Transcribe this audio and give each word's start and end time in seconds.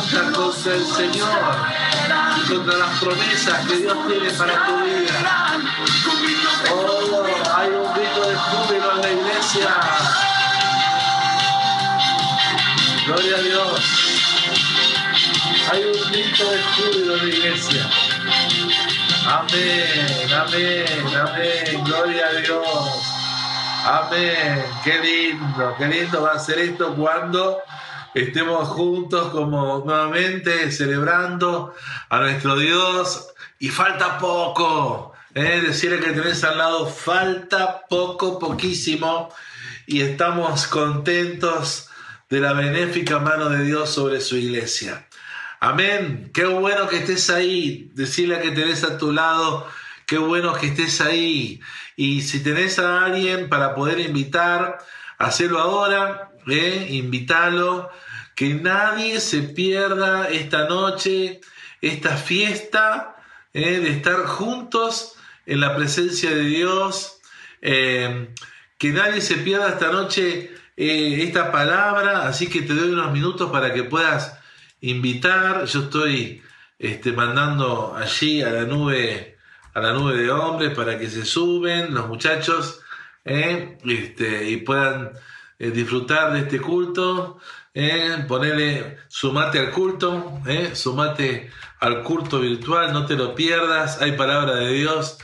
levanta 0.00 0.32
contra 0.32 0.74
el 0.74 0.86
Señor 0.86 1.56
contra 2.48 2.78
las 2.78 2.98
promesas 2.98 3.66
que 3.66 3.76
Dios 3.76 3.96
tiene 4.08 4.30
para 4.30 4.66
tu 4.66 4.78
vida. 4.84 5.58
Oh, 6.72 7.26
hay 7.56 7.68
un 7.68 7.94
grito 7.94 8.28
de 8.28 8.36
júbilo 8.36 8.94
en 8.94 9.02
la 9.02 9.10
iglesia. 9.10 9.68
Gloria 13.06 13.36
a 13.36 13.40
Dios. 13.40 13.80
Hay 15.72 15.84
un 15.84 16.10
grito 16.10 16.50
de 16.50 16.62
júbilo 16.62 17.16
en 17.16 17.28
la 17.28 17.34
iglesia. 17.34 17.90
Amén, 19.28 20.32
amén, 20.32 21.16
amén. 21.16 21.84
Gloria 21.84 22.26
a 22.26 22.32
Dios. 22.32 23.02
Amén. 23.84 24.64
Qué 24.82 24.98
lindo, 24.98 25.74
qué 25.78 25.86
lindo 25.86 26.22
va 26.22 26.32
a 26.32 26.38
ser 26.38 26.58
esto 26.58 26.94
cuando 26.94 27.62
estemos 28.14 28.68
juntos 28.68 29.28
como 29.28 29.82
nuevamente 29.84 30.70
celebrando 30.72 31.74
a 32.08 32.20
nuestro 32.20 32.56
Dios. 32.56 33.28
Y 33.58 33.68
falta 33.68 34.18
poco. 34.18 35.12
¿eh? 35.34 35.62
Decirle 35.66 36.00
que 36.00 36.12
tenés 36.12 36.42
al 36.44 36.58
lado, 36.58 36.86
falta 36.86 37.86
poco, 37.88 38.38
poquísimo. 38.38 39.28
Y 39.86 40.02
estamos 40.02 40.66
contentos 40.66 41.88
de 42.28 42.40
la 42.40 42.52
benéfica 42.52 43.18
mano 43.18 43.48
de 43.48 43.64
Dios 43.64 43.90
sobre 43.90 44.20
su 44.20 44.36
iglesia. 44.36 45.06
Amén. 45.58 46.30
Qué 46.32 46.46
bueno 46.46 46.88
que 46.88 46.98
estés 46.98 47.28
ahí. 47.28 47.90
Decirle 47.94 48.40
que 48.40 48.52
tenés 48.52 48.82
a 48.84 48.96
tu 48.96 49.12
lado. 49.12 49.68
Qué 50.06 50.16
bueno 50.16 50.54
que 50.54 50.68
estés 50.68 51.00
ahí. 51.00 51.60
Y 51.96 52.22
si 52.22 52.42
tenés 52.42 52.78
a 52.78 53.04
alguien 53.04 53.48
para 53.48 53.74
poder 53.74 54.00
invitar, 54.00 54.78
hacelo 55.18 55.58
ahora. 55.58 56.29
¿Eh? 56.52 56.86
Invítalo. 56.90 57.90
Que 58.34 58.54
nadie 58.54 59.20
se 59.20 59.42
pierda 59.42 60.28
esta 60.28 60.66
noche, 60.66 61.40
esta 61.82 62.16
fiesta 62.16 63.16
¿eh? 63.52 63.80
de 63.80 63.90
estar 63.90 64.24
juntos 64.26 65.16
en 65.46 65.60
la 65.60 65.76
presencia 65.76 66.30
de 66.30 66.44
Dios. 66.44 67.20
Eh, 67.62 68.34
que 68.78 68.92
nadie 68.92 69.20
se 69.20 69.36
pierda 69.36 69.68
esta 69.68 69.92
noche 69.92 70.50
eh, 70.76 71.22
esta 71.24 71.52
palabra. 71.52 72.26
Así 72.26 72.48
que 72.48 72.62
te 72.62 72.74
doy 72.74 72.90
unos 72.90 73.12
minutos 73.12 73.50
para 73.50 73.74
que 73.74 73.84
puedas 73.84 74.38
invitar. 74.80 75.66
Yo 75.66 75.80
estoy 75.80 76.42
este, 76.78 77.12
mandando 77.12 77.94
allí 77.94 78.40
a 78.40 78.50
la 78.50 78.62
nube, 78.62 79.36
a 79.74 79.80
la 79.80 79.92
nube 79.92 80.16
de 80.16 80.30
hombres 80.30 80.74
para 80.74 80.98
que 80.98 81.10
se 81.10 81.26
suben 81.26 81.92
los 81.92 82.08
muchachos 82.08 82.80
¿eh? 83.24 83.78
este, 83.84 84.48
y 84.48 84.56
puedan 84.58 85.12
eh, 85.60 85.70
disfrutar 85.70 86.32
de 86.32 86.40
este 86.40 86.60
culto. 86.60 87.38
¿eh? 87.74 88.24
Ponerle, 88.26 88.98
sumate 89.08 89.58
al 89.58 89.70
culto, 89.70 90.40
¿eh? 90.46 90.70
sumate 90.74 91.50
al 91.78 92.02
culto 92.02 92.40
virtual, 92.40 92.92
no 92.92 93.06
te 93.06 93.14
lo 93.14 93.34
pierdas. 93.34 94.00
Hay 94.02 94.12
palabra 94.12 94.56
de 94.56 94.72
Dios 94.72 95.18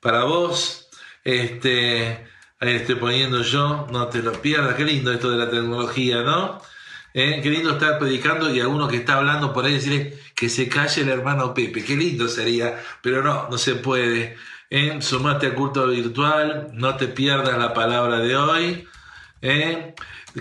para 0.00 0.24
vos. 0.24 0.88
Este, 1.24 2.26
ahí 2.58 2.74
estoy 2.74 2.96
poniendo 2.96 3.42
yo, 3.42 3.86
no 3.90 4.08
te 4.08 4.20
lo 4.22 4.32
pierdas. 4.32 4.74
Qué 4.74 4.84
lindo 4.84 5.12
esto 5.12 5.30
de 5.30 5.38
la 5.38 5.48
tecnología, 5.48 6.22
¿no? 6.22 6.60
¿Eh? 7.14 7.40
Qué 7.42 7.50
lindo 7.50 7.72
estar 7.72 7.98
predicando 7.98 8.54
y 8.54 8.60
alguno 8.60 8.86
que 8.88 8.96
está 8.96 9.18
hablando 9.18 9.52
por 9.52 9.64
ahí 9.64 9.74
decirle 9.74 10.18
que 10.34 10.48
se 10.48 10.68
calle 10.68 11.02
el 11.02 11.08
hermano 11.08 11.54
Pepe. 11.54 11.84
Qué 11.84 11.96
lindo 11.96 12.28
sería, 12.28 12.82
pero 13.02 13.22
no, 13.22 13.48
no 13.48 13.58
se 13.58 13.76
puede. 13.76 14.36
¿Eh? 14.70 15.02
Sumate 15.02 15.46
al 15.48 15.54
culto 15.54 15.88
virtual, 15.88 16.68
no 16.74 16.96
te 16.96 17.08
pierdas 17.08 17.58
la 17.58 17.74
palabra 17.74 18.20
de 18.20 18.36
hoy. 18.36 18.88
¿Eh? 19.42 19.94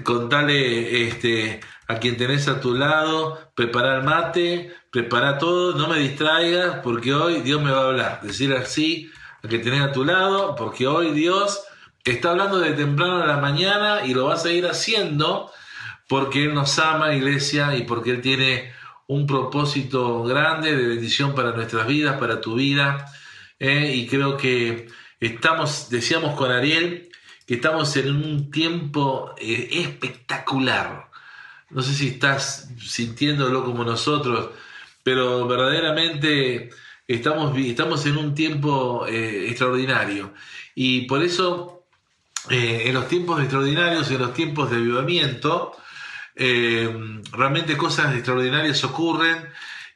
Contale 0.03 1.07
este, 1.07 1.59
a 1.87 1.95
quien 1.97 2.15
tenés 2.15 2.47
a 2.47 2.61
tu 2.61 2.75
lado, 2.75 3.51
prepara 3.55 3.97
el 3.97 4.03
mate, 4.03 4.71
prepara 4.91 5.39
todo, 5.39 5.75
no 5.75 5.87
me 5.87 5.97
distraigas 5.99 6.77
porque 6.83 7.13
hoy 7.13 7.41
Dios 7.41 7.59
me 7.61 7.71
va 7.71 7.81
a 7.81 7.87
hablar. 7.87 8.21
Decir 8.21 8.53
así 8.53 9.11
a 9.43 9.47
quien 9.47 9.63
tenés 9.63 9.81
a 9.81 9.91
tu 9.91 10.05
lado, 10.05 10.55
porque 10.55 10.85
hoy 10.85 11.11
Dios 11.11 11.63
está 12.03 12.31
hablando 12.31 12.59
de 12.59 12.73
temprano 12.73 13.23
a 13.23 13.25
la 13.25 13.37
mañana 13.37 14.05
y 14.05 14.13
lo 14.13 14.25
va 14.25 14.35
a 14.35 14.37
seguir 14.37 14.67
haciendo 14.67 15.51
porque 16.07 16.45
Él 16.45 16.53
nos 16.53 16.77
ama, 16.79 17.15
iglesia, 17.15 17.75
y 17.75 17.83
porque 17.83 18.11
Él 18.11 18.21
tiene 18.21 18.73
un 19.07 19.25
propósito 19.25 20.23
grande 20.23 20.75
de 20.75 20.87
bendición 20.87 21.33
para 21.33 21.51
nuestras 21.51 21.87
vidas, 21.87 22.17
para 22.19 22.41
tu 22.41 22.55
vida. 22.55 23.05
¿Eh? 23.59 23.93
y 23.95 24.07
creo 24.07 24.37
que 24.37 24.87
estamos, 25.19 25.89
decíamos 25.89 26.35
con 26.35 26.51
Ariel, 26.51 27.09
que 27.45 27.55
estamos 27.55 27.95
en 27.97 28.15
un 28.15 28.51
tiempo 28.51 29.35
eh, 29.37 29.69
espectacular. 29.71 31.09
No 31.69 31.81
sé 31.81 31.93
si 31.93 32.07
estás 32.07 32.69
sintiéndolo 32.79 33.63
como 33.63 33.83
nosotros, 33.83 34.49
pero 35.03 35.47
verdaderamente 35.47 36.69
estamos, 37.07 37.55
estamos 37.57 38.05
en 38.05 38.17
un 38.17 38.33
tiempo 38.33 39.05
eh, 39.07 39.47
extraordinario. 39.49 40.33
Y 40.73 41.01
por 41.01 41.23
eso, 41.23 41.83
en 42.49 42.93
los 42.93 43.07
tiempos 43.07 43.41
extraordinarios, 43.41 44.09
en 44.09 44.19
los 44.19 44.33
tiempos 44.33 44.71
de 44.71 44.77
avivamiento, 44.77 45.75
realmente 46.35 47.75
cosas 47.75 48.15
extraordinarias 48.15 48.83
ocurren 48.85 49.49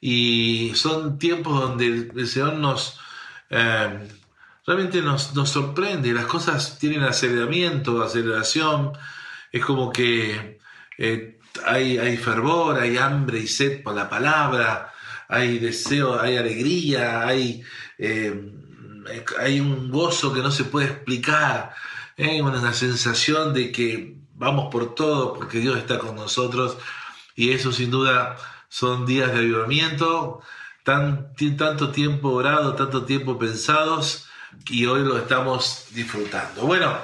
y 0.06 0.74
son 0.76 1.18
tiempos 1.18 1.62
donde 1.62 2.12
el, 2.14 2.28
Señor 2.28 2.56
nos 2.56 3.00
eh, 3.56 4.10
realmente 4.66 5.02
nos, 5.02 5.36
nos, 5.36 5.50
sorprende, 5.50 6.12
las 6.12 6.26
cosas 6.26 6.80
tienen 6.80 7.04
aceleramiento, 7.04 8.02
aceleración, 8.02 8.94
es 9.52 9.64
como 9.64 9.92
que 9.92 10.60
eh, 10.98 11.40
hay, 11.66 11.98
hay 12.00 12.18
fervor, 12.18 12.80
hay 12.80 12.98
hambre 12.98 13.40
y 13.40 13.48
sed 13.48 13.84
por 13.84 13.94
la 13.94 14.10
palabra, 14.10 14.92
hay 15.28 15.60
deseo, 15.60 16.20
hay 16.20 16.38
alegría, 16.38 17.28
hay, 17.28 17.64
hay 19.40 19.60
un 19.60 19.92
gozo 19.92 20.34
que 20.34 20.42
no 20.42 20.50
se 20.52 20.64
puede 20.64 20.88
explicar, 20.88 21.74
hay 22.18 22.42
una 22.42 22.74
sensación 22.74 23.54
de 23.54 23.72
que 23.72 24.18
vamos 24.36 24.70
por 24.72 24.96
todo 24.96 25.34
porque 25.34 25.60
Dios 25.60 25.78
está 25.78 26.00
con 26.00 26.16
nosotros 26.16 26.78
y 27.36 27.52
eso 27.52 27.72
sin 27.72 27.92
duda 27.92 28.38
son 28.70 29.06
días 29.06 29.32
de 29.32 29.40
avivamiento, 29.40 30.42
tan, 30.84 31.34
tanto 31.58 31.92
tiempo 31.92 32.30
orado, 32.30 32.76
tanto 32.76 33.06
tiempo 33.06 33.40
pensados 33.40 34.28
y 34.70 34.86
hoy 34.86 35.04
lo 35.04 35.18
estamos 35.18 35.88
disfrutando. 35.92 36.64
Bueno, 36.64 36.98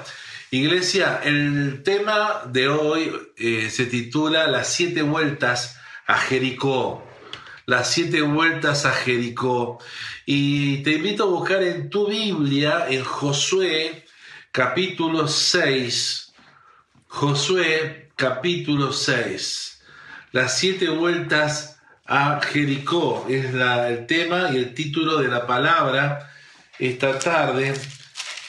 iglesia, 0.50 1.20
el 1.24 1.82
tema 1.82 2.42
de 2.46 2.68
hoy 2.68 3.12
eh, 3.36 3.70
se 3.70 3.86
titula 3.86 4.46
Las 4.46 4.68
siete 4.68 5.02
vueltas 5.02 5.78
a 6.06 6.18
Jericó. 6.18 7.06
Las 7.66 7.92
siete 7.92 8.22
vueltas 8.22 8.84
a 8.84 8.92
Jericó. 8.92 9.78
Y 10.26 10.82
te 10.82 10.92
invito 10.92 11.24
a 11.24 11.26
buscar 11.26 11.62
en 11.62 11.88
tu 11.88 12.08
Biblia, 12.08 12.86
en 12.88 13.04
Josué, 13.04 14.04
capítulo 14.52 15.28
6, 15.28 16.32
Josué 17.08 18.10
capítulo 18.16 18.92
6. 18.92 19.82
Las 20.32 20.58
siete 20.58 20.90
vueltas 20.90 21.79
a 22.10 22.40
Jericó 22.42 23.24
es 23.28 23.54
el 23.54 24.06
tema 24.06 24.50
y 24.52 24.56
el 24.56 24.74
título 24.74 25.18
de 25.18 25.28
la 25.28 25.46
palabra 25.46 26.28
esta 26.78 27.16
tarde. 27.18 27.72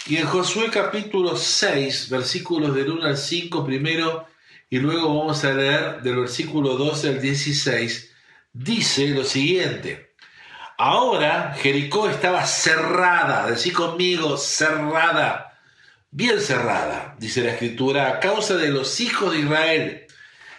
Y 0.08 0.18
en 0.18 0.26
Josué 0.26 0.72
capítulo 0.72 1.38
6, 1.38 2.10
versículos 2.10 2.74
del 2.74 2.90
1 2.90 3.06
al 3.06 3.18
5 3.18 3.64
primero 3.64 4.28
y 4.68 4.80
luego 4.80 5.16
vamos 5.16 5.46
a 5.46 5.54
leer 5.54 6.02
del 6.02 6.16
versículo 6.18 6.76
12 6.76 7.10
al 7.10 7.22
16, 7.22 8.12
dice 8.52 9.10
lo 9.10 9.24
siguiente. 9.24 10.16
Ahora 10.78 11.54
Jericó 11.56 12.10
estaba 12.10 12.46
cerrada, 12.48 13.46
decí 13.46 13.72
conmigo, 13.72 14.38
cerrada 14.38 15.52
bien 16.12 16.42
cerrada, 16.42 17.16
dice 17.20 17.44
la 17.44 17.52
escritura, 17.52 18.10
a 18.10 18.20
causa 18.20 18.58
de 18.58 18.70
los 18.70 19.00
hijos 19.00 19.32
de 19.32 19.40
Israel. 19.40 20.08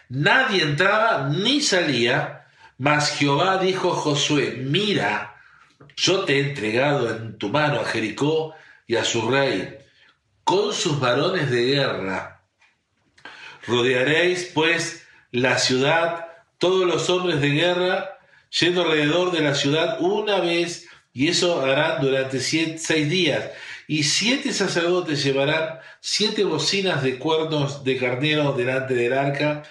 Nadie 0.09 0.63
entraba 0.63 1.29
ni 1.29 1.61
salía, 1.61 2.42
mas 2.83 3.11
Jehová 3.11 3.59
dijo 3.59 3.93
a 3.93 3.95
Josué, 3.95 4.57
mira, 4.59 5.41
yo 5.95 6.25
te 6.25 6.35
he 6.35 6.49
entregado 6.49 7.15
en 7.15 7.39
tu 7.39 7.49
mano 7.49 7.79
a 7.79 7.85
Jericó 7.85 8.57
y 8.89 8.97
a 8.97 9.05
su 9.05 9.31
rey, 9.31 9.79
con 10.43 10.73
sus 10.73 10.99
varones 10.99 11.49
de 11.49 11.65
guerra. 11.65 12.43
Rodearéis 13.69 14.51
pues 14.53 15.07
la 15.31 15.59
ciudad, 15.59 16.27
todos 16.59 16.85
los 16.85 17.09
hombres 17.09 17.41
de 17.41 17.51
guerra, 17.51 18.19
yendo 18.59 18.83
alrededor 18.83 19.31
de 19.31 19.43
la 19.43 19.55
ciudad 19.55 19.99
una 20.01 20.41
vez, 20.41 20.89
y 21.13 21.29
eso 21.29 21.63
harán 21.63 22.01
durante 22.01 22.41
seis 22.41 23.09
días 23.09 23.45
y 23.87 24.03
siete 24.03 24.53
sacerdotes 24.53 25.23
llevarán 25.23 25.79
siete 26.01 26.43
bocinas 26.43 27.05
de 27.05 27.21
cuernos 27.21 27.85
de 27.85 27.97
carnero 27.97 28.55
delante 28.55 28.95
del 28.95 29.13
arca, 29.13 29.63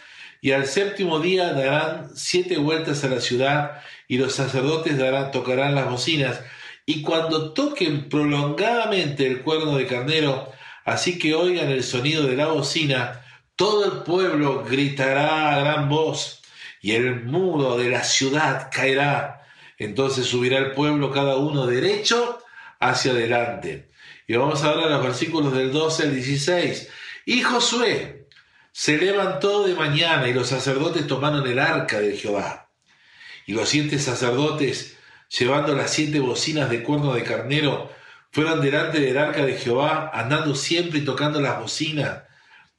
y 0.41 0.51
al 0.51 0.65
séptimo 0.65 1.19
día 1.19 1.53
darán 1.53 2.09
siete 2.15 2.57
vueltas 2.57 3.03
a 3.03 3.09
la 3.09 3.21
ciudad, 3.21 3.81
y 4.07 4.17
los 4.17 4.33
sacerdotes 4.33 4.97
darán, 4.97 5.31
tocarán 5.31 5.75
las 5.75 5.89
bocinas, 5.89 6.41
y 6.85 7.03
cuando 7.03 7.53
toquen 7.53 8.09
prolongadamente 8.09 9.27
el 9.27 9.43
cuerno 9.43 9.77
de 9.77 9.85
carnero, 9.85 10.51
así 10.83 11.19
que 11.19 11.35
oigan 11.35 11.69
el 11.69 11.83
sonido 11.83 12.25
de 12.25 12.35
la 12.35 12.47
bocina, 12.47 13.23
todo 13.55 13.85
el 13.85 14.03
pueblo 14.03 14.65
gritará 14.67 15.55
a 15.55 15.59
gran 15.59 15.87
voz, 15.87 16.41
y 16.81 16.93
el 16.93 17.23
muro 17.23 17.77
de 17.77 17.89
la 17.89 18.03
ciudad 18.03 18.69
caerá. 18.73 19.43
Entonces 19.77 20.25
subirá 20.25 20.57
el 20.57 20.71
pueblo 20.71 21.11
cada 21.11 21.37
uno 21.37 21.67
derecho 21.67 22.39
hacia 22.79 23.11
adelante. 23.11 23.89
Y 24.27 24.35
vamos 24.35 24.63
a 24.63 24.73
los 24.73 25.03
versículos 25.03 25.53
del 25.53 25.71
12 25.71 26.03
al 26.03 26.13
16. 26.15 26.89
Y 27.25 27.41
Josué 27.41 28.20
se 28.71 28.97
levantó 28.97 29.65
de 29.65 29.75
mañana 29.75 30.27
y 30.27 30.33
los 30.33 30.47
sacerdotes 30.47 31.07
tomaron 31.07 31.45
el 31.45 31.59
arca 31.59 31.99
de 31.99 32.15
Jehová. 32.15 32.69
Y 33.45 33.53
los 33.53 33.69
siete 33.69 33.99
sacerdotes, 33.99 34.97
llevando 35.29 35.75
las 35.75 35.91
siete 35.91 36.19
bocinas 36.19 36.69
de 36.69 36.83
cuerno 36.83 37.13
de 37.13 37.23
carnero, 37.23 37.91
fueron 38.31 38.61
delante 38.61 38.99
del 38.99 39.17
arca 39.17 39.45
de 39.45 39.57
Jehová, 39.57 40.09
andando 40.13 40.55
siempre 40.55 40.99
y 40.99 41.05
tocando 41.05 41.41
las 41.41 41.59
bocinas. 41.59 42.23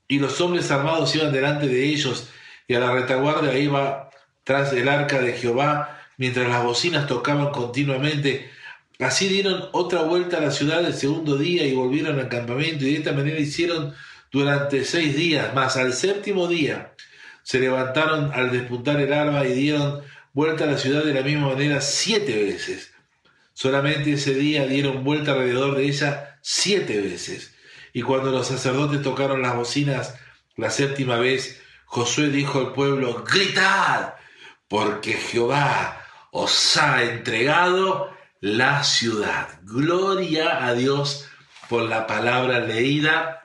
Y 0.08 0.18
los 0.18 0.40
hombres 0.40 0.70
armados 0.70 1.14
iban 1.14 1.32
delante 1.32 1.66
de 1.66 1.84
ellos, 1.84 2.28
y 2.66 2.74
a 2.74 2.80
la 2.80 2.92
retaguardia 2.92 3.58
iba 3.58 4.10
tras 4.44 4.72
del 4.72 4.88
arca 4.88 5.20
de 5.20 5.34
Jehová, 5.34 6.00
mientras 6.16 6.48
las 6.48 6.64
bocinas 6.64 7.06
tocaban 7.06 7.50
continuamente. 7.50 8.50
Así 8.98 9.28
dieron 9.28 9.68
otra 9.72 10.02
vuelta 10.02 10.38
a 10.38 10.40
la 10.40 10.50
ciudad 10.50 10.84
el 10.84 10.94
segundo 10.94 11.36
día 11.36 11.66
y 11.66 11.74
volvieron 11.74 12.18
al 12.18 12.28
campamento, 12.28 12.84
y 12.84 12.92
de 12.92 12.98
esta 12.98 13.12
manera 13.12 13.38
hicieron 13.38 13.94
durante 14.32 14.84
seis 14.84 15.14
días, 15.14 15.54
más 15.54 15.76
al 15.76 15.92
séptimo 15.92 16.48
día 16.48 16.94
se 17.42 17.60
levantaron 17.60 18.32
al 18.32 18.50
despuntar 18.50 18.98
el 19.00 19.12
alba 19.12 19.46
y 19.46 19.52
dieron 19.52 20.02
vuelta 20.32 20.64
a 20.64 20.68
la 20.68 20.78
ciudad 20.78 21.04
de 21.04 21.12
la 21.12 21.22
misma 21.22 21.48
manera 21.48 21.82
siete 21.82 22.42
veces. 22.42 22.94
Solamente 23.52 24.14
ese 24.14 24.34
día 24.34 24.66
dieron 24.66 25.04
vuelta 25.04 25.32
alrededor 25.32 25.76
de 25.76 25.84
ella 25.84 26.38
siete 26.40 27.00
veces. 27.00 27.54
Y 27.92 28.00
cuando 28.02 28.30
los 28.30 28.46
sacerdotes 28.48 29.02
tocaron 29.02 29.42
las 29.42 29.54
bocinas 29.54 30.14
la 30.56 30.70
séptima 30.70 31.18
vez, 31.18 31.60
Josué 31.84 32.28
dijo 32.28 32.58
al 32.58 32.72
pueblo, 32.72 33.24
gritad, 33.24 34.14
porque 34.66 35.12
Jehová 35.12 36.00
os 36.30 36.76
ha 36.78 37.02
entregado 37.02 38.10
la 38.40 38.82
ciudad. 38.82 39.60
Gloria 39.62 40.64
a 40.64 40.72
Dios 40.72 41.28
por 41.68 41.82
la 41.82 42.06
palabra 42.06 42.60
leída 42.60 43.41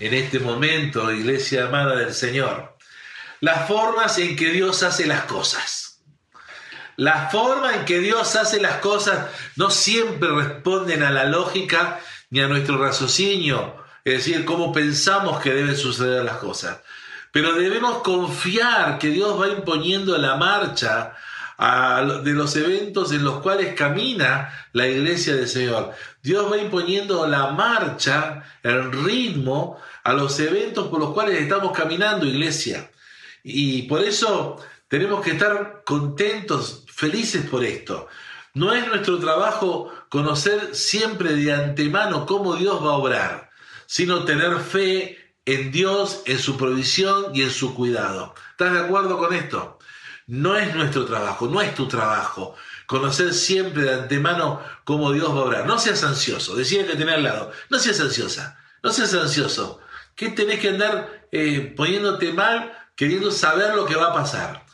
en 0.00 0.14
este 0.14 0.38
momento, 0.38 1.12
iglesia 1.12 1.66
amada 1.66 1.96
del 1.96 2.14
Señor. 2.14 2.76
Las 3.40 3.66
formas 3.68 4.18
en 4.18 4.36
que 4.36 4.50
Dios 4.50 4.82
hace 4.82 5.06
las 5.06 5.22
cosas. 5.22 6.02
La 6.96 7.28
forma 7.30 7.76
en 7.76 7.84
que 7.84 8.00
Dios 8.00 8.34
hace 8.36 8.60
las 8.60 8.78
cosas 8.78 9.26
no 9.56 9.70
siempre 9.70 10.28
responden 10.30 11.02
a 11.02 11.10
la 11.10 11.24
lógica 11.24 12.00
ni 12.30 12.40
a 12.40 12.48
nuestro 12.48 12.76
raciocinio, 12.78 13.76
es 14.04 14.24
decir, 14.24 14.44
cómo 14.44 14.72
pensamos 14.72 15.40
que 15.40 15.52
deben 15.54 15.76
suceder 15.76 16.24
las 16.24 16.38
cosas. 16.38 16.78
Pero 17.30 17.54
debemos 17.54 18.02
confiar 18.02 18.98
que 18.98 19.08
Dios 19.08 19.40
va 19.40 19.48
imponiendo 19.48 20.18
la 20.18 20.36
marcha 20.36 21.14
de 21.58 22.32
los 22.32 22.54
eventos 22.56 23.12
en 23.12 23.24
los 23.24 23.40
cuales 23.40 23.74
camina 23.74 24.68
la 24.72 24.86
iglesia 24.86 25.34
del 25.34 25.48
Señor. 25.48 25.92
Dios 26.22 26.50
va 26.50 26.56
imponiendo 26.58 27.26
la 27.26 27.48
marcha, 27.48 28.44
el 28.62 28.92
ritmo 28.92 29.80
a 30.04 30.12
los 30.12 30.38
eventos 30.40 30.88
por 30.88 31.00
los 31.00 31.12
cuales 31.12 31.40
estamos 31.40 31.76
caminando, 31.76 32.26
iglesia. 32.26 32.90
Y 33.42 33.82
por 33.82 34.02
eso 34.02 34.60
tenemos 34.88 35.22
que 35.24 35.32
estar 35.32 35.82
contentos, 35.84 36.84
felices 36.88 37.46
por 37.48 37.64
esto. 37.64 38.08
No 38.54 38.72
es 38.72 38.86
nuestro 38.88 39.18
trabajo 39.18 39.92
conocer 40.08 40.74
siempre 40.74 41.34
de 41.34 41.52
antemano 41.52 42.26
cómo 42.26 42.56
Dios 42.56 42.82
va 42.82 42.90
a 42.90 42.96
obrar, 42.96 43.50
sino 43.86 44.24
tener 44.24 44.58
fe 44.58 45.34
en 45.44 45.70
Dios, 45.70 46.22
en 46.26 46.38
su 46.38 46.56
provisión 46.56 47.34
y 47.34 47.42
en 47.42 47.50
su 47.50 47.74
cuidado. 47.74 48.34
¿Estás 48.50 48.72
de 48.72 48.80
acuerdo 48.80 49.18
con 49.18 49.32
esto? 49.34 49.78
No 50.26 50.56
es 50.56 50.74
nuestro 50.74 51.06
trabajo, 51.06 51.48
no 51.48 51.62
es 51.62 51.74
tu 51.74 51.88
trabajo. 51.88 52.54
Conocer 52.86 53.32
siempre 53.32 53.82
de 53.82 53.94
antemano 53.94 54.60
cómo 54.84 55.12
Dios 55.12 55.30
va 55.30 55.40
a 55.40 55.44
obrar. 55.44 55.66
No 55.66 55.78
seas 55.78 56.04
ansioso, 56.04 56.54
decía 56.54 56.86
que 56.86 56.96
tenés 56.96 57.14
al 57.14 57.22
lado. 57.22 57.52
No 57.70 57.78
seas 57.78 58.00
ansiosa, 58.00 58.58
no 58.82 58.90
seas 58.90 59.14
ansioso. 59.14 59.80
¿Qué 60.18 60.30
tenés 60.30 60.58
que 60.58 60.70
andar 60.70 61.28
eh, 61.30 61.72
poniéndote 61.76 62.32
mal 62.32 62.72
queriendo 62.96 63.30
saber 63.30 63.76
lo 63.76 63.86
que 63.86 63.94
va 63.94 64.08
a 64.08 64.14
pasar? 64.14 64.66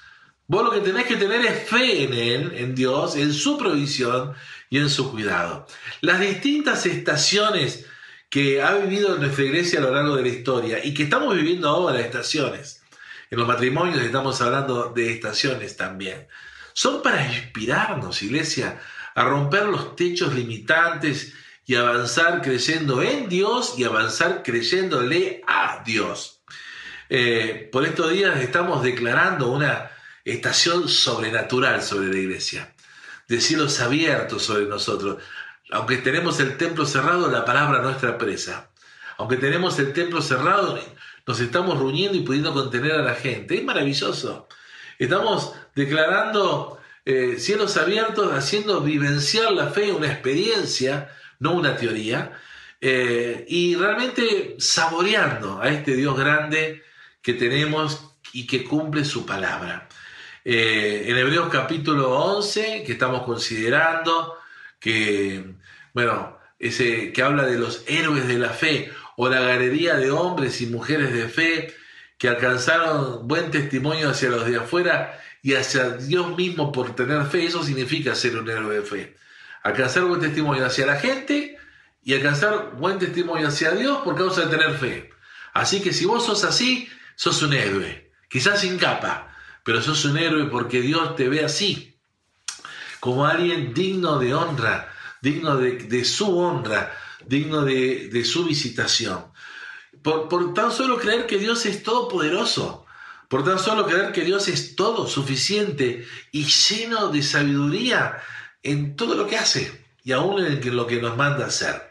Vos 0.47 0.65
lo 0.65 0.71
que 0.71 0.81
tenés 0.81 1.05
que 1.05 1.17
tener 1.17 1.45
es 1.45 1.69
fe 1.69 2.05
en 2.05 2.15
Él, 2.15 2.53
en 2.57 2.75
Dios, 2.75 3.15
en 3.15 3.31
su 3.35 3.59
provisión 3.59 4.33
y 4.71 4.79
en 4.79 4.89
su 4.89 5.11
cuidado. 5.11 5.67
Las 6.01 6.21
distintas 6.21 6.87
estaciones 6.87 7.85
que 8.31 8.63
ha 8.63 8.73
vivido 8.77 9.19
nuestra 9.19 9.45
iglesia 9.45 9.81
a 9.81 9.83
lo 9.83 9.95
largo 9.95 10.17
de 10.17 10.23
la 10.23 10.29
historia 10.29 10.83
y 10.83 10.95
que 10.95 11.03
estamos 11.03 11.37
viviendo 11.37 11.69
ahora, 11.69 12.01
estaciones, 12.01 12.83
en 13.31 13.39
los 13.39 13.47
matrimonios 13.47 14.01
estamos 14.01 14.41
hablando 14.41 14.95
de 14.95 15.13
estaciones 15.13 15.77
también. 15.77 16.27
Son 16.73 17.03
para 17.03 17.23
inspirarnos, 17.23 18.23
iglesia, 18.23 18.81
a 19.15 19.25
romper 19.25 19.67
los 19.67 19.95
techos 19.95 20.35
limitantes 20.35 21.35
y 21.67 21.77
avanzar 21.77 22.43
creyendo 22.43 23.03
en 23.03 23.29
Dios 23.29 23.75
y 23.79 23.85
avanzar 23.85 24.43
creyéndole 24.43 25.43
a 25.47 25.83
Dios. 25.85 26.43
Eh, 27.09 27.69
por 27.73 27.85
estos 27.85 28.11
días 28.11 28.41
estamos 28.41 28.83
declarando 28.83 29.51
una 29.51 29.91
estación 30.25 30.89
sobrenatural 30.89 31.83
sobre 31.83 32.09
la 32.09 32.19
iglesia, 32.19 32.75
de 33.29 33.41
cielos 33.41 33.81
abiertos 33.81 34.43
sobre 34.43 34.67
nosotros. 34.67 35.23
Aunque 35.71 35.99
tenemos 35.99 36.41
el 36.41 36.57
templo 36.57 36.87
cerrado, 36.87 37.31
la 37.31 37.45
palabra 37.45 37.83
nuestra 37.83 38.19
presa. 38.19 38.71
Aunque 39.17 39.37
tenemos 39.37 39.79
el 39.79 39.93
templo 39.93 40.21
cerrado, 40.21 40.79
nos 41.27 41.41
estamos 41.41 41.79
reuniendo 41.79 42.19
y 42.19 42.23
pudiendo 42.23 42.53
contener 42.53 42.93
a 42.93 43.03
la 43.03 43.15
gente. 43.15 43.57
Es 43.57 43.65
maravilloso. 43.65 44.49
Estamos 44.99 45.53
declarando 45.75 46.81
eh, 47.05 47.37
cielos 47.39 47.77
abiertos, 47.77 48.33
haciendo 48.33 48.81
vivenciar 48.81 49.53
la 49.53 49.69
fe, 49.69 49.93
una 49.93 50.11
experiencia, 50.11 51.11
no 51.45 51.53
una 51.53 51.77
teoría, 51.77 52.33
eh, 52.81 53.45
y 53.49 53.77
realmente 53.77 54.57
saboreando 54.59 55.61
a 55.61 55.69
este 55.69 55.95
Dios 55.95 56.19
grande 56.19 56.83
que 57.21 57.35
tenemos 57.35 58.17
y 58.33 58.47
que 58.47 58.65
cumple 58.65 59.05
su 59.05 59.27
palabra. 59.27 59.87
Eh, 60.43 61.05
en 61.07 61.17
Hebreos 61.17 61.49
capítulo 61.51 62.19
11, 62.19 62.83
que 62.85 62.93
estamos 62.93 63.23
considerando, 63.25 64.39
que, 64.81 65.55
bueno, 65.93 66.39
ese 66.59 67.13
que 67.13 67.23
habla 67.23 67.45
de 67.45 67.59
los 67.59 67.85
héroes 67.87 68.27
de 68.27 68.39
la 68.39 68.51
fe, 68.51 68.91
o 69.17 69.29
la 69.29 69.41
galería 69.41 69.95
de 69.97 70.11
hombres 70.11 70.61
y 70.63 70.67
mujeres 70.67 71.13
de 71.13 71.29
fe 71.29 71.75
que 72.19 72.29
alcanzaron 72.29 73.29
buen 73.29 73.51
testimonio 73.51 74.11
hacia 74.11 74.31
los 74.31 74.47
de 74.47 74.57
afuera 74.57 75.21
y 75.43 75.55
hacia 75.55 75.91
Dios 75.91 76.35
mismo 76.37 76.73
por 76.73 76.97
tener 76.97 77.27
fe, 77.27 77.45
eso 77.45 77.63
significa 77.63 78.15
ser 78.15 78.37
un 78.37 78.49
héroe 78.49 78.77
de 78.77 78.83
fe. 78.83 79.15
Alcanzar 79.65 80.05
buen 80.05 80.21
testimonio 80.21 80.67
hacia 80.67 80.85
la 80.85 80.97
gente 80.97 81.57
y 82.05 82.13
alcanzar 82.13 82.77
buen 82.77 82.99
testimonio 82.99 83.49
hacia 83.49 83.71
Dios 83.71 84.03
por 84.05 84.15
causa 84.15 84.43
de 84.43 84.57
tener 84.57 84.77
fe. 84.77 85.11
Así 85.55 85.81
que 85.81 85.95
si 85.95 86.05
vos 86.05 86.27
sos 86.27 86.45
así, 86.45 86.87
sos 87.17 87.41
un 87.43 87.55
héroe, 87.55 88.13
quizás 88.29 88.61
sin 88.61 88.77
capa, 88.77 89.35
pero 89.65 89.81
sos 89.81 90.05
un 90.05 90.19
héroe 90.19 90.45
porque 90.51 90.83
Dios 90.83 91.17
te 91.17 91.31
ve 91.31 91.43
así, 91.43 91.97
como 93.01 93.25
alguien 93.25 93.73
digno 93.73 94.19
de 94.19 94.35
honra, 94.35 94.93
digno 95.23 95.57
de, 95.57 96.05
su 96.05 96.39
honra, 96.39 96.93
digno 97.27 97.63
de, 97.63 98.23
su 98.27 98.45
visitación. 98.45 99.33
Por, 100.03 100.29
por, 100.29 100.53
tan 100.53 100.73
solo 100.73 100.99
creer 100.99 101.27
que 101.27 101.39
Dios 101.39 101.65
es 101.65 101.83
todopoderoso, 101.83 102.85
por 103.31 103.45
tan 103.45 103.59
solo 103.59 103.87
creer 103.87 104.13
que 104.13 104.25
Dios 104.25 104.49
es 104.49 104.77
todo 104.77 105.09
suficiente 105.09 106.07
y 106.33 106.45
lleno 106.45 107.09
de 107.09 107.23
sabiduría 107.23 108.21
en 108.65 108.97
todo 108.97 109.15
lo 109.15 109.29
que 109.29 109.37
hace 109.37 109.71
y 110.03 110.13
aún 110.13 110.45
en 110.45 110.77
lo 110.77 110.87
que 110.87 111.01
nos 111.01 111.17
manda 111.17 111.47
hacer. 111.47 111.89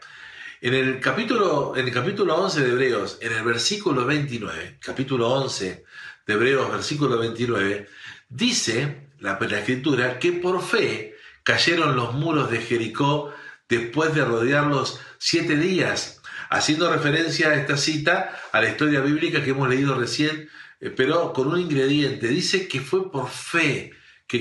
En 0.60 0.74
el 0.74 1.00
capítulo, 1.00 1.74
en 1.76 1.86
el 1.86 1.92
capítulo 1.92 2.36
11 2.36 2.62
de 2.62 2.70
Hebreos, 2.72 3.18
en 3.20 3.32
el 3.32 3.44
versículo 3.44 4.04
29, 4.04 4.78
capítulo 4.80 5.30
11 5.30 5.84
de 6.26 6.32
Hebreos, 6.34 6.70
versículo 6.70 7.18
29, 7.18 7.88
dice 8.28 9.08
la, 9.20 9.38
la 9.40 9.58
escritura 9.58 10.18
que 10.18 10.32
por 10.32 10.62
fe 10.62 11.16
cayeron 11.42 11.96
los 11.96 12.14
muros 12.14 12.50
de 12.50 12.60
Jericó 12.60 13.32
después 13.68 14.14
de 14.14 14.24
rodearlos 14.24 15.00
siete 15.18 15.56
días, 15.56 16.20
haciendo 16.50 16.90
referencia 16.92 17.50
a 17.50 17.54
esta 17.54 17.76
cita, 17.76 18.40
a 18.52 18.60
la 18.60 18.70
historia 18.70 19.00
bíblica 19.00 19.44
que 19.44 19.50
hemos 19.50 19.68
leído 19.68 19.94
recién, 19.94 20.48
eh, 20.80 20.90
pero 20.90 21.32
con 21.32 21.48
un 21.48 21.60
ingrediente. 21.60 22.28
Dice 22.28 22.66
que 22.66 22.80
fue 22.80 23.10
por 23.12 23.28
fe 23.28 23.92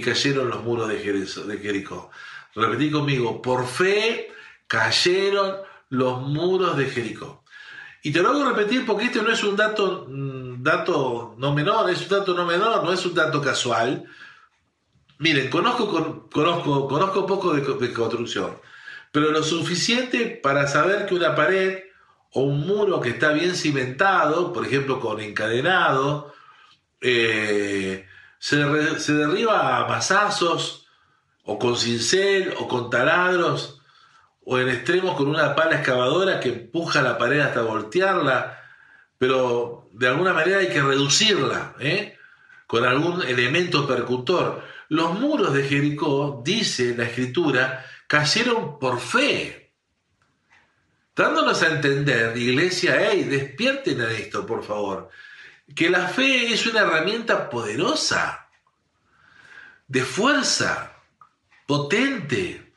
que 0.01 0.11
cayeron 0.11 0.49
los 0.49 0.63
muros 0.63 0.89
de 0.89 0.99
Jericó. 0.99 2.09
Repetí 2.55 2.91
conmigo, 2.91 3.41
por 3.41 3.67
fe 3.67 4.31
cayeron 4.67 5.57
los 5.89 6.21
muros 6.21 6.77
de 6.77 6.85
Jericó. 6.85 7.43
Y 8.01 8.11
te 8.11 8.21
lo 8.21 8.29
hago 8.29 8.49
repetir 8.49 8.85
porque 8.85 9.05
este 9.05 9.21
no 9.21 9.31
es 9.31 9.43
un 9.43 9.55
dato, 9.55 10.07
mm, 10.09 10.61
dato 10.61 11.35
no 11.37 11.53
menor, 11.53 11.89
es 11.89 12.01
un 12.01 12.09
dato 12.09 12.33
no 12.33 12.45
menor, 12.45 12.83
no 12.83 12.91
es 12.91 13.05
un 13.05 13.13
dato 13.13 13.41
casual, 13.41 14.05
Miren, 15.19 15.49
conozco, 15.49 16.27
conozco, 16.29 16.87
conozco 16.87 17.25
poco 17.25 17.53
de, 17.53 17.93
construcción, 17.93 18.57
pero 19.11 19.31
lo 19.31 19.41
suficiente 19.41 20.25
para 20.41 20.67
saber 20.67 21.05
que 21.05 21.15
una 21.15 21.33
pared 21.33 21.83
o 22.31 22.41
un 22.41 22.67
muro 22.67 22.99
que 22.99 23.11
está 23.11 23.31
bien 23.31 23.55
cimentado, 23.55 24.51
por 24.51 24.65
ejemplo 24.65 24.99
con 24.99 25.21
encadenado, 25.21 26.33
eh, 26.99 28.05
se, 28.43 29.13
derriba 29.13 29.77
a 29.77 29.87
masazos, 29.87 30.85
o 31.45 31.57
con 31.57 31.77
cincel, 31.77 32.53
o 32.59 32.67
con 32.67 32.89
taladros, 32.89 33.79
o 34.43 34.59
en 34.59 34.67
extremos 34.67 35.15
con 35.15 35.29
una 35.29 35.55
pala 35.55 35.77
excavadora 35.77 36.41
que 36.41 36.49
empuja 36.49 37.01
la 37.01 37.17
pared 37.17 37.39
hasta 37.39 37.61
voltearla, 37.61 38.61
pero 39.17 39.87
de 39.93 40.09
alguna 40.09 40.33
manera 40.33 40.57
hay 40.57 40.67
que 40.67 40.81
reducirla, 40.81 41.75
¿eh? 41.79 42.17
con 42.67 42.83
algún 42.83 43.21
elemento 43.21 43.87
percutor. 43.87 44.61
Los 44.89 45.17
muros 45.17 45.53
de 45.53 45.63
Jericó, 45.63 46.41
dice 46.43 46.97
la 46.97 47.05
escritura, 47.05 47.85
cayeron 48.07 48.77
por 48.77 48.99
fe. 48.99 49.71
Dándonos 51.15 51.63
a 51.63 51.67
entender, 51.67 52.35
iglesia, 52.35 52.97
hey, 53.09 53.23
despierten 53.23 54.01
a 54.01 54.11
esto, 54.11 54.45
por 54.45 54.65
favor, 54.65 55.09
que 55.75 55.89
la 55.89 56.07
fe 56.07 56.53
es 56.53 56.65
una 56.65 56.81
herramienta 56.81 57.49
poderosa, 57.49 58.49
de 59.87 60.03
fuerza, 60.03 60.93
potente, 61.67 62.73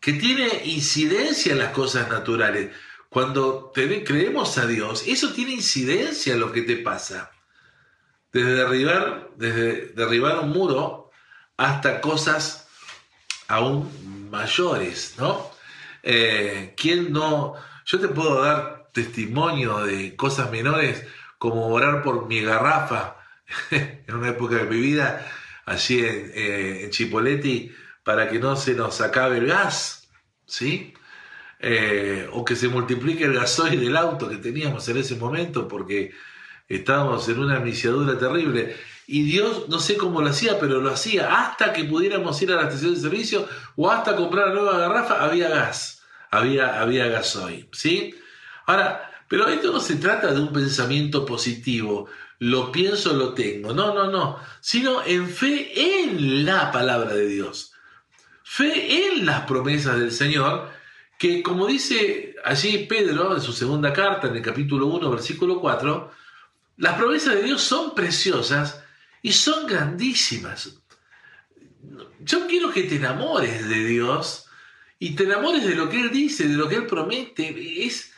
que 0.00 0.12
tiene 0.14 0.62
incidencia 0.64 1.52
en 1.52 1.58
las 1.58 1.72
cosas 1.72 2.08
naturales. 2.08 2.74
Cuando 3.08 3.72
creemos 3.72 4.58
a 4.58 4.66
Dios, 4.66 5.04
eso 5.06 5.32
tiene 5.32 5.52
incidencia 5.52 6.34
en 6.34 6.40
lo 6.40 6.52
que 6.52 6.62
te 6.62 6.76
pasa 6.76 7.30
desde 8.34 8.54
derribar, 8.54 9.30
desde 9.36 9.92
derribar 9.94 10.40
un 10.40 10.50
muro 10.50 11.12
hasta 11.56 12.00
cosas 12.00 12.66
aún 13.46 14.28
mayores, 14.28 15.14
¿no? 15.18 15.50
Eh, 16.02 16.74
¿Quién 16.76 17.12
no? 17.12 17.54
Yo 17.86 18.00
te 18.00 18.08
puedo 18.08 18.42
dar 18.42 18.88
testimonio 18.92 19.78
de 19.78 20.16
cosas 20.16 20.50
menores 20.50 21.06
como 21.44 21.66
orar 21.66 22.02
por 22.02 22.26
mi 22.26 22.40
garrafa 22.40 23.16
en 23.70 24.14
una 24.14 24.30
época 24.30 24.56
de 24.56 24.64
mi 24.64 24.80
vida, 24.80 25.30
allí 25.66 25.98
en, 25.98 26.32
eh, 26.34 26.84
en 26.84 26.90
Chipoletti, 26.90 27.70
para 28.02 28.30
que 28.30 28.38
no 28.38 28.56
se 28.56 28.72
nos 28.72 29.02
acabe 29.02 29.36
el 29.36 29.48
gas, 29.48 30.08
¿sí? 30.46 30.94
Eh, 31.60 32.26
o 32.32 32.46
que 32.46 32.56
se 32.56 32.68
multiplique 32.68 33.24
el 33.24 33.34
gasoil 33.34 33.78
del 33.78 33.94
auto 33.94 34.26
que 34.26 34.38
teníamos 34.38 34.88
en 34.88 34.96
ese 34.96 35.16
momento, 35.16 35.68
porque 35.68 36.14
estábamos 36.66 37.28
en 37.28 37.38
una 37.38 37.60
misiadura 37.60 38.18
terrible. 38.18 38.74
Y 39.06 39.24
Dios, 39.24 39.68
no 39.68 39.80
sé 39.80 39.98
cómo 39.98 40.22
lo 40.22 40.30
hacía, 40.30 40.58
pero 40.58 40.80
lo 40.80 40.92
hacía 40.92 41.44
hasta 41.44 41.74
que 41.74 41.84
pudiéramos 41.84 42.40
ir 42.40 42.52
a 42.52 42.56
la 42.56 42.62
estación 42.62 42.94
de 42.94 43.00
servicio 43.02 43.46
o 43.76 43.90
hasta 43.90 44.16
comprar 44.16 44.54
nueva 44.54 44.78
garrafa, 44.78 45.22
había 45.22 45.50
gas, 45.50 46.02
había, 46.30 46.80
había 46.80 47.06
gasoil, 47.08 47.68
¿sí? 47.72 48.14
Ahora, 48.64 49.13
pero 49.34 49.48
esto 49.48 49.72
no 49.72 49.80
se 49.80 49.96
trata 49.96 50.32
de 50.32 50.40
un 50.40 50.52
pensamiento 50.52 51.26
positivo, 51.26 52.08
lo 52.38 52.70
pienso, 52.70 53.12
lo 53.14 53.34
tengo, 53.34 53.72
no, 53.74 53.92
no, 53.92 54.08
no, 54.08 54.38
sino 54.60 55.04
en 55.04 55.28
fe 55.28 56.04
en 56.04 56.44
la 56.44 56.70
palabra 56.70 57.14
de 57.14 57.26
Dios, 57.26 57.72
fe 58.44 59.08
en 59.08 59.26
las 59.26 59.40
promesas 59.40 59.98
del 59.98 60.12
Señor, 60.12 60.70
que 61.18 61.42
como 61.42 61.66
dice 61.66 62.36
allí 62.44 62.86
Pedro 62.88 63.34
en 63.34 63.42
su 63.42 63.52
segunda 63.52 63.92
carta, 63.92 64.28
en 64.28 64.36
el 64.36 64.42
capítulo 64.42 64.86
1, 64.86 65.10
versículo 65.10 65.60
4, 65.60 66.12
las 66.76 66.94
promesas 66.96 67.34
de 67.34 67.42
Dios 67.42 67.60
son 67.60 67.92
preciosas 67.92 68.84
y 69.20 69.32
son 69.32 69.66
grandísimas. 69.66 70.78
Yo 72.20 72.46
quiero 72.46 72.70
que 72.70 72.84
te 72.84 72.94
enamores 72.94 73.68
de 73.68 73.84
Dios 73.84 74.46
y 75.00 75.16
te 75.16 75.24
enamores 75.24 75.66
de 75.66 75.74
lo 75.74 75.88
que 75.88 76.02
Él 76.02 76.12
dice, 76.12 76.46
de 76.46 76.54
lo 76.54 76.68
que 76.68 76.76
Él 76.76 76.86
promete. 76.86 77.84
Es, 77.84 78.13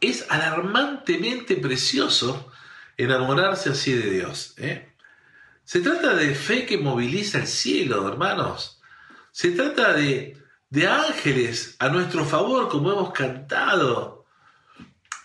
es 0.00 0.26
alarmantemente 0.30 1.56
precioso 1.56 2.50
enamorarse 2.96 3.70
así 3.70 3.92
de 3.92 4.10
Dios. 4.10 4.54
¿eh? 4.58 4.92
Se 5.64 5.80
trata 5.80 6.14
de 6.14 6.34
fe 6.34 6.66
que 6.66 6.78
moviliza 6.78 7.38
el 7.38 7.46
cielo, 7.46 8.06
hermanos. 8.08 8.80
Se 9.32 9.50
trata 9.50 9.92
de, 9.92 10.36
de 10.70 10.86
ángeles 10.86 11.76
a 11.78 11.88
nuestro 11.88 12.24
favor, 12.24 12.68
como 12.68 12.92
hemos 12.92 13.12
cantado. 13.12 14.26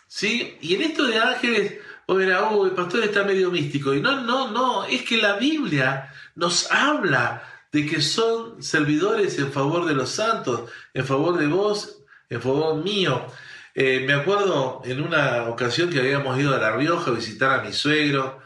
¿Sí? 0.08 0.58
Y 0.62 0.76
en 0.76 0.82
esto 0.82 1.06
de 1.06 1.20
ángeles 1.20 1.74
o 2.08 2.16
verá, 2.16 2.50
oh, 2.50 2.66
el 2.66 2.72
pastor 2.72 3.04
está 3.04 3.24
medio 3.24 3.52
místico. 3.52 3.94
Y 3.94 4.02
no, 4.02 4.22
no, 4.22 4.50
no, 4.50 4.84
es 4.86 5.04
que 5.04 5.18
la 5.18 5.36
Biblia 5.36 6.12
nos 6.34 6.72
habla 6.72 7.44
de 7.72 7.86
que 7.86 8.02
son 8.02 8.64
servidores 8.64 9.38
en 9.38 9.52
favor 9.52 9.86
de 9.86 9.94
los 9.94 10.10
santos, 10.10 10.72
en 10.96 11.06
favor 11.06 11.38
de 11.38 11.46
vos, 11.46 12.02
en 12.30 12.42
favor 12.42 12.84
mío. 12.84 13.28
Eh, 13.82 14.04
me 14.06 14.12
acuerdo 14.12 14.82
en 14.84 15.02
una 15.02 15.44
ocasión 15.44 15.90
que 15.90 16.00
habíamos 16.00 16.38
ido 16.38 16.54
a 16.54 16.58
La 16.58 16.76
Rioja 16.76 17.12
a 17.12 17.14
visitar 17.14 17.58
a 17.58 17.64
mi 17.64 17.72
suegro. 17.72 18.42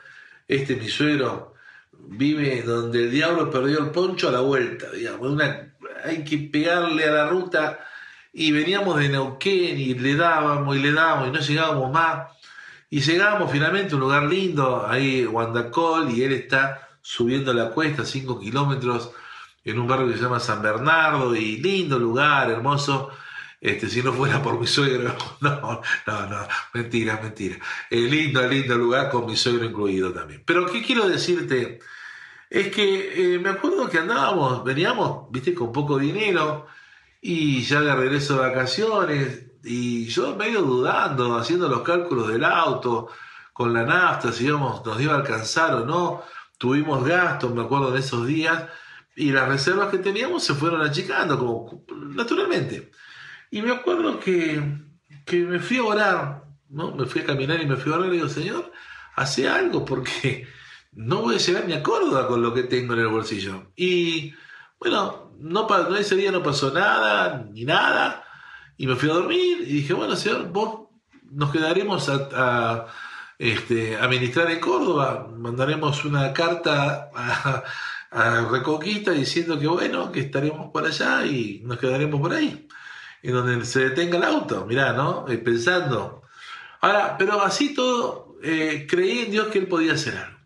Este 0.48 0.76
mi 0.76 0.88
suegro 0.88 1.56
vive 1.92 2.62
donde 2.62 3.06
el 3.06 3.10
diablo 3.10 3.50
perdió 3.50 3.80
el 3.80 3.90
poncho 3.90 4.30
a 4.30 4.32
la 4.32 4.42
vuelta, 4.42 4.92
digamos. 4.92 5.36
Hay 6.06 6.24
que 6.24 6.38
pegarle 6.38 7.06
a 7.06 7.12
la 7.12 7.28
ruta 7.28 7.80
y 8.32 8.52
veníamos 8.52 9.00
de 9.00 9.10
Neuquén 9.10 9.80
y 9.80 9.96
le 9.96 10.16
dábamos 10.16 10.76
y 10.78 10.80
le 10.80 10.92
dábamos 10.92 11.30
y 11.30 11.32
no 11.32 11.40
llegábamos 11.40 11.92
más. 11.92 12.28
Y 12.92 13.02
llegamos 13.02 13.52
finalmente 13.52 13.94
a 13.94 13.96
un 13.96 14.02
lugar 14.02 14.24
lindo, 14.26 14.86
ahí 14.88 15.26
Guandacol, 15.26 16.12
y 16.12 16.22
él 16.22 16.34
está 16.34 16.90
subiendo 17.02 17.52
la 17.56 17.72
cuesta, 17.72 18.06
5 18.06 18.40
kilómetros, 18.40 19.10
en 19.66 19.80
un 19.80 19.88
barrio 19.88 20.10
que 20.10 20.14
se 20.14 20.22
llama 20.22 20.40
San 20.40 20.62
Bernardo, 20.62 21.36
y 21.36 21.58
lindo 21.58 21.98
lugar, 21.98 22.52
hermoso. 22.52 23.10
Este, 23.64 23.90
si 23.90 24.04
no 24.04 24.12
fuera 24.12 24.44
por 24.44 24.60
mi 24.60 24.68
suegro, 24.68 25.16
no, 25.40 25.82
no, 26.06 26.28
no, 26.28 26.48
mentira, 26.74 27.18
mentira. 27.24 27.56
Eh, 27.90 28.02
lindo, 28.02 28.46
lindo 28.46 28.78
lugar 28.78 29.10
con 29.10 29.26
mi 29.26 29.38
suegro 29.38 29.64
incluido 29.64 30.12
también. 30.12 30.44
Pero 30.46 30.66
¿qué 30.66 30.84
quiero 30.84 31.08
decirte? 31.08 31.80
Es 32.50 32.68
que 32.68 33.36
eh, 33.36 33.40
me 33.40 33.48
acuerdo 33.48 33.90
que 33.90 34.00
andábamos, 34.00 34.66
veníamos, 34.66 35.32
viste, 35.32 35.54
con 35.54 35.72
poco 35.72 35.98
dinero 35.98 36.68
y 37.22 37.64
ya 37.64 37.80
de 37.80 37.96
regreso 37.96 38.34
de 38.34 38.50
vacaciones, 38.50 39.46
y 39.64 40.08
yo 40.08 40.36
medio 40.36 40.62
dudando, 40.62 41.38
haciendo 41.38 41.70
los 41.70 41.84
cálculos 41.84 42.28
del 42.28 42.44
auto, 42.44 43.08
con 43.54 43.74
la 43.74 43.86
nafta, 43.86 44.34
si 44.34 44.44
íbamos, 44.46 44.86
nos 44.86 45.00
iba 45.00 45.14
a 45.14 45.18
alcanzar 45.20 45.74
o 45.76 45.86
no. 45.86 46.22
Tuvimos 46.58 47.06
gastos, 47.06 47.54
me 47.54 47.62
acuerdo 47.62 47.92
de 47.92 48.02
esos 48.02 48.28
días, 48.28 48.66
y 49.16 49.32
las 49.32 49.48
reservas 49.48 49.90
que 49.90 50.00
teníamos 50.00 50.44
se 50.44 50.54
fueron 50.54 50.82
achicando, 50.82 51.40
como 51.40 51.86
naturalmente. 52.14 52.92
Y 53.54 53.62
me 53.62 53.72
acuerdo 53.72 54.20
que, 54.20 54.60
que 55.26 55.38
me 55.46 55.60
fui 55.60 55.78
a 55.78 55.84
orar, 55.84 56.44
¿no? 56.70 56.96
Me 56.96 57.06
fui 57.06 57.22
a 57.22 57.26
caminar 57.26 57.62
y 57.62 57.68
me 57.68 57.76
fui 57.76 57.92
a 57.92 57.98
orar 57.98 58.10
y 58.10 58.14
digo, 58.14 58.28
Señor, 58.28 58.72
hace 59.16 59.48
algo 59.48 59.86
porque 59.86 60.48
no 60.92 61.22
voy 61.22 61.36
a 61.36 61.38
llegar 61.38 61.68
ni 61.68 61.74
a 61.74 61.84
Córdoba 61.84 62.28
con 62.28 62.42
lo 62.42 62.52
que 62.52 62.64
tengo 62.64 62.96
en 62.96 63.02
el 63.02 63.10
bolsillo. 63.10 63.72
Y 63.76 64.34
bueno, 64.80 65.36
no, 65.38 65.68
ese 65.96 66.16
día 66.16 66.32
no 66.32 66.42
pasó 66.42 66.74
nada, 66.74 67.48
ni 67.54 67.64
nada. 67.64 68.24
Y 68.76 68.88
me 68.88 68.96
fui 68.96 69.12
a 69.12 69.14
dormir 69.14 69.60
y 69.62 69.74
dije, 69.74 69.94
bueno, 69.94 70.16
señor, 70.16 70.50
vos 70.50 70.90
nos 71.22 71.52
quedaremos 71.52 72.10
a, 72.10 72.88
este, 73.38 73.98
administrar 73.98 74.50
en 74.50 74.60
Córdoba, 74.60 75.30
mandaremos 75.32 76.04
una 76.06 76.34
carta 76.34 77.12
a, 77.14 77.64
Reconquista 78.50 79.12
diciendo 79.12 79.60
que 79.60 79.68
bueno, 79.68 80.12
que 80.12 80.22
estaremos 80.22 80.72
por 80.72 80.86
allá 80.86 81.24
y 81.26 81.62
nos 81.64 81.78
quedaremos 81.78 82.20
por 82.20 82.34
ahí, 82.34 82.68
en 83.24 83.34
donde 83.34 83.66
se 83.66 83.90
detenga 83.90 84.18
el 84.18 84.24
auto, 84.26 84.66
mirá, 84.66 84.94
¿no? 84.94 85.26
Eh, 85.30 85.38
pensando. 85.38 86.24
Ahora, 86.82 87.18
pero 87.18 87.42
así 87.42 87.74
todo, 87.74 88.38
eh, 88.44 88.86
creí 88.88 89.20
en 89.20 89.32
Dios 89.32 89.48
que 89.48 89.60
Él 89.60 89.68
podía 89.68 89.94
hacer 89.94 90.18
algo. 90.18 90.38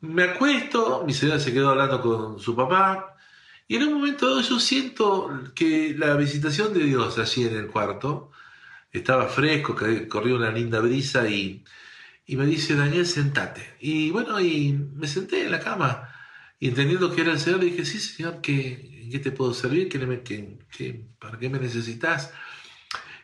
Me 0.00 0.24
acuesto, 0.24 1.04
mi 1.04 1.12
señora 1.12 1.40
se 1.40 1.52
quedó 1.52 1.70
hablando 1.70 2.00
con 2.00 2.38
su 2.38 2.54
papá, 2.56 3.16
y 3.66 3.76
en 3.76 3.84
un 3.84 3.94
momento 3.94 4.26
dado 4.26 4.40
yo 4.42 4.60
siento 4.60 5.30
que 5.54 5.94
la 5.98 6.14
visitación 6.16 6.72
de 6.72 6.84
Dios 6.84 7.18
allí 7.18 7.46
en 7.46 7.56
el 7.56 7.68
cuarto 7.68 8.30
estaba 8.92 9.26
fresco, 9.28 9.74
que 9.74 10.08
corría 10.08 10.34
una 10.34 10.50
linda 10.50 10.80
brisa 10.80 11.28
y, 11.28 11.64
me 12.28 12.46
dice, 12.46 12.76
Daniel, 12.76 13.06
sentate. 13.06 13.76
Y 13.80 14.10
bueno, 14.10 14.40
y 14.40 14.72
me 14.72 15.06
senté 15.06 15.44
en 15.44 15.50
la 15.52 15.60
cama 15.60 16.08
y 16.60 16.68
entendiendo 16.68 17.14
que 17.14 17.22
era 17.22 17.32
el 17.32 17.40
Señor, 17.40 17.60
le 17.60 17.66
dije, 17.66 17.84
sí, 17.84 17.98
Señor, 17.98 18.40
¿qué, 18.40 18.91
¿en 19.02 19.10
qué 19.10 19.18
te 19.18 19.32
puedo 19.32 19.54
servir? 19.54 19.88
¿Qué, 19.88 21.04
para 21.18 21.38
qué 21.38 21.48
me 21.48 21.58
necesitas? 21.58 22.32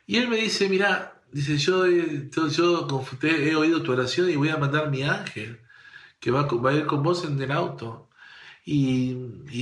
Y 0.07 0.17
él 0.17 0.29
me 0.29 0.37
dice, 0.37 0.69
mira, 0.69 1.23
dice, 1.33 1.57
yo, 1.59 1.87
yo 1.87 2.89
he 3.23 3.55
oído 3.55 3.83
tu 3.83 3.93
oración 3.93 4.31
y 4.31 4.37
voy 4.37 4.49
a 4.49 4.57
mandar 4.57 4.91
mi 4.91 5.03
ángel 5.03 5.61
que 6.21 6.31
va, 6.31 6.49
a 6.49 6.73
ir 6.75 6.87
con 6.87 7.03
vos 7.03 7.25
en 7.25 7.41
el 7.41 7.53
auto 7.53 8.09
y, 8.71 9.15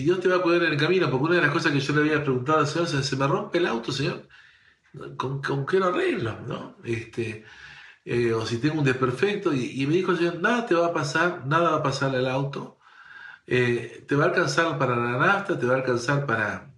Dios 0.03 0.21
te 0.21 0.29
va 0.29 0.37
a 0.37 0.43
cuidar 0.43 0.65
en 0.65 0.73
el 0.73 0.79
camino, 0.79 1.09
porque 1.09 1.27
una 1.27 1.37
de 1.37 1.43
las 1.43 1.53
cosas 1.53 1.71
que 1.73 1.79
yo 1.79 1.95
le 1.95 2.01
había 2.01 2.25
preguntado 2.25 2.59
al 2.59 2.67
Señor, 2.67 2.89
se 2.89 3.17
me 3.17 3.27
rompe 3.29 3.59
el 3.59 3.67
auto, 3.67 3.93
Señor, 3.93 4.27
¿con, 5.17 5.41
qué 5.65 5.79
lo 5.79 5.87
arreglo? 5.87 6.41
¿no? 6.47 6.77
Este, 6.83 7.45
eh, 8.05 8.33
o 8.33 8.45
si 8.45 8.59
tengo 8.59 8.81
un 8.81 8.85
desperfecto, 8.85 9.53
y, 9.55 9.87
me 9.87 9.95
dijo 9.95 10.17
Señor, 10.17 10.41
nada 10.41 10.67
te 10.67 10.75
va 10.75 10.87
a 10.87 10.93
pasar, 10.93 11.47
nada 11.47 11.71
va 11.71 11.77
a 11.79 11.83
pasar 11.85 12.17
al 12.17 12.27
auto, 12.27 12.79
eh, 13.47 14.05
te 14.07 14.17
va 14.17 14.25
a 14.25 14.29
alcanzar 14.29 14.79
para 14.79 14.97
la 14.97 15.19
nafta, 15.19 15.59
te 15.59 15.67
va 15.67 15.75
a 15.75 15.77
alcanzar 15.77 16.27
para, 16.27 16.71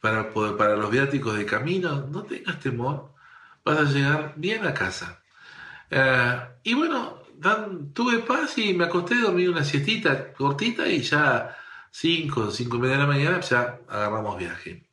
para, 0.00 0.76
los 0.76 0.90
viáticos 0.90 1.36
de 1.36 1.46
camino, 1.46 2.06
no 2.08 2.24
tengas 2.24 2.58
temor, 2.60 3.14
vas 3.64 3.78
a 3.78 3.84
llegar 3.84 4.34
bien 4.36 4.66
a 4.66 4.74
casa. 4.74 5.22
Eh, 5.90 6.40
y 6.64 6.74
bueno, 6.74 7.22
tuve 7.92 8.18
paz 8.20 8.58
y 8.58 8.74
me 8.74 8.84
acosté, 8.84 9.20
dormí 9.20 9.46
una 9.46 9.64
siestita 9.64 10.32
cortita 10.32 10.88
y 10.88 11.02
ya 11.02 11.56
5, 11.90 12.50
5 12.50 12.76
y 12.76 12.80
media 12.80 12.96
de 12.96 13.02
la 13.02 13.06
mañana 13.06 13.40
ya 13.40 13.80
agarramos 13.88 14.38
viaje. 14.38 14.86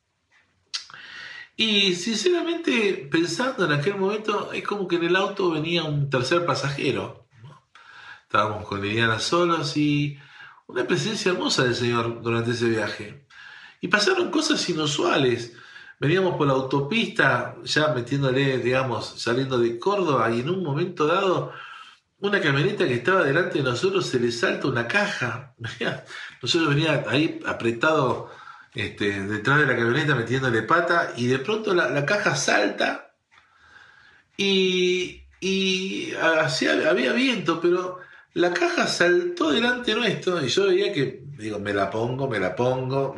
Y 1.56 1.94
sinceramente, 1.94 3.08
pensando 3.10 3.64
en 3.64 3.72
aquel 3.72 3.96
momento, 3.96 4.52
es 4.52 4.64
como 4.64 4.88
que 4.88 4.96
en 4.96 5.04
el 5.04 5.16
auto 5.16 5.50
venía 5.52 5.84
un 5.84 6.10
tercer 6.10 6.44
pasajero. 6.44 7.26
Estábamos 8.22 8.66
con 8.66 8.82
Liliana 8.82 9.20
solos 9.20 9.76
y 9.76 10.18
una 10.66 10.86
presencia 10.86 11.32
hermosa 11.32 11.64
del 11.64 11.74
Señor 11.74 12.22
durante 12.22 12.52
ese 12.52 12.68
viaje. 12.68 13.26
Y 13.80 13.88
pasaron 13.88 14.30
cosas 14.30 14.68
inusuales. 14.68 15.52
Veníamos 16.00 16.36
por 16.36 16.46
la 16.46 16.54
autopista, 16.54 17.56
ya 17.64 17.88
metiéndole, 17.88 18.58
digamos, 18.58 19.20
saliendo 19.20 19.58
de 19.58 19.78
Córdoba, 19.78 20.30
y 20.30 20.40
en 20.40 20.50
un 20.50 20.62
momento 20.62 21.06
dado, 21.06 21.52
una 22.20 22.40
camioneta 22.40 22.86
que 22.86 22.94
estaba 22.94 23.22
delante 23.22 23.58
de 23.58 23.64
nosotros 23.64 24.06
se 24.06 24.18
le 24.18 24.32
salta 24.32 24.68
una 24.68 24.88
caja. 24.88 25.54
Nosotros 26.42 26.74
venía 26.74 27.04
ahí 27.08 27.40
apretado 27.46 28.30
este, 28.74 29.22
detrás 29.24 29.60
de 29.60 29.66
la 29.66 29.76
camioneta 29.76 30.14
metiéndole 30.14 30.62
pata, 30.62 31.12
y 31.16 31.26
de 31.26 31.38
pronto 31.38 31.74
la, 31.74 32.04
caja 32.06 32.34
salta 32.34 33.14
y, 34.36 35.22
y 35.40 36.12
había 36.14 37.12
viento, 37.12 37.60
pero 37.60 38.03
la 38.34 38.52
caja 38.52 38.86
saltó 38.86 39.50
delante 39.50 39.94
nuestro 39.94 40.44
y 40.44 40.48
yo 40.48 40.66
veía 40.66 40.92
que, 40.92 41.22
digo, 41.38 41.58
me 41.60 41.72
la 41.72 41.88
pongo, 41.88 42.28
me 42.28 42.40
la 42.40 42.54
pongo, 42.54 43.14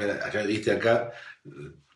viste 0.46 0.72
acá, 0.72 1.10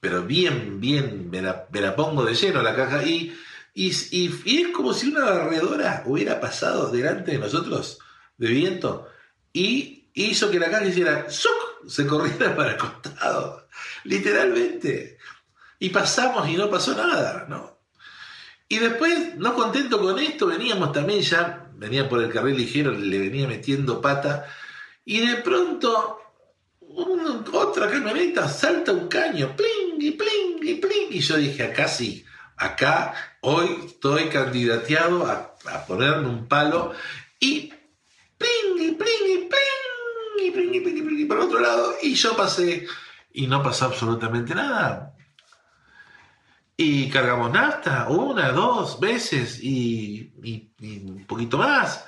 pero 0.01 0.23
bien, 0.23 0.81
bien, 0.81 1.29
me 1.31 1.43
la, 1.43 1.67
me 1.71 1.81
la 1.81 1.95
pongo 1.95 2.25
de 2.25 2.35
lleno 2.35 2.63
la 2.63 2.75
caja 2.75 3.05
y, 3.05 3.37
y, 3.75 3.93
y, 4.11 4.63
es 4.63 4.69
como 4.69 4.95
si 4.95 5.09
una 5.09 5.25
barredora 5.25 6.03
hubiera 6.07 6.41
pasado 6.41 6.91
delante 6.91 7.33
de 7.33 7.39
nosotros 7.39 7.99
de 8.39 8.49
viento 8.49 9.07
y 9.53 10.09
hizo 10.15 10.51
que 10.51 10.59
la 10.59 10.71
caja 10.71 10.87
hiciera 10.87 11.27
¡zuc! 11.31 11.87
se 11.87 12.07
corriera 12.07 12.57
para 12.57 12.73
el 12.73 12.77
costado, 12.77 13.69
literalmente. 14.05 15.19
Y 15.79 15.91
pasamos 15.91 16.49
y 16.49 16.57
no 16.57 16.71
pasó 16.71 16.95
nada, 16.95 17.47
¿no? 17.49 17.79
Y 18.69 18.79
después, 18.79 19.37
no 19.37 19.55
contento 19.55 20.01
con 20.01 20.19
esto, 20.19 20.47
veníamos 20.47 20.93
también 20.93 21.21
ya, 21.23 21.70
venía 21.81 22.11
por 22.11 22.23
el 22.23 22.31
carril 22.31 22.59
ligero, 22.59 22.93
le 22.93 23.19
venía 23.19 23.49
metiendo 23.49 24.03
pata, 24.03 24.47
y 25.03 25.27
de 25.27 25.37
pronto 25.37 26.21
otra 27.53 27.91
camioneta 27.91 28.49
salta 28.49 28.93
un 28.93 29.09
caño, 29.09 29.57
pling 29.57 29.97
y 29.99 30.11
pling 30.11 30.59
y 30.63 30.75
pling, 30.75 31.09
y 31.11 31.21
yo 31.21 31.39
dije, 31.39 31.63
acá 31.63 31.89
sí, 31.89 32.23
acá 32.59 33.15
hoy 33.41 33.79
estoy 33.87 34.29
candidateado 34.29 35.25
a, 35.27 35.57
ponerme 35.87 36.29
un 36.29 36.47
palo, 36.47 36.93
y 37.41 37.73
pling 38.37 38.77
y 38.77 38.91
pling 38.93 39.27
y 39.27 39.39
pling 39.49 40.47
y 40.47 40.51
pling 40.51 40.75
y 40.75 40.81
pling 40.81 40.97
y 40.97 41.03
pling, 41.03 41.21
y 41.21 41.25
por 41.25 41.39
otro 41.39 41.61
lado, 41.61 41.95
y 42.03 42.15
yo 42.15 42.37
pasé, 42.37 42.87
y 43.33 43.47
no 43.47 43.63
pasó 43.63 43.87
absolutamente 43.87 44.55
nada 44.55 45.15
y 46.83 47.11
cargamos 47.11 47.53
nafta 47.53 48.09
una, 48.09 48.53
dos 48.53 48.99
veces 48.99 49.63
y, 49.63 50.33
un 50.81 51.27
poquito 51.27 51.59
más. 51.59 52.07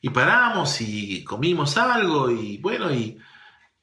Y 0.00 0.10
paramos 0.10 0.80
y 0.80 1.24
comimos 1.24 1.76
algo 1.76 2.30
y 2.30 2.58
bueno, 2.58 2.92
y, 2.94 3.20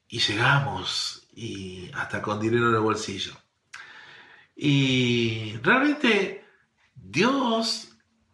llegamos 0.08 1.28
y 1.34 1.90
hasta 1.92 2.22
con 2.22 2.40
dinero 2.40 2.70
en 2.70 2.74
el 2.76 2.80
bolsillo. 2.80 3.34
Y 4.56 5.58
realmente 5.62 6.46
Dios 6.94 7.90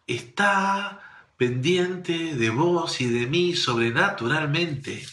está 0.07 1.01
pendiente 1.37 2.37
de 2.37 2.51
vos 2.51 3.01
y 3.01 3.07
de 3.07 3.27
mí 3.27 3.57
sobrenaturalmente. 3.57 5.05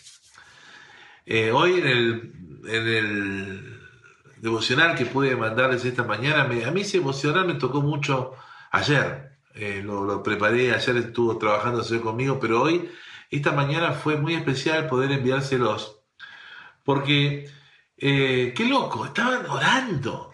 Eh, 1.26 1.50
hoy 1.52 1.74
en 1.74 1.88
el, 1.88 2.34
en 2.68 2.88
el 2.88 3.73
devocional 4.44 4.94
que 4.94 5.06
pude 5.06 5.38
mandarles 5.38 5.86
esta 5.86 6.04
mañana, 6.04 6.42
a 6.44 6.72
mí 6.72 6.82
ese 6.82 6.98
devocional 6.98 7.48
me 7.48 7.54
tocó 7.54 7.82
mucho 7.82 8.34
ayer, 8.72 9.38
eh, 9.56 9.82
lo, 9.82 10.22
preparé, 10.22 10.74
ayer 10.74 10.98
estuvo 10.98 11.38
trabajando 11.38 11.82
conmigo, 12.02 12.42
pero 12.42 12.62
hoy, 12.62 12.92
esta 13.32 13.54
mañana 13.54 13.94
fue 13.94 14.18
muy 14.18 14.36
especial 14.36 14.88
poder 14.88 15.14
enviárselos, 15.14 16.02
porque, 16.84 17.50
eh, 17.96 18.54
qué 18.54 18.66
loco, 18.66 19.06
estaban 19.06 19.46
orando. 19.46 20.34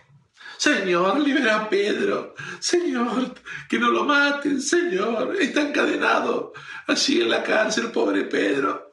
Señor, 0.58 1.20
libera 1.20 1.58
a 1.58 1.70
Pedro. 1.70 2.34
Señor, 2.60 3.36
que 3.70 3.78
no 3.80 3.92
lo 3.92 4.04
maten. 4.04 4.60
Señor, 4.60 5.38
está 5.40 5.62
encadenado 5.62 6.52
allí 6.88 7.22
en 7.22 7.30
la 7.30 7.44
cárcel, 7.44 7.92
pobre 7.92 8.24
Pedro. 8.26 8.89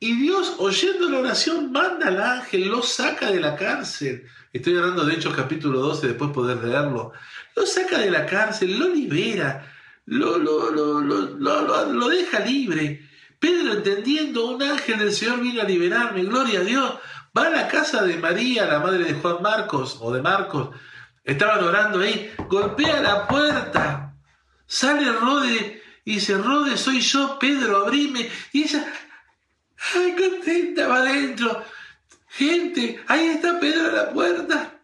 Y 0.00 0.14
Dios, 0.14 0.54
oyendo 0.58 1.08
la 1.08 1.18
oración, 1.18 1.72
manda 1.72 2.06
al 2.06 2.22
ángel, 2.22 2.68
lo 2.68 2.82
saca 2.82 3.32
de 3.32 3.40
la 3.40 3.56
cárcel. 3.56 4.26
Estoy 4.52 4.76
hablando 4.76 5.04
de 5.04 5.14
Hechos 5.14 5.34
capítulo 5.34 5.80
12, 5.80 6.06
después 6.06 6.30
poder 6.30 6.58
leerlo. 6.58 7.12
Lo 7.56 7.66
saca 7.66 7.98
de 7.98 8.10
la 8.10 8.24
cárcel, 8.24 8.78
lo 8.78 8.88
libera, 8.88 9.74
lo, 10.06 10.38
lo, 10.38 10.70
lo, 10.70 11.00
lo, 11.00 12.08
deja 12.08 12.38
libre. 12.40 13.08
Pedro, 13.40 13.72
entendiendo, 13.72 14.46
un 14.46 14.62
ángel 14.62 15.00
del 15.00 15.12
Señor 15.12 15.40
vino 15.40 15.62
a 15.62 15.64
liberarme, 15.64 16.22
gloria 16.22 16.60
a 16.60 16.64
Dios. 16.64 16.94
Va 17.36 17.46
a 17.46 17.50
la 17.50 17.66
casa 17.66 18.04
de 18.04 18.18
María, 18.18 18.66
la 18.66 18.78
madre 18.78 19.02
de 19.02 19.14
Juan 19.14 19.42
Marcos, 19.42 19.98
o 20.00 20.12
de 20.12 20.22
Marcos. 20.22 20.70
Estaban 21.24 21.64
orando 21.64 22.00
ahí, 22.00 22.32
golpea 22.48 23.02
la 23.02 23.26
puerta. 23.26 24.14
Sale 24.64 25.10
Rode 25.10 25.82
y 26.04 26.14
dice, 26.14 26.38
Rode, 26.38 26.76
soy 26.76 27.00
yo, 27.00 27.36
Pedro, 27.38 27.84
abrime. 27.84 28.30
Y 28.52 28.62
ella 28.62 28.86
¡Ay, 29.94 30.14
contenta! 30.16 30.88
Va 30.88 30.98
adentro. 30.98 31.64
Gente, 32.28 33.02
ahí 33.06 33.26
está 33.28 33.58
Pedro 33.58 33.88
a 33.88 33.92
la 33.92 34.10
puerta. 34.12 34.80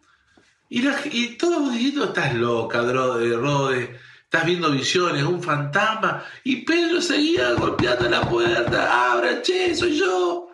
Y, 0.69 0.87
y 1.11 1.37
todos 1.37 1.71
diciendo, 1.71 2.05
estás 2.05 2.33
loca, 2.33 2.81
Rode, 2.81 3.35
Rode. 3.35 3.99
Estás 4.23 4.45
viendo 4.45 4.71
visiones, 4.71 5.23
un 5.23 5.41
fantasma. 5.41 6.23
Y 6.43 6.65
Pedro 6.65 7.01
seguía 7.01 7.53
golpeando 7.53 8.09
la 8.09 8.21
puerta. 8.21 9.11
¡Abra, 9.11 9.41
che! 9.41 9.75
¡Soy 9.75 9.97
yo! 9.97 10.49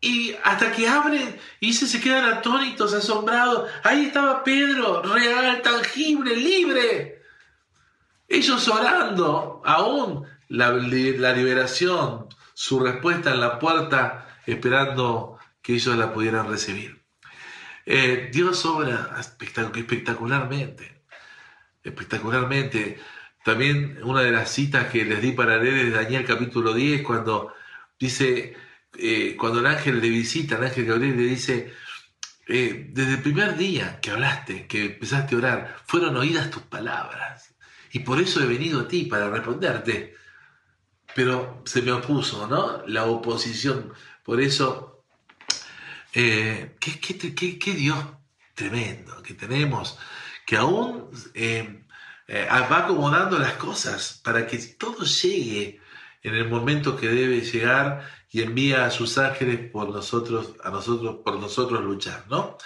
Y 0.00 0.34
hasta 0.42 0.72
que 0.72 0.88
abren 0.88 1.38
y 1.60 1.72
se, 1.74 1.86
se 1.86 2.00
quedan 2.00 2.24
atónitos, 2.24 2.92
asombrados. 2.92 3.70
Ahí 3.84 4.06
estaba 4.06 4.42
Pedro, 4.42 5.00
real, 5.02 5.62
tangible, 5.62 6.34
libre. 6.34 7.22
Ellos 8.26 8.66
orando, 8.66 9.62
aún 9.64 10.26
la, 10.48 10.72
la 10.72 11.32
liberación, 11.32 12.26
su 12.62 12.78
respuesta 12.78 13.32
en 13.32 13.40
la 13.40 13.58
puerta 13.58 14.38
esperando 14.46 15.36
que 15.60 15.74
ellos 15.74 15.96
la 15.96 16.12
pudieran 16.12 16.48
recibir. 16.48 17.02
Eh, 17.84 18.30
Dios 18.32 18.64
obra 18.66 19.16
espectacularmente, 19.18 21.02
espectacularmente. 21.82 23.00
También 23.44 23.98
una 24.04 24.20
de 24.20 24.30
las 24.30 24.48
citas 24.48 24.86
que 24.92 25.04
les 25.04 25.20
di 25.20 25.32
para 25.32 25.56
leer 25.56 25.86
es 25.86 25.92
Daniel 25.92 26.24
capítulo 26.24 26.72
10, 26.72 27.02
cuando 27.02 27.52
dice, 27.98 28.54
eh, 28.96 29.34
cuando 29.36 29.58
el 29.58 29.66
ángel 29.66 30.00
le 30.00 30.08
visita, 30.08 30.56
el 30.56 30.62
ángel 30.62 30.86
Gabriel 30.86 31.16
le 31.16 31.24
dice, 31.24 31.74
eh, 32.46 32.90
desde 32.90 33.14
el 33.14 33.22
primer 33.22 33.56
día 33.56 33.98
que 34.00 34.12
hablaste, 34.12 34.68
que 34.68 34.84
empezaste 34.84 35.34
a 35.34 35.38
orar, 35.38 35.76
fueron 35.84 36.16
oídas 36.16 36.48
tus 36.48 36.62
palabras. 36.62 37.56
Y 37.90 37.98
por 37.98 38.20
eso 38.20 38.40
he 38.40 38.46
venido 38.46 38.82
a 38.82 38.86
ti 38.86 39.06
para 39.06 39.28
responderte 39.30 40.21
pero 41.14 41.62
se 41.64 41.82
me 41.82 41.92
opuso, 41.92 42.46
¿no? 42.46 42.82
La 42.86 43.04
oposición. 43.04 43.92
Por 44.24 44.40
eso, 44.40 45.04
eh, 46.12 46.76
¿qué, 46.80 47.72
Dios 47.74 47.98
tremendo 48.54 49.22
que 49.22 49.34
tenemos, 49.34 49.98
que 50.46 50.56
aún 50.56 51.10
eh, 51.34 51.84
eh, 52.28 52.46
va 52.50 52.78
acomodando 52.78 53.38
las 53.38 53.54
cosas 53.54 54.20
para 54.22 54.46
que 54.46 54.58
todo 54.58 55.04
llegue 55.04 55.80
en 56.22 56.34
el 56.34 56.48
momento 56.48 56.96
que 56.96 57.08
debe 57.08 57.40
llegar 57.40 58.08
y 58.30 58.42
envía 58.42 58.86
a 58.86 58.90
sus 58.90 59.18
ángeles 59.18 59.70
por 59.70 59.90
nosotros, 59.90 60.54
a 60.62 60.70
nosotros, 60.70 61.16
por 61.24 61.38
nosotros 61.38 61.82
luchar, 61.82 62.24
¿no? 62.30 62.56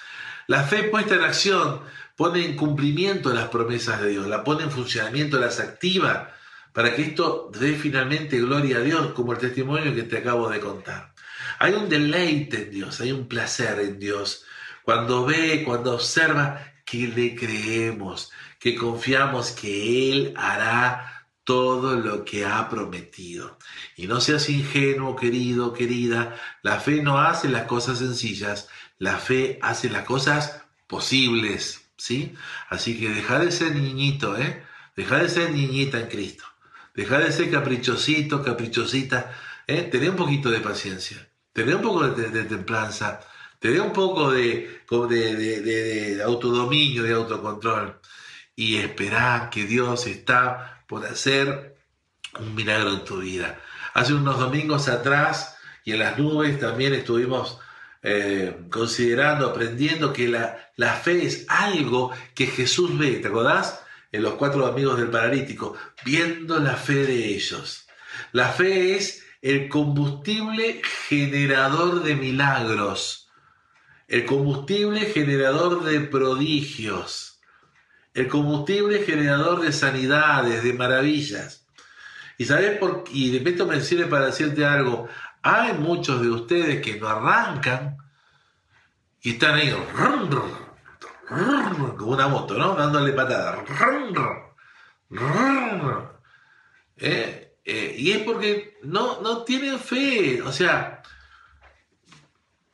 La 0.47 0.63
fe 0.63 0.85
puesta 0.85 1.17
en 1.17 1.23
acción 1.23 1.81
pone 2.15 2.45
en 2.45 2.57
cumplimiento 2.57 3.33
las 3.33 3.49
promesas 3.49 4.01
de 4.01 4.11
Dios, 4.11 4.27
la 4.27 4.45
pone 4.45 4.65
en 4.65 4.71
funcionamiento, 4.71 5.41
las 5.41 5.59
activa 5.59 6.36
para 6.77 6.95
que 6.95 7.01
esto 7.01 7.51
dé 7.59 7.73
finalmente 7.73 8.39
gloria 8.39 8.77
a 8.77 8.81
Dios, 8.81 9.13
como 9.15 9.33
el 9.33 9.39
testimonio 9.39 9.95
que 9.95 10.03
te 10.03 10.19
acabo 10.19 10.51
de 10.51 10.61
contar. 10.61 11.15
Hay 11.59 11.73
un 11.73 11.89
deleite 11.89 12.65
en 12.65 12.71
Dios, 12.71 13.01
hay 13.01 13.13
un 13.13 13.27
placer 13.27 13.81
en 13.81 13.99
Dios. 13.99 14.45
Cuando 14.83 15.25
ve, 15.25 15.63
cuando 15.65 15.95
observa, 15.95 16.75
que 16.85 17.09
le 17.09 17.35
creemos, 17.35 18.31
que 18.59 18.75
confiamos 18.75 19.53
que 19.53 20.13
Él 20.13 20.35
hará 20.37 21.27
todo 21.45 21.97
lo 21.97 22.27
que 22.27 22.45
ha 22.45 22.69
prometido. 22.69 23.57
Y 23.97 24.07
no 24.07 24.21
seas 24.21 24.51
ingenuo, 24.51 25.17
querido, 25.17 25.73
querida, 25.73 26.39
la 26.61 26.79
fe 26.79 27.01
no 27.01 27.19
hace 27.19 27.49
las 27.49 27.63
cosas 27.63 28.01
sencillas, 28.01 28.69
la 28.99 29.17
fe 29.17 29.59
hace 29.63 29.89
las 29.89 30.05
cosas 30.05 30.61
posibles, 30.87 31.89
¿sí? 31.97 32.35
Así 32.69 33.01
que 33.01 33.09
deja 33.09 33.39
de 33.39 33.51
ser 33.51 33.75
niñito, 33.75 34.37
¿eh? 34.37 34.63
Deja 34.95 35.17
de 35.21 35.31
ser 35.31 35.53
niñita 35.53 35.99
en 35.99 36.09
Cristo. 36.09 36.45
Deja 36.97 37.19
de 37.19 37.31
ser 37.31 37.51
caprichosito, 37.51 38.43
caprichosita, 38.43 39.33
¿eh? 39.67 39.83
Tener 39.83 40.11
un 40.11 40.17
poquito 40.17 40.51
de 40.51 40.61
paciencia, 40.61 41.29
tener 41.53 41.77
un 41.77 41.83
poco 41.83 42.09
de, 42.09 42.45
templanza, 42.45 43.21
tener 43.61 43.83
un 43.83 43.93
poco 43.93 44.31
de, 44.31 44.81
de, 44.91 45.61
de 45.61 46.23
autodominio, 46.23 47.03
de 47.03 47.13
autocontrol 47.13 48.01
y 48.57 48.77
esperar 48.79 49.51
que 49.51 49.65
Dios 49.65 50.07
está 50.07 50.85
por 50.89 51.05
hacer 51.05 51.77
un 52.41 52.55
milagro 52.55 52.93
en 52.93 53.05
tu 53.05 53.19
vida. 53.19 53.61
Hace 53.95 54.15
unos 54.15 54.39
domingos 54.39 54.89
atrás 54.89 55.57
y 55.85 55.93
en 55.93 56.01
las 56.01 56.19
nubes 56.19 56.59
también 56.59 56.95
estuvimos 56.95 57.59
eh, 58.03 58.57
considerando, 58.71 59.47
aprendiendo 59.47 60.13
que 60.13 60.29
la, 60.29 60.71
la, 60.77 60.95
fe 60.95 61.27
es 61.27 61.45
algo 61.49 62.13
que 62.35 62.47
Jesús 62.47 62.97
ve, 62.97 63.19
¿te 63.19 63.29
acordás? 63.29 63.81
Los 64.21 64.35
cuatro 64.35 64.67
amigos 64.67 64.99
del 64.99 65.11
paralítico, 65.11 65.77
viendo 66.05 66.59
la 66.59 66.77
fe 66.77 67.07
de 67.07 67.35
ellos. 67.35 67.87
La 68.33 68.49
fe 68.49 68.97
es 68.97 69.25
el 69.43 69.69
combustible 69.69 70.81
generador 71.09 72.03
de 72.03 72.15
milagros, 72.15 73.29
el 74.09 74.25
combustible 74.25 75.01
generador 75.01 75.85
de 75.85 76.01
prodigios 76.01 77.37
el 78.17 78.29
combustible 78.29 79.05
generador 79.05 79.61
de 79.61 79.73
sanidades, 79.73 80.65
de 80.65 80.73
maravillas. 80.73 81.67
Y 82.39 82.47
sabes 82.47 82.79
por 82.79 83.05
y 83.13 83.31
de 83.31 83.39
repente 83.39 83.65
me 83.67 83.81
sirve 83.83 84.07
para 84.07 84.27
decirte 84.27 84.65
algo. 84.65 85.07
Hay 85.43 85.75
muchos 85.75 86.23
de 86.23 86.31
ustedes 86.31 86.81
que 86.81 86.99
no 86.99 87.09
arrancan 87.09 87.99
y 89.21 89.33
están 89.33 89.57
ahí 89.57 89.71
como 91.27 92.13
una 92.13 92.29
moto, 92.29 92.55
¿no? 92.55 92.75
Dándole 92.75 93.13
patada. 93.13 93.65
¿Eh? 96.97 97.57
Eh, 97.65 97.95
y 97.99 98.13
es 98.13 98.23
porque 98.23 98.79
no, 98.85 99.21
no 99.21 99.43
tienen 99.43 99.79
fe. 99.79 100.41
O 100.43 100.53
sea, 100.53 101.03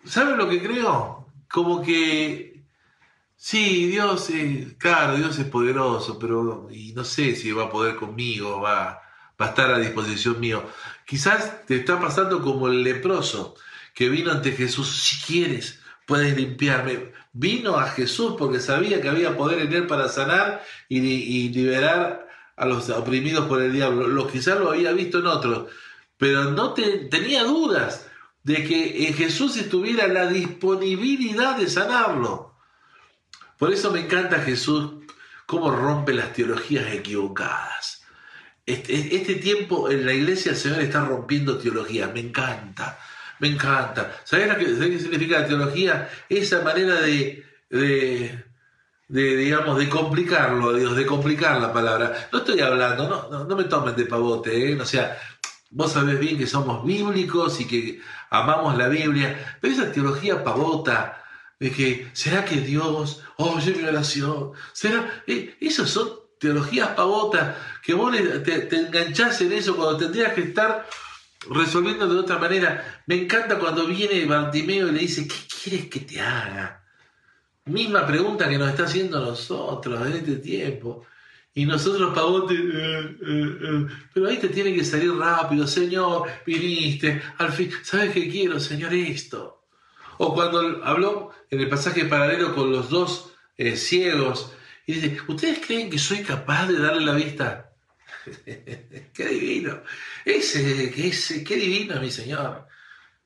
¿saben 0.04 0.36
lo 0.36 0.48
que 0.48 0.62
creo? 0.62 1.26
Como 1.48 1.82
que 1.82 2.52
Sí, 3.44 3.88
Dios, 3.88 4.30
es, 4.30 4.74
claro, 4.74 5.16
Dios 5.16 5.36
es 5.36 5.46
poderoso, 5.46 6.16
pero 6.16 6.68
no 6.94 7.04
sé 7.04 7.34
si 7.34 7.50
va 7.50 7.64
a 7.64 7.70
poder 7.70 7.96
conmigo, 7.96 8.60
va, 8.60 9.02
va 9.40 9.46
a 9.46 9.48
estar 9.48 9.68
a 9.72 9.80
disposición 9.80 10.38
mío. 10.38 10.64
Quizás 11.04 11.66
te 11.66 11.74
está 11.74 12.00
pasando 12.00 12.40
como 12.40 12.68
el 12.68 12.84
leproso 12.84 13.56
que 13.94 14.08
vino 14.08 14.30
ante 14.30 14.52
Jesús, 14.52 14.88
si 15.02 15.20
quieres, 15.26 15.80
puedes 16.06 16.36
limpiarme. 16.36 17.12
Vino 17.32 17.78
a 17.78 17.88
Jesús 17.88 18.34
porque 18.38 18.60
sabía 18.60 19.00
que 19.00 19.08
había 19.08 19.36
poder 19.36 19.60
en 19.60 19.72
él 19.72 19.86
para 19.86 20.08
sanar 20.08 20.62
y, 20.88 21.48
liberar 21.48 22.28
a 22.56 22.66
los 22.66 22.90
oprimidos 22.90 23.46
por 23.46 23.62
el 23.62 23.72
diablo. 23.72 24.06
Lo, 24.06 24.28
quizás 24.28 24.58
lo 24.58 24.70
había 24.70 24.92
visto 24.92 25.20
en 25.20 25.26
otros, 25.26 25.70
pero 26.18 26.44
no 26.44 26.74
te, 26.74 27.06
tenía 27.06 27.44
dudas 27.44 28.06
de 28.42 28.64
que 28.64 29.08
en 29.08 29.14
Jesús 29.14 29.56
estuviera 29.56 30.06
la 30.08 30.26
disponibilidad 30.26 31.56
de 31.56 31.68
sanarlo. 31.68 32.54
Por 33.58 33.72
eso 33.72 33.92
me 33.92 34.00
encanta 34.00 34.40
Jesús 34.40 34.92
cómo 35.46 35.70
rompe 35.70 36.12
las 36.12 36.32
teologías 36.32 36.92
equivocadas. 36.92 38.02
Este, 38.64 39.16
este, 39.16 39.34
tiempo 39.36 39.90
en 39.90 40.06
la 40.06 40.12
iglesia 40.12 40.52
el 40.52 40.56
Señor 40.56 40.80
está 40.80 41.04
rompiendo 41.04 41.58
teologías, 41.58 42.12
me 42.12 42.20
encanta, 42.20 42.98
me 43.42 43.48
encanta. 43.48 44.20
¿Sabes 44.22 44.46
lo 44.48 44.56
que, 44.56 44.66
qué 44.66 44.98
significa 45.00 45.40
la 45.40 45.48
teología? 45.48 46.08
Esa 46.28 46.62
manera 46.62 47.00
de, 47.00 47.44
de, 47.68 48.44
digamos, 49.08 49.76
de 49.78 49.88
complicarlo, 49.88 50.72
Dios, 50.72 50.94
de 50.94 51.04
complicar 51.04 51.60
la 51.60 51.72
palabra. 51.72 52.28
No 52.30 52.38
estoy 52.38 52.60
hablando, 52.60 53.28
no, 53.28 53.44
no, 53.44 53.56
me 53.56 53.64
tomen 53.64 53.96
de 53.96 54.06
pavote, 54.06 54.72
¿eh? 54.72 54.86
sea, 54.86 55.18
vos 55.70 55.90
sabés 55.90 56.20
bien 56.20 56.38
que 56.38 56.46
somos 56.46 56.84
bíblicos 56.86 57.60
y 57.60 57.66
que 57.66 58.00
amamos 58.30 58.78
la 58.78 58.86
Biblia, 58.86 59.56
pero 59.60 59.74
esa 59.74 59.90
teología 59.90 60.44
pavota, 60.44 61.20
de 61.58 61.72
que, 61.72 62.10
¿será 62.12 62.44
que 62.44 62.60
Dios 62.60 63.24
oye 63.38 63.74
mi 63.74 63.82
oración? 63.82 64.52
¿Será? 64.72 65.24
Eh, 65.26 65.56
esas 65.60 65.90
son 65.90 66.10
teologías 66.38 66.90
pavotas 66.90 67.56
que 67.82 67.94
vos 67.94 68.14
te, 68.44 68.60
te 68.60 68.76
enganchás 68.76 69.40
en 69.40 69.52
eso 69.52 69.74
cuando 69.74 69.96
tendrías 69.96 70.32
que 70.32 70.42
estar 70.42 70.86
resolviendo 71.50 72.06
de 72.06 72.20
otra 72.20 72.38
manera. 72.38 73.02
Me 73.06 73.16
encanta 73.16 73.58
cuando 73.58 73.86
viene 73.86 74.24
Bartimeo 74.26 74.88
y 74.88 74.92
le 74.92 74.98
dice, 75.00 75.26
¿qué 75.26 75.36
quieres 75.62 75.88
que 75.88 76.00
te 76.00 76.20
haga? 76.20 76.84
Misma 77.64 78.06
pregunta 78.06 78.48
que 78.48 78.58
nos 78.58 78.70
está 78.70 78.84
haciendo 78.84 79.20
nosotros 79.20 80.06
en 80.06 80.12
este 80.14 80.36
tiempo. 80.36 81.06
Y 81.54 81.66
nosotros, 81.66 82.14
pavotes, 82.14 82.58
eh, 82.58 83.16
eh, 83.20 83.86
pero 84.14 84.28
ahí 84.28 84.38
te 84.38 84.48
tiene 84.48 84.74
que 84.74 84.84
salir 84.84 85.12
rápido, 85.12 85.66
Señor, 85.66 86.26
viniste, 86.46 87.20
al 87.36 87.52
fin, 87.52 87.70
¿sabes 87.82 88.12
qué 88.12 88.28
quiero, 88.30 88.58
Señor? 88.58 88.94
Esto. 88.94 89.62
O 90.16 90.32
cuando 90.34 90.82
habló 90.82 91.30
en 91.50 91.60
el 91.60 91.68
pasaje 91.68 92.06
paralelo 92.06 92.54
con 92.54 92.72
los 92.72 92.88
dos 92.88 93.34
eh, 93.58 93.76
ciegos 93.76 94.52
y 94.86 94.94
dice, 94.94 95.18
¿ustedes 95.28 95.60
creen 95.64 95.90
que 95.90 95.98
soy 95.98 96.22
capaz 96.22 96.68
de 96.68 96.78
darle 96.78 97.04
la 97.04 97.12
vista? 97.12 97.71
qué 99.14 99.28
divino. 99.28 99.82
Ese, 100.24 101.08
ese, 101.08 101.44
qué 101.44 101.56
divino, 101.56 102.00
mi 102.00 102.10
Señor. 102.10 102.66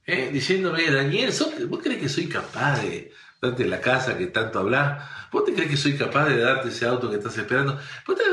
¿Eh? 0.04 0.30
Diciéndome, 0.32 0.90
Daniel, 0.90 1.32
¿vos 1.68 1.80
crees 1.82 2.00
que 2.00 2.08
soy 2.08 2.28
capaz 2.28 2.82
de 2.82 3.12
darte 3.42 3.66
la 3.66 3.80
casa 3.80 4.16
que 4.16 4.26
tanto 4.26 4.60
hablas? 4.60 5.04
¿Vos 5.32 5.44
te 5.44 5.52
crees 5.52 5.70
que 5.70 5.76
soy 5.76 5.96
capaz 5.96 6.26
de 6.26 6.38
darte 6.38 6.68
ese 6.68 6.86
auto 6.86 7.10
que 7.10 7.16
estás 7.16 7.36
esperando? 7.36 7.80
¿Vos 8.06 8.16
te, 8.16 8.24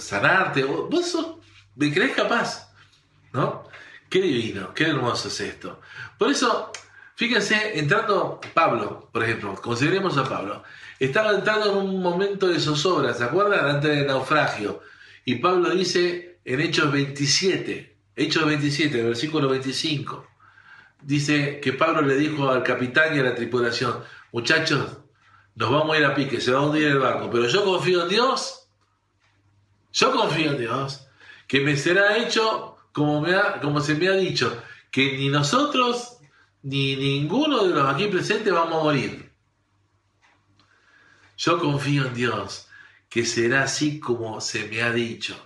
sanarte? 0.00 0.64
¿Vos 0.64 1.36
me 1.76 1.92
crees 1.92 2.16
capaz? 2.16 2.72
¿No? 3.32 3.68
Qué 4.10 4.20
divino, 4.20 4.74
qué 4.74 4.88
hermoso 4.88 5.28
es 5.28 5.40
esto. 5.40 5.80
Por 6.18 6.30
eso, 6.30 6.72
fíjense, 7.14 7.78
entrando 7.78 8.40
Pablo, 8.52 9.08
por 9.12 9.22
ejemplo, 9.22 9.54
consideremos 9.56 10.16
a 10.18 10.24
Pablo, 10.24 10.62
estaba 10.98 11.32
entrando 11.32 11.72
en 11.72 11.76
un 11.76 12.02
momento 12.02 12.48
de 12.48 12.60
zozobra, 12.60 13.14
¿se 13.14 13.24
acuerdan? 13.24 13.66
Antes 13.66 13.90
del 13.90 14.06
naufragio. 14.06 14.82
Y 15.24 15.36
Pablo 15.36 15.70
dice 15.70 16.38
en 16.44 16.60
Hechos 16.60 16.92
27, 16.92 17.96
Hechos 18.16 18.46
27, 18.46 19.02
versículo 19.02 19.48
25, 19.48 20.26
dice 21.02 21.60
que 21.60 21.72
Pablo 21.72 22.02
le 22.02 22.16
dijo 22.16 22.48
al 22.48 22.62
capitán 22.62 23.16
y 23.16 23.20
a 23.20 23.24
la 23.24 23.34
tripulación, 23.34 24.02
muchachos, 24.32 24.98
nos 25.56 25.70
vamos 25.70 25.96
a 25.96 26.00
ir 26.00 26.04
a 26.04 26.14
pique, 26.14 26.40
se 26.40 26.52
va 26.52 26.60
a 26.60 26.62
hundir 26.62 26.86
el 26.86 26.98
barco, 26.98 27.30
pero 27.30 27.46
yo 27.46 27.64
confío 27.64 28.02
en 28.02 28.08
Dios, 28.08 28.68
yo 29.92 30.12
confío 30.12 30.52
en 30.52 30.58
Dios, 30.58 31.06
que 31.46 31.60
me 31.60 31.76
será 31.76 32.16
hecho 32.16 32.76
como, 32.92 33.20
me 33.20 33.36
como 33.62 33.80
se 33.80 33.94
me 33.94 34.08
ha 34.08 34.12
dicho, 34.12 34.62
que 34.90 35.16
ni 35.16 35.28
nosotros 35.28 36.13
ni 36.64 36.96
ninguno 36.96 37.64
de 37.64 37.74
los 37.74 37.94
aquí 37.94 38.06
presentes 38.08 38.52
vamos 38.52 38.80
a 38.80 38.82
morir. 38.82 39.30
Yo 41.36 41.58
confío 41.60 42.06
en 42.06 42.14
Dios, 42.14 42.68
que 43.08 43.24
será 43.24 43.62
así 43.62 44.00
como 44.00 44.40
se 44.40 44.66
me 44.68 44.82
ha 44.82 44.92
dicho. 44.92 45.36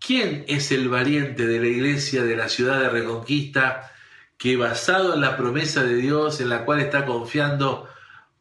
¿Quién 0.00 0.44
es 0.48 0.72
el 0.72 0.88
valiente 0.88 1.46
de 1.46 1.60
la 1.60 1.66
iglesia 1.66 2.24
de 2.24 2.36
la 2.36 2.48
ciudad 2.48 2.80
de 2.80 2.88
Reconquista 2.88 3.92
que 4.36 4.56
basado 4.56 5.14
en 5.14 5.20
la 5.20 5.36
promesa 5.36 5.84
de 5.84 5.96
Dios 5.96 6.40
en 6.40 6.48
la 6.48 6.64
cual 6.64 6.80
está 6.80 7.04
confiando, 7.06 7.88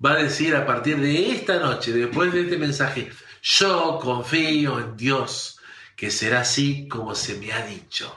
va 0.04 0.14
a 0.14 0.24
decir 0.24 0.56
a 0.56 0.66
partir 0.66 0.98
de 1.00 1.32
esta 1.32 1.60
noche, 1.60 1.92
después 1.92 2.32
de 2.34 2.42
este 2.42 2.58
mensaje, 2.58 3.12
yo 3.42 4.00
confío 4.02 4.80
en 4.80 4.98
Dios? 4.98 5.58
que 5.98 6.12
será 6.12 6.42
así 6.42 6.88
como 6.88 7.16
se 7.16 7.40
me 7.40 7.52
ha 7.52 7.66
dicho. 7.66 8.16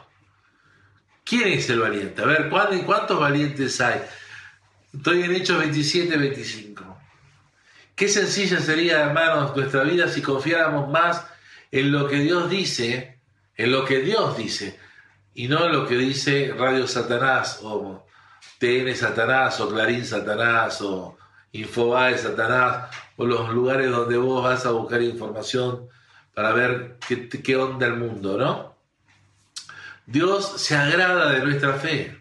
¿Quién 1.31 1.47
es 1.47 1.71
el 1.71 1.79
valiente? 1.79 2.23
A 2.23 2.27
ver, 2.27 2.49
¿cuántos 2.51 3.21
valientes 3.21 3.81
hay? 3.81 4.03
Estoy 4.93 5.23
en 5.23 5.31
Hechos 5.31 5.59
27, 5.59 6.17
25. 6.17 6.99
Qué 7.95 8.09
sencilla 8.09 8.59
sería, 8.59 9.03
hermanos, 9.03 9.55
nuestra 9.55 9.85
vida 9.85 10.09
si 10.09 10.23
confiáramos 10.23 10.91
más 10.91 11.25
en 11.71 11.93
lo 11.93 12.09
que 12.09 12.17
Dios 12.17 12.51
dice, 12.51 13.21
en 13.55 13.71
lo 13.71 13.85
que 13.85 14.01
Dios 14.01 14.37
dice, 14.37 14.77
y 15.33 15.47
no 15.47 15.67
en 15.67 15.73
lo 15.73 15.87
que 15.87 15.97
dice 15.99 16.53
Radio 16.59 16.89
Satanás, 16.89 17.61
o 17.63 18.05
TN 18.59 18.93
Satanás, 18.97 19.61
o 19.61 19.69
Clarín 19.69 20.05
Satanás, 20.05 20.83
o 20.83 21.17
Infobae 21.53 22.19
Satanás, 22.19 22.91
o 23.15 23.25
los 23.25 23.51
lugares 23.51 23.89
donde 23.89 24.17
vos 24.17 24.43
vas 24.43 24.67
a 24.67 24.73
buscar 24.73 25.01
información 25.01 25.89
para 26.35 26.51
ver 26.55 26.97
qué, 27.07 27.55
onda 27.55 27.87
el 27.87 27.95
mundo, 27.99 28.37
¿no? 28.37 28.70
Dios 30.11 30.61
se 30.61 30.75
agrada 30.75 31.31
de 31.31 31.41
nuestra 31.41 31.75
fe. 31.75 32.21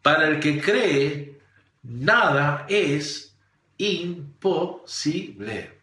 Para 0.00 0.28
el 0.28 0.40
que 0.40 0.58
cree, 0.58 1.38
nada 1.82 2.64
es 2.68 3.36
imposible. 3.76 5.82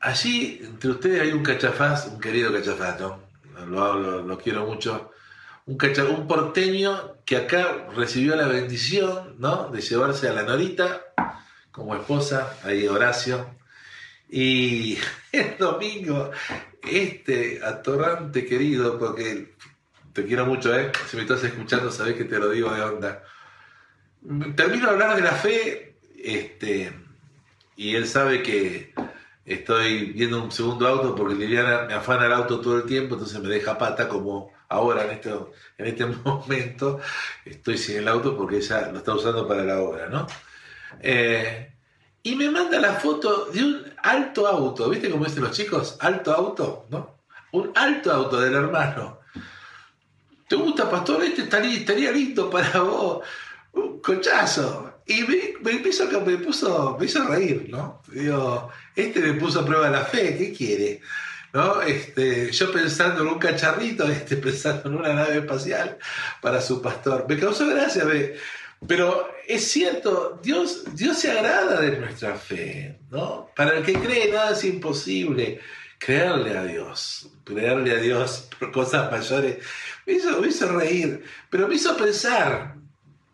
allí 0.00 0.60
entre 0.62 0.90
ustedes 0.90 1.22
hay 1.22 1.32
un 1.32 1.42
cachafaz, 1.42 2.08
un 2.08 2.20
querido 2.20 2.52
cachafaz. 2.52 3.00
Lo, 3.66 4.22
lo, 4.22 4.38
quiero 4.38 4.66
mucho. 4.66 5.12
Un, 5.66 5.78
un 6.10 6.28
porteño 6.28 7.16
que 7.24 7.38
acá 7.38 7.88
recibió 7.96 8.36
la 8.36 8.48
bendición, 8.48 9.36
¿no? 9.38 9.70
De 9.70 9.80
llevarse 9.80 10.28
a 10.28 10.34
la 10.34 10.42
Norita 10.42 11.04
como 11.70 11.94
esposa, 11.94 12.58
ahí 12.64 12.86
Horacio. 12.86 13.46
Y 14.28 14.98
el 15.32 15.56
domingo, 15.56 16.32
este 16.90 17.60
atorrante 17.64 18.46
querido, 18.46 18.98
porque 18.98 19.54
te 20.12 20.24
quiero 20.24 20.46
mucho, 20.46 20.74
¿eh? 20.74 20.90
Si 21.08 21.16
me 21.16 21.22
estás 21.22 21.44
escuchando, 21.44 21.90
sabes 21.90 22.16
que 22.16 22.24
te 22.24 22.38
lo 22.38 22.50
digo 22.50 22.72
de 22.72 22.82
onda. 22.82 23.22
Termino 24.56 24.86
de 24.86 24.92
hablar 24.92 25.16
de 25.16 25.22
la 25.22 25.32
fe, 25.32 25.96
este, 26.16 26.92
y 27.76 27.94
él 27.94 28.06
sabe 28.06 28.42
que 28.42 28.92
estoy 29.44 30.12
viendo 30.12 30.42
un 30.42 30.50
segundo 30.50 30.86
auto 30.86 31.14
porque 31.14 31.34
Liliana 31.34 31.82
me 31.86 31.94
afana 31.94 32.26
el 32.26 32.32
auto 32.32 32.60
todo 32.60 32.78
el 32.78 32.84
tiempo, 32.84 33.14
entonces 33.14 33.40
me 33.40 33.48
deja 33.48 33.78
pata 33.78 34.08
como 34.08 34.52
ahora 34.68 35.04
en 35.04 35.10
este, 35.12 35.30
en 35.30 35.86
este 35.86 36.06
momento 36.24 37.00
estoy 37.44 37.78
sin 37.78 37.98
el 37.98 38.08
auto 38.08 38.36
porque 38.36 38.56
ella 38.56 38.90
lo 38.90 38.98
está 38.98 39.14
usando 39.14 39.46
para 39.46 39.64
la 39.64 39.80
obra, 39.80 40.08
¿no? 40.08 40.26
Eh, 41.00 41.77
y 42.28 42.34
me 42.34 42.50
manda 42.50 42.78
la 42.78 42.92
foto 42.92 43.46
de 43.46 43.64
un 43.64 43.86
alto 44.02 44.46
auto, 44.46 44.90
¿viste 44.90 45.08
cómo 45.08 45.24
dicen 45.24 45.42
los 45.42 45.56
chicos? 45.56 45.96
Alto 45.98 46.34
auto, 46.34 46.84
¿no? 46.90 47.16
Un 47.52 47.72
alto 47.74 48.12
auto 48.12 48.38
del 48.38 48.52
hermano. 48.52 49.20
¿Te 50.46 50.56
gusta, 50.56 50.90
pastor? 50.90 51.24
Este 51.24 51.42
estaría, 51.42 51.78
estaría 51.78 52.12
lindo 52.12 52.50
para 52.50 52.80
vos. 52.80 53.24
Un 53.72 54.00
cochazo. 54.00 55.00
Y 55.06 55.22
me, 55.22 55.54
me, 55.62 55.80
me, 55.80 56.36
puso, 56.36 56.98
me 57.00 57.06
hizo 57.06 57.24
reír, 57.24 57.66
¿no? 57.70 58.02
Digo, 58.08 58.70
este 58.94 59.20
me 59.20 59.32
puso 59.32 59.60
a 59.60 59.64
prueba 59.64 59.88
la 59.88 60.04
fe, 60.04 60.36
¿qué 60.36 60.52
quiere? 60.52 61.00
¿No? 61.54 61.80
Este, 61.80 62.52
yo 62.52 62.70
pensando 62.70 63.22
en 63.22 63.28
un 63.28 63.38
cacharrito, 63.38 64.04
este 64.08 64.36
pensando 64.36 64.90
en 64.90 64.96
una 64.96 65.14
nave 65.14 65.38
espacial 65.38 65.96
para 66.42 66.60
su 66.60 66.82
pastor. 66.82 67.24
Me 67.26 67.38
causó 67.38 67.66
gracia, 67.68 68.04
pero 68.86 69.28
es 69.46 69.70
cierto, 69.70 70.38
Dios, 70.42 70.84
Dios 70.94 71.18
se 71.18 71.30
agrada 71.30 71.80
de 71.80 71.98
nuestra 71.98 72.36
fe, 72.36 72.98
¿no? 73.10 73.50
Para 73.56 73.78
el 73.78 73.84
que 73.84 73.94
cree 73.94 74.30
nada 74.30 74.52
es 74.52 74.64
imposible. 74.64 75.60
Creerle 75.98 76.56
a 76.56 76.62
Dios, 76.62 77.28
creerle 77.42 77.90
a 77.90 77.96
Dios 77.96 78.48
por 78.56 78.70
cosas 78.70 79.10
mayores, 79.10 79.58
me 80.06 80.12
hizo, 80.12 80.40
me 80.40 80.46
hizo 80.46 80.70
reír, 80.70 81.24
pero 81.50 81.66
me 81.66 81.74
hizo 81.74 81.96
pensar, 81.96 82.76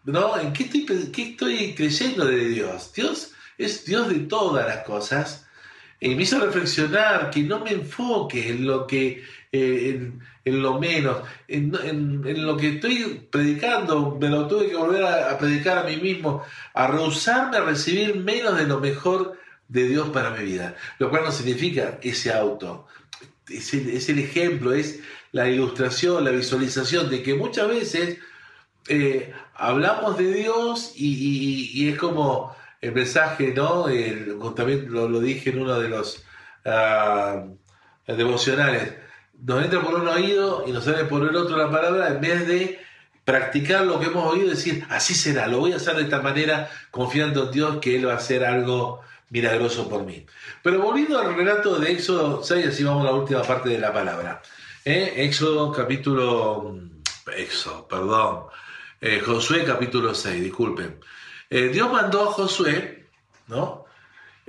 ¿no? 0.05 0.41
¿En 0.41 0.51
qué 0.55 0.65
estoy, 0.65 0.87
qué 1.13 1.23
estoy 1.31 1.75
creyendo 1.75 2.25
de 2.25 2.49
Dios? 2.49 2.91
Dios 2.95 3.33
es 3.59 3.85
Dios 3.85 4.09
de 4.09 4.21
todas 4.21 4.67
las 4.67 4.85
cosas. 4.85 5.47
Y 6.01 6.15
me 6.15 6.23
hizo 6.23 6.39
reflexionar 6.39 7.31
que 7.31 7.43
no 7.43 7.61
me 7.61 7.73
enfoque 7.73 8.49
en 8.49 8.67
lo 8.67 8.87
que, 8.87 9.23
eh, 9.53 10.13
lo 10.45 10.79
menos, 10.79 11.19
en, 11.49 11.73
lo 12.47 12.57
que 12.57 12.75
estoy 12.75 13.27
predicando, 13.31 14.17
me 14.21 14.29
lo 14.29 14.47
tuve 14.47 14.69
que 14.69 14.77
volver 14.77 15.05
a, 15.05 15.39
predicar 15.39 15.79
a 15.79 15.85
mí 15.85 15.97
mismo, 15.97 16.43
a 16.75 16.87
rehusarme 16.87 17.57
a 17.57 17.65
recibir 17.65 18.17
menos 18.17 18.57
de 18.57 18.67
lo 18.67 18.81
mejor 18.81 19.39
de 19.69 19.89
Dios 19.89 20.11
para 20.11 20.31
mi 20.31 20.45
vida. 20.45 20.77
Lo 20.99 21.11
cual 21.11 21.25
no 21.25 21.33
significa 21.33 21.99
ese 22.03 22.33
auto. 22.33 22.87
Es 23.49 23.73
el, 23.75 23.89
el 23.89 24.19
ejemplo, 24.19 24.73
es 24.73 25.01
la 25.33 25.49
ilustración, 25.49 26.25
la 26.25 26.31
visualización 26.31 27.11
de 27.11 27.23
que 27.23 27.35
muchas 27.35 27.69
veces 27.69 28.19
eh, 28.89 29.33
hablamos 29.55 30.19
de 30.19 30.33
Dios 30.33 30.93
y, 30.95 31.89
es 31.89 31.99
como 31.99 32.55
el 32.81 32.93
mensaje, 32.93 33.55
¿no? 33.55 33.87
también 34.55 34.93
lo, 34.93 35.21
dije 35.21 35.51
en 35.51 35.63
uno 35.63 35.79
de 35.79 35.89
los 35.89 36.25
uh, 36.67 37.57
devocionales. 38.07 39.04
Nos 39.43 39.63
entra 39.63 39.83
por 39.83 39.95
un 39.95 40.09
oído 40.09 40.65
y 40.67 40.73
nos 40.73 40.85
sale 40.85 41.05
por 41.05 41.29
el 41.29 41.37
otro 41.37 41.57
la 41.57 41.71
palabra 41.71 42.09
en 42.09 42.21
vez 42.21 42.47
de 42.47 42.81
practicar 43.25 43.85
lo 43.87 43.99
que 43.99 44.07
hemos 44.07 44.33
oído 44.33 44.47
y 44.47 44.51
decir, 44.51 44.87
así 44.91 45.15
será, 45.15 45.47
lo 45.47 45.59
voy 45.59 45.73
a 45.73 45.77
hacer 45.77 45.97
de 45.97 46.03
esta 46.03 46.21
manera, 46.21 46.71
confiando 46.91 47.45
en 47.45 47.51
Dios 47.51 47.79
que 47.81 47.97
Él 47.97 48.07
va 48.07 48.13
a 48.13 48.17
hacer 48.17 48.45
algo 48.45 49.01
milagroso 49.31 49.89
por 49.89 50.05
mí. 50.05 50.27
Pero 50.63 50.81
volviendo 50.81 51.19
al 51.19 51.35
relato 51.35 51.79
de 51.79 51.93
Éxodo 51.93 52.43
6, 52.43 52.67
así 52.67 52.85
vamos 52.85 53.03
a 53.03 53.11
la 53.11 53.17
última 53.17 53.43
parte 53.43 53.71
de 53.71 53.79
la 53.79 53.93
palabra. 53.93 54.43
¿Eh? 54.85 55.15
Éxodo 55.17 55.73
capítulo... 55.73 56.79
Éxodo, 57.35 57.89
perdón. 57.89 58.45
Eh, 59.01 59.21
Josué 59.25 59.65
capítulo 59.65 60.15
6, 60.15 60.43
disculpen. 60.43 61.01
Eh, 61.49 61.69
Dios 61.69 61.91
mandó 61.91 62.29
a 62.29 62.33
Josué, 62.33 63.09
¿no? 63.49 63.87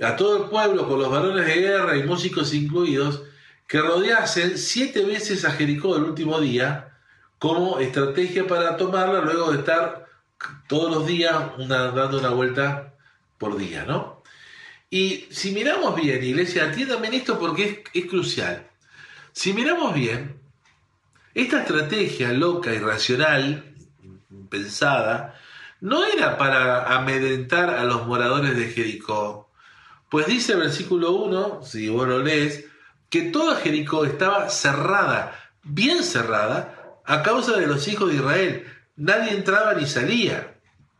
A 0.00 0.14
todo 0.14 0.44
el 0.44 0.50
pueblo, 0.50 0.86
con 0.86 0.98
los 0.98 1.10
varones 1.10 1.46
de 1.46 1.54
guerra 1.54 1.96
y 1.96 2.02
músicos 2.02 2.52
incluidos, 2.52 3.22
que 3.66 3.80
rodeasen 3.80 4.58
siete 4.58 5.04
veces 5.04 5.44
a 5.44 5.52
Jericó 5.52 5.96
el 5.96 6.04
último 6.04 6.40
día, 6.40 6.98
como 7.38 7.78
estrategia 7.78 8.46
para 8.46 8.76
tomarla 8.76 9.20
luego 9.20 9.52
de 9.52 9.58
estar 9.58 10.06
todos 10.68 10.94
los 10.94 11.06
días 11.06 11.34
dando 11.68 12.18
una 12.18 12.30
vuelta 12.30 12.94
por 13.38 13.56
día, 13.56 13.84
¿no? 13.84 14.22
Y 14.88 15.26
si 15.30 15.52
miramos 15.52 15.96
bien, 15.96 16.22
iglesia, 16.22 16.64
atiéndame 16.68 17.14
esto 17.14 17.38
porque 17.38 17.64
es, 17.64 18.04
es 18.04 18.08
crucial. 18.08 18.68
Si 19.32 19.52
miramos 19.52 19.94
bien, 19.94 20.40
esta 21.34 21.60
estrategia 21.60 22.32
loca 22.32 22.72
y 22.72 22.78
racional 22.78 23.74
pensada, 24.48 25.38
no 25.80 26.04
era 26.06 26.38
para 26.38 26.96
amedrentar 26.96 27.70
a 27.70 27.84
los 27.84 28.06
moradores 28.06 28.56
de 28.56 28.68
Jericó, 28.68 29.50
pues 30.08 30.26
dice 30.26 30.52
el 30.52 30.60
versículo 30.60 31.12
1, 31.12 31.62
si 31.62 31.88
vos 31.88 32.08
lo 32.08 32.22
lees, 32.22 32.64
que 33.10 33.22
toda 33.22 33.56
Jericó 33.56 34.04
estaba 34.04 34.50
cerrada, 34.50 35.38
bien 35.62 36.02
cerrada, 36.02 37.00
a 37.04 37.22
causa 37.22 37.56
de 37.56 37.66
los 37.66 37.86
hijos 37.88 38.10
de 38.10 38.16
Israel. 38.16 38.66
Nadie 38.96 39.32
entraba 39.32 39.74
ni 39.74 39.86
salía. 39.86 40.54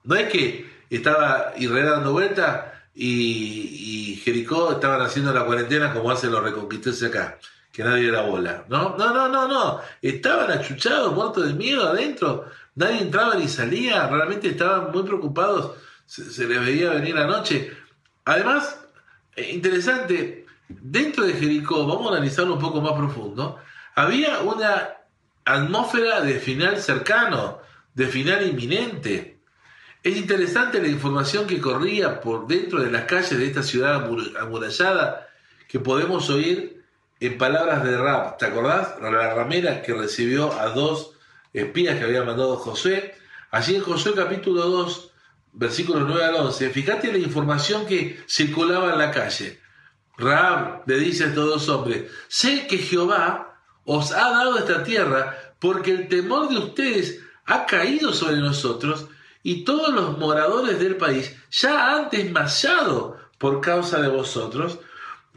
No 0.04 0.14
es 0.14 0.28
que 0.28 0.70
estaba 0.90 1.52
Israel 1.56 1.86
dando 1.86 2.12
vuelta 2.12 2.76
y, 2.94 4.20
Jericó 4.24 4.72
estaban 4.72 5.02
haciendo 5.02 5.32
la 5.32 5.44
cuarentena 5.44 5.92
como 5.92 6.10
hacen 6.10 6.32
los 6.32 6.42
reconquistas 6.42 7.00
acá, 7.02 7.38
que 7.72 7.84
nadie 7.84 8.08
era 8.08 8.22
bola. 8.22 8.64
No, 8.68 8.96
no, 8.96 9.12
no, 9.12 9.28
no, 9.28 9.46
no. 9.46 9.80
Estaban 10.02 10.50
achuchados, 10.50 11.14
muertos 11.14 11.46
de 11.46 11.54
miedo 11.54 11.86
adentro, 11.86 12.46
nadie 12.74 13.02
entraba 13.02 13.36
ni 13.36 13.46
salía, 13.46 14.08
realmente 14.08 14.48
estaban 14.48 14.90
muy 14.90 15.04
preocupados, 15.04 15.76
se, 16.06 16.46
les 16.48 16.60
veía 16.60 16.90
venir 16.90 17.14
la 17.14 17.26
noche. 17.26 17.72
Además, 18.24 18.80
eh, 19.36 19.50
interesante, 19.52 20.45
dentro 20.68 21.24
de 21.24 21.34
Jericó, 21.34 21.86
vamos 21.86 22.06
a 22.08 22.16
analizarlo 22.16 22.54
un 22.54 22.60
poco 22.60 22.80
más 22.80 22.92
profundo, 22.92 23.58
había 23.94 24.40
una 24.40 24.96
atmósfera 25.44 26.20
de 26.20 26.38
final 26.40 26.78
cercano, 26.78 27.60
de 27.94 28.06
final 28.06 28.46
inminente. 28.46 29.38
Es 30.02 30.16
interesante 30.16 30.80
la 30.80 30.88
información 30.88 31.46
que 31.46 31.60
corría 31.60 32.20
por 32.20 32.46
dentro 32.46 32.82
de 32.82 32.90
las 32.90 33.04
calles 33.04 33.38
de 33.38 33.46
esta 33.46 33.62
ciudad 33.62 34.04
amurallada 34.40 35.28
que 35.68 35.80
podemos 35.80 36.30
oír 36.30 36.84
en 37.20 37.38
palabras 37.38 37.82
de 37.84 37.96
Rab. 37.96 38.36
¿Te 38.36 38.46
acordás? 38.46 39.00
La 39.00 39.34
ramera 39.34 39.82
que 39.82 39.94
recibió 39.94 40.52
a 40.52 40.68
dos 40.68 41.12
espías 41.52 41.98
que 41.98 42.04
había 42.04 42.22
mandado 42.22 42.56
Josué. 42.56 43.14
Allí 43.50 43.76
en 43.76 43.82
Josué 43.82 44.12
capítulo 44.14 44.62
2, 44.62 45.12
versículos 45.54 46.04
9 46.06 46.24
al 46.24 46.34
11, 46.34 46.70
fíjate 46.70 47.10
la 47.10 47.18
información 47.18 47.86
que 47.86 48.22
circulaba 48.28 48.92
en 48.92 48.98
la 48.98 49.10
calle. 49.10 49.60
Raab 50.18 50.82
le 50.86 50.98
dice 50.98 51.24
a 51.24 51.26
estos 51.28 51.46
dos 51.46 51.68
hombres, 51.68 52.10
sé 52.28 52.66
que 52.66 52.78
Jehová 52.78 53.60
os 53.84 54.12
ha 54.12 54.30
dado 54.30 54.58
esta 54.58 54.82
tierra 54.82 55.36
porque 55.60 55.90
el 55.90 56.08
temor 56.08 56.48
de 56.48 56.58
ustedes 56.58 57.20
ha 57.44 57.66
caído 57.66 58.12
sobre 58.12 58.38
nosotros 58.38 59.06
y 59.42 59.64
todos 59.64 59.94
los 59.94 60.18
moradores 60.18 60.78
del 60.80 60.96
país 60.96 61.36
ya 61.50 61.94
han 61.94 62.10
desmayado 62.10 63.16
por 63.38 63.60
causa 63.60 64.00
de 64.00 64.08
vosotros, 64.08 64.78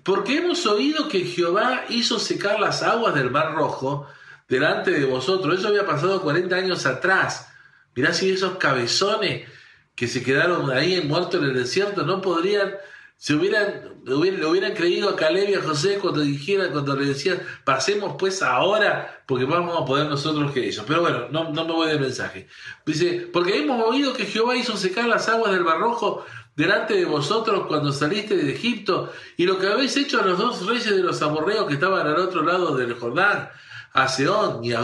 porque 0.03 0.37
hemos 0.37 0.65
oído 0.65 1.07
que 1.07 1.25
Jehová 1.25 1.83
hizo 1.89 2.17
secar 2.17 2.59
las 2.59 2.81
aguas 2.81 3.13
del 3.13 3.29
mar 3.29 3.53
rojo 3.53 4.07
delante 4.47 4.91
de 4.91 5.05
vosotros. 5.05 5.59
Eso 5.59 5.67
había 5.67 5.85
pasado 5.85 6.21
40 6.21 6.55
años 6.55 6.85
atrás. 6.85 7.49
Mirá 7.95 8.13
si 8.13 8.31
esos 8.31 8.57
cabezones 8.57 9.47
que 9.95 10.07
se 10.07 10.23
quedaron 10.23 10.71
ahí 10.71 11.01
muertos 11.01 11.41
en 11.41 11.49
el 11.49 11.53
desierto 11.53 12.03
no 12.03 12.21
podrían, 12.21 12.73
se 13.19 13.35
hubieran, 13.35 14.01
hubieran, 14.07 14.45
hubieran 14.45 14.73
creído 14.73 15.09
a 15.09 15.15
Caleb 15.17 15.49
y 15.49 15.53
a 15.55 15.61
José 15.61 15.99
cuando 15.99 16.21
dijeran, 16.21 16.71
cuando 16.71 16.95
le 16.95 17.05
decían, 17.05 17.41
pasemos 17.65 18.15
pues 18.17 18.41
ahora, 18.41 19.23
porque 19.27 19.43
vamos 19.43 19.77
a 19.77 19.83
poder 19.83 20.07
nosotros 20.07 20.53
que 20.53 20.65
ellos. 20.65 20.85
Pero 20.87 21.01
bueno, 21.01 21.27
no, 21.29 21.51
no 21.51 21.65
me 21.65 21.73
voy 21.73 21.89
del 21.89 21.99
mensaje. 21.99 22.47
Dice, 22.85 23.29
porque 23.33 23.59
hemos 23.59 23.85
oído 23.85 24.13
que 24.13 24.23
Jehová 24.23 24.55
hizo 24.55 24.77
secar 24.77 25.05
las 25.05 25.27
aguas 25.27 25.51
del 25.51 25.65
barrojo 25.65 26.25
delante 26.55 26.93
de 26.93 27.03
vosotros 27.03 27.67
cuando 27.67 27.91
saliste 27.91 28.37
de 28.37 28.53
Egipto, 28.53 29.11
y 29.35 29.45
lo 29.45 29.59
que 29.59 29.67
habéis 29.67 29.97
hecho 29.97 30.21
a 30.21 30.25
los 30.25 30.37
dos 30.37 30.65
reyes 30.65 30.89
de 30.89 31.03
los 31.03 31.21
amorreos 31.21 31.67
que 31.67 31.73
estaban 31.73 32.07
al 32.07 32.15
otro 32.15 32.41
lado 32.41 32.77
del 32.77 32.93
Jordán, 32.93 33.49
a 33.91 34.07
Seón 34.07 34.63
y 34.63 34.71
a 34.71 34.81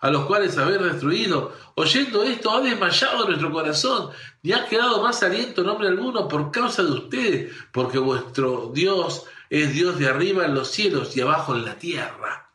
a 0.00 0.10
los 0.10 0.26
cuales 0.26 0.56
habéis 0.58 0.82
destruido. 0.82 1.52
Oyendo 1.74 2.22
esto, 2.22 2.50
ha 2.50 2.60
desmayado 2.60 3.26
nuestro 3.26 3.50
corazón, 3.50 4.10
ni 4.42 4.52
ha 4.52 4.66
quedado 4.66 5.02
más 5.02 5.22
aliento 5.22 5.62
nombre 5.62 5.88
alguno 5.88 6.28
por 6.28 6.50
causa 6.50 6.82
de 6.82 6.92
ustedes, 6.92 7.52
porque 7.72 7.98
vuestro 7.98 8.70
Dios 8.74 9.24
es 9.50 9.72
Dios 9.72 9.98
de 9.98 10.08
arriba 10.08 10.44
en 10.44 10.54
los 10.54 10.70
cielos 10.70 11.16
y 11.16 11.20
abajo 11.20 11.54
en 11.54 11.64
la 11.64 11.74
tierra. 11.74 12.50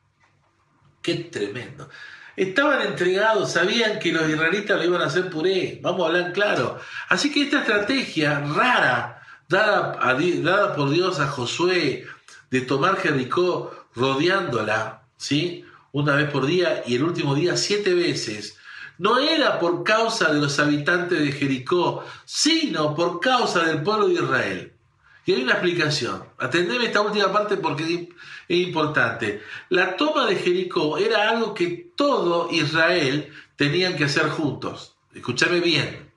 Qué 1.02 1.16
tremendo. 1.16 1.90
Estaban 2.36 2.82
entregados, 2.82 3.52
sabían 3.52 4.00
que 4.00 4.12
los 4.12 4.28
israelitas 4.28 4.78
lo 4.78 4.86
iban 4.86 5.02
a 5.02 5.06
hacer 5.06 5.30
puré, 5.30 5.80
vamos 5.84 6.04
a 6.04 6.08
hablar 6.08 6.34
claro. 6.34 6.80
Así 7.10 7.32
que 7.32 7.44
esta 7.44 7.60
estrategia 7.60 8.40
rara, 8.40 9.22
dada 9.48 10.76
por 10.76 10.90
Dios 10.90 11.20
a 11.20 11.28
Josué, 11.28 12.08
de 12.50 12.62
tomar 12.62 12.98
Jericó 12.98 13.88
rodeándola, 13.96 15.04
¿sí? 15.18 15.66
Una 15.94 16.16
vez 16.16 16.28
por 16.32 16.48
día 16.48 16.82
y 16.88 16.96
el 16.96 17.04
último 17.04 17.36
día 17.36 17.56
siete 17.56 17.94
veces, 17.94 18.58
no 18.98 19.20
era 19.20 19.60
por 19.60 19.84
causa 19.84 20.34
de 20.34 20.42
los 20.42 20.58
habitantes 20.58 21.20
de 21.20 21.32
Jericó, 21.32 22.04
sino 22.26 22.96
por 22.96 23.20
causa 23.20 23.64
del 23.64 23.84
pueblo 23.84 24.08
de 24.08 24.16
Israel. 24.16 24.74
Y 25.24 25.34
hay 25.34 25.44
una 25.44 25.54
explicación. 25.54 26.24
Atendeme 26.40 26.86
esta 26.86 27.02
última 27.02 27.32
parte 27.32 27.58
porque 27.58 28.10
es 28.48 28.58
importante. 28.58 29.44
La 29.70 29.96
toma 29.96 30.26
de 30.26 30.36
Jericó 30.36 30.98
era 30.98 31.30
algo 31.30 31.54
que 31.54 31.92
todo 31.96 32.50
Israel 32.52 33.32
tenían 33.56 33.96
que 33.96 34.06
hacer 34.06 34.30
juntos. 34.30 34.96
Escúchame 35.14 35.60
bien. 35.60 36.12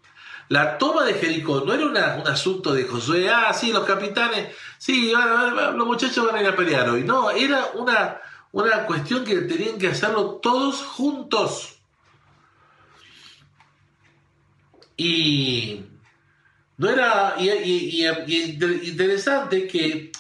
La 0.49 0.79
toma 0.79 1.05
de 1.05 1.15
Jericó 1.15 1.65
no 1.67 1.75
era 1.75 2.17
un 2.17 2.27
asunto 2.27 2.73
de 2.73 2.85
Josué, 2.85 3.29
ah, 3.29 3.53
sí, 3.53 3.73
los 3.73 3.85
capitanes, 3.85 4.57
sí, 4.79 5.13
los 5.13 5.87
muchachos 5.87 6.25
van 6.25 6.37
a 6.37 6.41
ir 6.41 6.49
a 6.49 6.57
pelear 6.57 6.89
hoy. 6.89 7.03
No, 7.03 7.31
era 7.31 7.73
una, 7.75 8.21
una 8.65 8.87
cuestión 8.87 9.23
que 9.23 9.43
tenían 9.43 9.77
que 9.77 9.89
hacerlo 9.89 10.37
todos 10.37 10.83
juntos. 10.83 11.77
Y 14.97 15.85
no 16.79 16.89
era 16.89 17.35
y, 17.39 18.07
interesante 18.89 19.67
que 19.67 20.11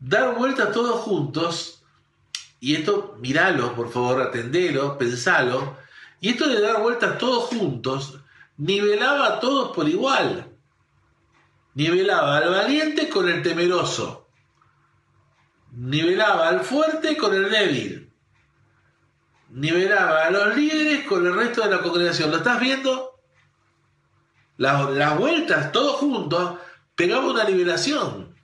dar 0.00 0.34
vueltas 0.34 0.72
todos 0.72 1.00
juntos, 1.02 1.84
y 2.58 2.74
esto, 2.74 3.16
miralo, 3.20 3.76
por 3.76 3.92
favor, 3.92 4.20
atendelo, 4.20 4.98
pensalo, 4.98 5.76
y 6.20 6.30
esto 6.30 6.48
de 6.48 6.60
dar 6.60 6.82
vueltas 6.82 7.18
todos 7.18 7.44
juntos, 7.44 8.18
nivelaba 8.56 9.28
a 9.28 9.40
todos 9.40 9.76
por 9.76 9.88
igual. 9.88 10.48
Nivelaba 11.74 12.38
al 12.38 12.50
valiente 12.50 13.08
con 13.08 13.28
el 13.28 13.42
temeroso. 13.42 14.25
Nivelaba 15.76 16.48
al 16.48 16.60
fuerte 16.60 17.16
con 17.16 17.34
el 17.34 17.50
débil. 17.50 18.10
Nivelaba 19.50 20.26
a 20.26 20.30
los 20.30 20.56
líderes 20.56 21.06
con 21.06 21.26
el 21.26 21.34
resto 21.34 21.62
de 21.62 21.70
la 21.70 21.82
congregación. 21.82 22.30
¿Lo 22.30 22.38
estás 22.38 22.58
viendo? 22.58 23.16
las, 24.56 25.18
vueltas 25.18 25.70
todos 25.72 25.96
juntos 25.96 26.58
pegaba 26.94 27.30
una 27.30 27.44
liberación. 27.44 28.34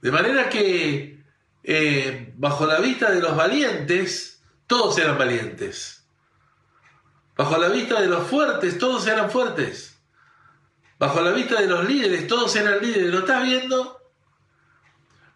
De 0.00 0.12
manera 0.12 0.48
que 0.48 1.24
eh, 1.64 2.32
bajo 2.36 2.66
la 2.66 2.78
vista 2.78 3.10
de 3.10 3.20
los 3.20 3.34
valientes, 3.34 4.40
todos 4.68 4.96
eran 4.98 5.18
valientes. 5.18 6.06
Bajo 7.36 7.58
la 7.58 7.68
vista 7.68 8.00
de 8.00 8.06
los 8.06 8.26
fuertes, 8.28 8.78
todos 8.78 9.06
eran 9.08 9.30
fuertes. 9.30 9.98
Bajo 10.98 11.20
la 11.20 11.32
vista 11.32 11.60
de 11.60 11.66
los 11.66 11.84
líderes, 11.84 12.28
todos 12.28 12.54
eran 12.54 12.80
líderes. 12.80 13.12
¿Lo 13.12 13.18
estás 13.18 13.42
viendo? 13.42 13.95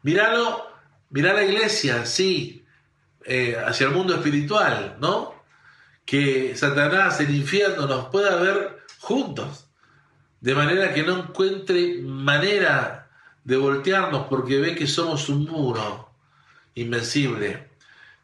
Míralo, 0.03 0.67
mirá 1.11 1.33
la 1.35 1.45
iglesia, 1.45 2.07
sí, 2.07 2.65
eh, 3.25 3.57
hacia 3.65 3.87
el 3.87 3.93
mundo 3.93 4.15
espiritual, 4.15 4.97
¿no? 5.01 5.41
que 6.11 6.57
Satanás, 6.57 7.21
el 7.21 7.33
infierno, 7.33 7.87
nos 7.87 8.07
pueda 8.07 8.35
ver 8.35 8.81
juntos, 8.99 9.69
de 10.41 10.57
manera 10.57 10.93
que 10.93 11.05
no 11.05 11.19
encuentre 11.19 12.03
manera 12.03 13.09
de 13.45 13.57
voltearnos 13.57 14.27
porque 14.27 14.59
ve 14.59 14.75
que 14.75 14.89
somos 14.89 15.29
un 15.29 15.45
muro 15.45 16.11
invencible. 16.75 17.71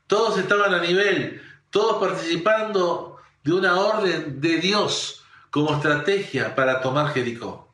Todos 0.08 0.36
estaban 0.36 0.74
a 0.74 0.80
nivel, 0.80 1.40
todos 1.70 2.04
participando 2.04 3.18
de 3.44 3.52
una 3.52 3.76
orden 3.76 4.40
de 4.40 4.58
Dios 4.58 5.24
como 5.50 5.72
estrategia 5.72 6.56
para 6.56 6.80
tomar 6.80 7.14
Jericó. 7.14 7.65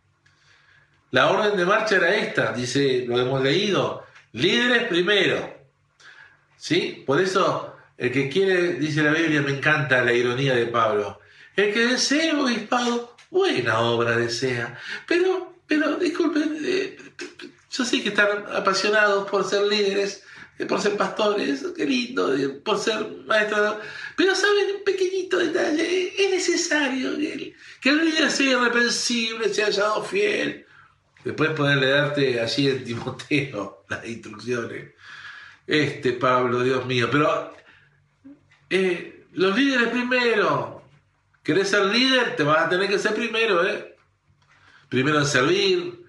La 1.13 1.31
orden 1.31 1.59
de 1.59 1.67
marcha 1.67 1.97
era 1.97 2.15
esta, 2.17 2.53
dice, 2.53 3.05
lo 3.07 3.21
hemos 3.21 3.43
leído, 3.43 4.05
líderes 4.33 4.85
primero. 4.85 5.63
¿Sí? 6.57 7.05
Por 7.07 7.21
eso 7.21 7.77
el 7.99 8.11
que 8.11 8.31
quiere, 8.31 8.75
dice 8.75 9.03
la 9.03 9.13
Biblia, 9.13 9.43
me 9.43 9.53
encanta 9.53 10.03
la 10.03 10.15
ironía 10.15 10.55
de 10.55 10.67
Pablo. 10.67 11.21
El 11.55 11.73
que 11.75 11.87
desea 11.87 12.41
obispado, 12.41 13.15
buena 13.31 13.81
obra 13.81 14.17
desea. 14.17 14.79
Pero, 15.07 15.55
pero, 15.67 15.97
disculpen, 15.97 16.59
eh, 16.65 16.97
yo 17.71 17.85
sé 17.85 18.03
que 18.03 18.09
están 18.09 18.47
apasionados 18.51 19.31
por 19.31 19.45
ser 19.45 19.67
líderes, 19.67 20.25
eh, 20.59 20.65
por 20.65 20.81
ser 20.81 20.97
pastores, 20.97 21.63
qué 21.77 21.85
lindo, 21.85 22.35
eh, 22.35 22.49
por 22.49 22.79
ser 22.79 23.07
maestros. 23.27 23.77
Pero 24.17 24.35
saben, 24.35 24.77
un 24.79 24.85
pequeñito 24.85 25.39
detalle, 25.39 26.15
es 26.19 26.31
necesario 26.31 27.19
que 27.19 27.33
el, 27.35 27.57
que 27.83 27.89
el 27.91 28.03
líder 28.03 28.31
sea 28.31 28.53
irreprensible, 28.53 29.53
sea 29.53 29.67
hallado 29.67 30.03
fiel. 30.03 30.62
Después 31.25 31.51
poder 31.51 31.79
leerte 31.79 32.41
allí 32.41 32.69
en 32.69 32.85
Timoteo 32.85 33.85
las 33.89 34.07
instrucciones. 34.07 34.91
Este 35.67 36.13
Pablo, 36.13 36.63
Dios 36.63 36.85
mío. 36.87 37.09
Pero 37.11 37.55
eh, 38.71 39.27
los 39.33 39.57
líderes 39.57 39.89
primero. 39.89 40.83
¿Querés 41.43 41.71
ser 41.71 41.87
líder? 41.87 42.37
Te 42.37 42.45
vas 42.45 42.67
a 42.67 42.69
tener 42.69 42.89
que 42.89 42.99
ser 42.99 43.15
primero, 43.15 43.67
¿eh? 43.67 43.97
Primero 44.89 45.19
en 45.19 45.27
servir, 45.27 46.07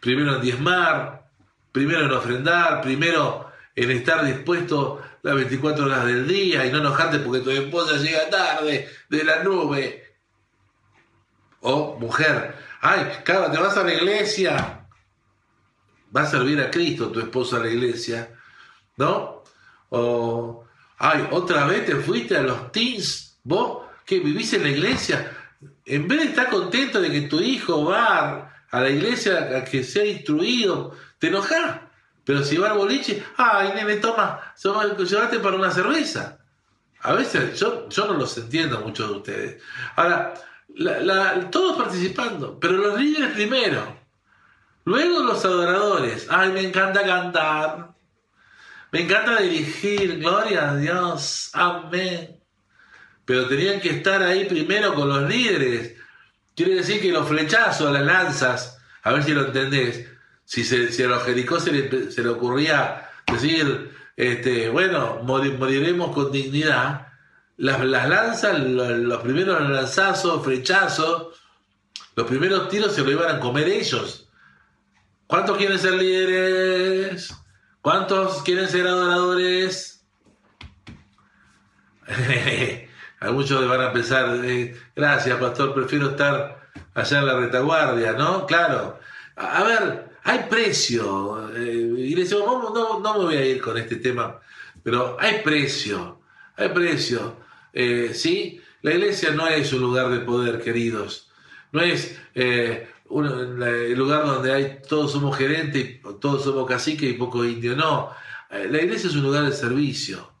primero 0.00 0.36
en 0.36 0.40
diezmar, 0.40 1.28
primero 1.72 2.04
en 2.04 2.12
ofrendar, 2.12 2.82
primero 2.82 3.50
en 3.74 3.90
estar 3.90 4.24
dispuesto 4.24 5.02
las 5.22 5.34
24 5.34 5.86
horas 5.86 6.06
del 6.06 6.28
día 6.28 6.64
y 6.64 6.70
no 6.70 6.78
enojarte 6.78 7.18
porque 7.18 7.40
tu 7.40 7.50
esposa 7.50 7.96
llega 7.96 8.30
tarde 8.30 8.88
de 9.08 9.24
la 9.24 9.42
nube. 9.42 10.04
O 11.60 11.98
mujer, 11.98 12.54
ay, 12.88 13.22
cara, 13.24 13.50
te 13.50 13.58
vas 13.58 13.76
a 13.76 13.84
la 13.84 13.94
iglesia. 13.94 14.86
Va 16.14 16.22
a 16.22 16.26
servir 16.26 16.60
a 16.60 16.70
Cristo 16.70 17.10
tu 17.10 17.20
esposa 17.20 17.56
a 17.56 17.60
la 17.60 17.68
iglesia, 17.68 18.30
¿no? 18.96 19.42
O 19.90 20.66
Ay, 20.98 21.28
otra 21.30 21.66
vez 21.66 21.84
te 21.84 21.96
fuiste 21.96 22.36
a 22.36 22.42
los 22.42 22.72
teens, 22.72 23.38
vos 23.44 23.84
que 24.04 24.20
vivís 24.20 24.52
en 24.54 24.62
la 24.62 24.70
iglesia. 24.70 25.30
En 25.84 26.08
vez 26.08 26.20
de 26.20 26.26
estar 26.26 26.48
contento 26.48 27.00
de 27.00 27.10
que 27.10 27.22
tu 27.22 27.40
hijo 27.40 27.84
va 27.84 28.64
a 28.70 28.80
la 28.80 28.88
iglesia 28.88 29.58
a 29.58 29.64
que 29.64 29.84
sea 29.84 30.06
instruido, 30.06 30.96
te 31.18 31.28
enojas. 31.28 31.80
Pero 32.24 32.42
si 32.42 32.56
va 32.56 32.70
al 32.70 32.78
boliche, 32.78 33.22
ay, 33.36 33.72
nene, 33.74 33.96
toma, 33.96 34.40
llevaste 34.62 35.38
para 35.38 35.56
una 35.56 35.70
cerveza. 35.70 36.38
A 37.02 37.12
veces 37.12 37.58
yo, 37.60 37.88
yo 37.88 38.06
no 38.06 38.14
los 38.14 38.36
entiendo 38.38 38.80
muchos 38.80 39.08
de 39.08 39.16
ustedes. 39.16 39.62
Ahora, 39.94 40.34
todos 41.50 41.76
participando, 41.76 42.58
pero 42.60 42.74
los 42.74 43.00
líderes 43.00 43.32
primero. 43.32 43.96
Luego 44.84 45.22
los 45.24 45.44
adoradores. 45.44 46.26
Ay, 46.30 46.52
me 46.52 46.60
encanta 46.60 47.04
cantar. 47.04 47.94
Me 48.92 49.00
encanta 49.00 49.40
dirigir, 49.40 50.18
gloria 50.18 50.70
a 50.70 50.76
Dios, 50.76 51.50
amén. 51.52 52.40
Pero 53.24 53.48
tenían 53.48 53.80
que 53.80 53.90
estar 53.90 54.22
ahí 54.22 54.44
primero 54.44 54.94
con 54.94 55.08
los 55.08 55.28
líderes. 55.28 55.96
Quiere 56.54 56.76
decir 56.76 57.00
que 57.00 57.12
los 57.12 57.28
flechazos, 57.28 57.92
las 57.92 58.04
lanzas, 58.04 58.78
a 59.02 59.12
ver 59.12 59.24
si 59.24 59.34
lo 59.34 59.46
entendés, 59.46 60.06
si, 60.44 60.64
se, 60.64 61.04
a 61.04 61.08
los 61.08 61.24
Jericó 61.24 61.58
se 61.58 61.72
le, 61.72 62.28
ocurría 62.28 63.10
decir, 63.30 63.90
este, 64.16 64.70
bueno, 64.70 65.20
moriremos 65.24 66.14
con 66.14 66.30
dignidad, 66.30 67.08
las, 67.56 67.84
lanzas, 67.84 68.58
los, 68.60 69.22
primeros 69.22 69.68
lanzazos, 69.68 70.44
flechazos, 70.44 71.40
los 72.14 72.26
primeros 72.26 72.68
tiros 72.68 72.94
se 72.94 73.02
lo 73.02 73.10
iban 73.10 73.34
a 73.36 73.40
comer 73.40 73.68
ellos. 73.68 74.28
¿Cuántos 75.26 75.56
quieren 75.56 75.78
ser 75.78 75.94
líderes? 75.94 77.34
¿Cuántos 77.82 78.42
quieren 78.42 78.68
ser 78.68 78.86
adoradores? 78.86 80.04
a 83.20 83.30
muchos 83.32 83.68
van 83.68 83.80
a 83.80 83.92
pensar, 83.92 84.44
eh, 84.44 84.76
gracias 84.94 85.38
pastor, 85.40 85.74
prefiero 85.74 86.10
estar 86.10 86.68
allá 86.94 87.18
en 87.18 87.26
la 87.26 87.34
retaguardia, 87.36 88.12
¿no? 88.12 88.46
Claro. 88.46 88.98
A, 89.36 89.64
ver, 89.64 90.10
hay 90.24 90.46
precio. 90.48 91.50
Eh, 91.54 91.94
y 91.98 92.14
le 92.14 92.22
decimos, 92.22 92.46
no, 92.46 93.00
no, 93.00 93.18
me 93.18 93.24
voy 93.24 93.36
a 93.36 93.44
ir 93.44 93.60
con 93.60 93.76
este 93.76 93.96
tema, 93.96 94.38
pero 94.82 95.16
hay 95.18 95.40
precio, 95.42 96.20
hay 96.56 96.68
precio. 96.68 97.45
Eh, 97.78 98.12
¿Sí? 98.14 98.58
La 98.80 98.94
iglesia 98.94 99.32
no 99.32 99.46
es 99.46 99.70
un 99.74 99.82
lugar 99.82 100.08
de 100.08 100.20
poder, 100.20 100.62
queridos. 100.62 101.30
No 101.72 101.82
es 101.82 102.18
el 102.34 103.98
lugar 103.98 104.24
donde 104.24 104.50
hay 104.50 104.78
todos 104.88 105.12
somos 105.12 105.36
gerentes, 105.36 106.00
todos 106.18 106.44
somos 106.44 106.66
caciques 106.66 107.10
y 107.10 107.12
poco 107.18 107.44
indios. 107.44 107.76
No, 107.76 108.12
eh, 108.48 108.66
la 108.70 108.80
iglesia 108.80 109.10
es 109.10 109.14
un 109.16 109.24
lugar 109.24 109.44
de 109.44 109.52
servicio. 109.52 110.32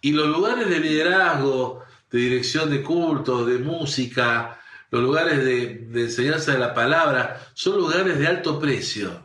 Y 0.00 0.12
los 0.12 0.28
lugares 0.28 0.66
de 0.70 0.80
liderazgo, 0.80 1.84
de 2.10 2.18
dirección 2.18 2.70
de 2.70 2.82
cultos, 2.82 3.46
de 3.46 3.58
música, 3.58 4.58
los 4.90 5.02
lugares 5.02 5.44
de, 5.44 6.02
enseñanza 6.04 6.52
de 6.52 6.58
la 6.58 6.72
palabra, 6.72 7.38
son 7.52 7.76
lugares 7.76 8.18
de 8.18 8.26
alto 8.26 8.58
precio. 8.58 9.22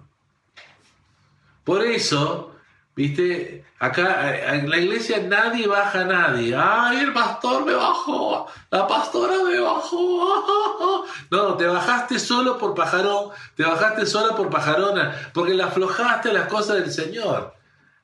Por 1.63 1.85
eso, 1.85 2.56
viste, 2.97 3.63
acá 3.79 4.53
en 4.55 4.69
la 4.69 4.77
iglesia 4.77 5.19
nadie 5.19 5.67
baja 5.67 6.01
a 6.01 6.05
nadie. 6.05 6.55
Ay, 6.57 6.97
el 6.97 7.13
pastor 7.13 7.63
me 7.63 7.73
bajó, 7.73 8.47
la 8.71 8.87
pastora 8.87 9.35
me 9.49 9.59
bajó. 9.59 11.05
No, 11.29 11.55
te 11.55 11.67
bajaste 11.67 12.19
solo 12.19 12.57
por 12.57 12.73
pajarón, 12.73 13.31
te 13.55 13.63
bajaste 13.63 14.05
sola 14.05 14.33
por 14.33 14.49
pajarona, 14.49 15.13
porque 15.33 15.53
le 15.53 15.63
aflojaste 15.63 16.31
las 16.31 16.47
cosas 16.47 16.77
del 16.77 16.91
Señor. 16.91 17.53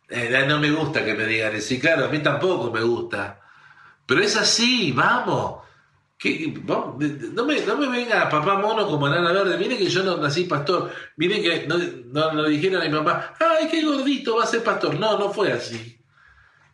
Eh, 0.09 0.45
no 0.45 0.59
me 0.59 0.69
gusta 0.71 1.05
que 1.05 1.13
me 1.13 1.25
digan 1.25 1.55
eso, 1.55 1.73
y 1.73 1.79
claro, 1.79 2.05
a 2.05 2.07
mí 2.09 2.19
tampoco 2.19 2.69
me 2.69 2.81
gusta. 2.81 3.39
Pero 4.05 4.21
es 4.21 4.35
así, 4.35 4.91
vamos. 4.91 5.62
No, 6.23 6.95
me, 6.97 7.59
no 7.61 7.77
me 7.77 7.87
venga 7.89 8.29
papá 8.29 8.57
mono 8.57 8.87
como 8.87 9.09
nana 9.09 9.33
verde. 9.33 9.57
Mire 9.57 9.77
que 9.77 9.89
yo 9.89 10.03
no 10.03 10.17
nací 10.17 10.45
pastor. 10.45 10.91
Mire 11.17 11.41
que 11.41 11.67
no, 11.67 11.77
no, 11.77 12.33
lo 12.33 12.47
dijeron 12.47 12.81
a 12.81 12.85
mi 12.85 12.91
mamá. 12.91 13.33
Ay, 13.39 13.67
qué 13.69 13.83
gordito 13.83 14.37
va 14.37 14.43
a 14.43 14.47
ser 14.47 14.63
pastor. 14.63 14.97
No, 14.97 15.17
no 15.17 15.33
fue 15.33 15.51
así. 15.51 15.99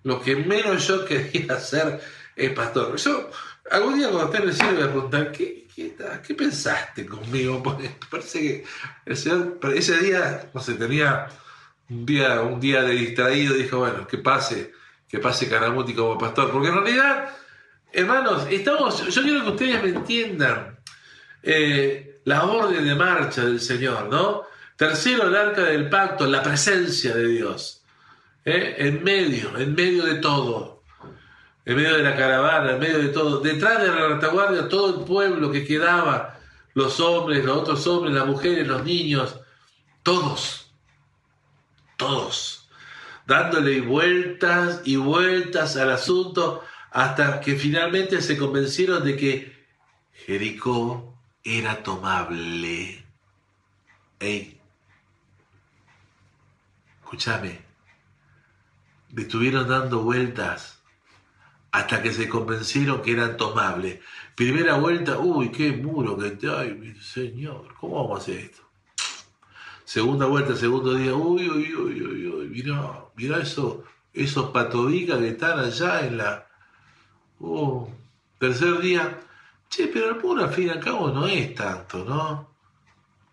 Lo 0.03 0.21
que 0.21 0.35
menos 0.35 0.87
yo 0.87 1.03
quería 1.03 1.53
hacer 1.53 1.99
es 2.35 2.51
pastor. 2.51 2.95
Yo 2.97 3.31
algún 3.71 3.97
día 3.97 4.09
cuando 4.09 4.31
esté 4.31 4.43
en 4.43 4.49
el 4.49 4.75
voy 4.75 4.83
a 4.83 4.91
preguntar, 4.91 5.31
¿qué, 5.31 5.67
qué, 5.75 6.35
pensaste 6.35 7.07
conmigo? 7.07 7.63
Porque 7.63 7.89
parece 8.09 8.39
que 8.39 8.65
ese 9.05 9.97
día, 9.97 10.49
no 10.53 10.61
sé, 10.61 10.75
tenía 10.75 11.27
un 11.89 12.05
día, 12.05 12.41
un 12.41 12.59
día 12.59 12.83
de 12.83 12.93
distraído. 12.93 13.55
Dijo, 13.55 13.79
bueno, 13.79 14.05
que 14.05 14.19
pase, 14.19 14.73
que 15.07 15.17
pase 15.17 15.49
Caramuti 15.49 15.95
como 15.95 16.19
pastor. 16.19 16.51
Porque 16.51 16.67
en 16.67 16.75
realidad 16.75 17.29
Hermanos, 17.91 18.45
estamos, 18.51 19.03
yo 19.07 19.21
quiero 19.23 19.43
que 19.43 19.49
ustedes 19.49 19.81
me 19.81 19.89
entiendan 19.89 20.79
eh, 21.41 22.19
la 22.25 22.43
orden 22.45 22.85
de 22.85 22.93
marcha 22.93 23.43
del 23.43 23.59
Señor, 23.59 24.09
¿no? 24.09 24.43
Tercero, 24.75 25.27
el 25.27 25.35
arca 25.35 25.63
del 25.63 25.89
pacto, 25.89 26.27
la 26.27 26.43
presencia 26.43 27.15
de 27.15 27.27
Dios. 27.27 27.83
¿eh? 28.45 28.75
En 28.77 29.03
medio, 29.03 29.57
en 29.57 29.73
medio 29.73 30.05
de 30.05 30.15
todo. 30.15 30.83
En 31.65 31.75
medio 31.75 31.97
de 31.97 32.03
la 32.03 32.15
caravana, 32.15 32.73
en 32.73 32.79
medio 32.79 32.99
de 32.99 33.09
todo. 33.09 33.39
Detrás 33.39 33.81
de 33.81 33.87
la 33.87 34.07
retaguardia, 34.07 34.69
todo 34.69 34.99
el 34.99 35.05
pueblo 35.05 35.51
que 35.51 35.65
quedaba, 35.65 36.39
los 36.75 36.99
hombres, 36.99 37.43
los 37.43 37.57
otros 37.57 37.85
hombres, 37.87 38.13
las 38.13 38.27
mujeres, 38.27 38.67
los 38.67 38.83
niños, 38.85 39.39
todos, 40.03 40.71
todos, 41.97 42.69
dándole 43.25 43.81
vueltas 43.81 44.81
y 44.85 44.95
vueltas 44.95 45.75
al 45.75 45.91
asunto 45.91 46.63
hasta 46.91 47.39
que 47.41 47.55
finalmente 47.55 48.21
se 48.21 48.37
convencieron 48.37 49.03
de 49.03 49.15
que 49.15 49.59
Jericó 50.13 51.17
era 51.43 51.83
tomable. 51.83 53.03
Ey, 54.19 54.59
escúchame, 57.01 57.59
estuvieron 59.15 59.67
dando 59.67 60.01
vueltas 60.01 60.81
hasta 61.71 62.01
que 62.01 62.11
se 62.11 62.27
convencieron 62.27 63.01
que 63.01 63.11
eran 63.11 63.37
tomables. 63.37 63.99
Primera 64.35 64.75
vuelta, 64.75 65.19
uy, 65.19 65.51
qué 65.51 65.71
muro 65.71 66.17
que 66.17 66.31
te... 66.31 66.49
Ay, 66.49 66.73
mi 66.73 66.95
señor, 66.95 67.75
¿cómo 67.79 67.95
vamos 68.03 68.19
a 68.19 68.21
hacer 68.23 68.37
esto? 68.37 68.63
Segunda 69.85 70.25
vuelta, 70.25 70.55
segundo 70.55 70.93
día, 70.93 71.13
uy, 71.13 71.49
uy, 71.49 71.73
uy, 71.73 72.01
uy, 72.01 72.27
uy, 72.27 72.47
mira, 72.47 73.05
mira 73.15 73.39
eso, 73.39 73.83
esos 74.13 74.51
patobicas 74.51 75.19
que 75.19 75.29
están 75.29 75.59
allá 75.59 76.05
en 76.05 76.17
la, 76.17 76.48
Oh, 77.39 77.89
tercer 78.37 78.79
día, 78.79 79.19
che, 79.69 79.87
pero 79.87 80.09
el 80.09 80.21
muro 80.21 80.43
al 80.43 80.53
fin 80.53 80.67
y 80.67 80.69
al 80.69 80.79
cabo 80.79 81.09
no 81.09 81.25
es 81.25 81.55
tanto, 81.55 82.03
¿no? 82.03 82.49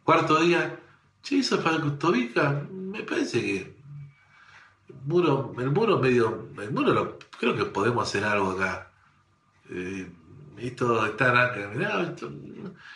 Cuarto 0.05 0.41
día, 0.41 0.79
che, 1.23 1.39
eso 1.39 1.63
para 1.63 1.81
Tobica, 1.99 2.67
me 2.71 3.03
parece 3.03 3.41
que 3.43 3.77
el 4.89 4.95
muro, 5.05 5.55
el 5.59 5.71
muro 5.71 5.99
medio, 5.99 6.49
el 6.59 6.71
muro 6.71 6.93
lo, 6.93 7.19
creo 7.39 7.57
que 7.57 7.65
podemos 7.65 8.09
hacer 8.09 8.25
algo 8.25 8.53
acá. 8.53 8.93
Eh, 9.71 10.09
esto 10.59 11.05
está 11.05 11.31
acá, 11.31 12.15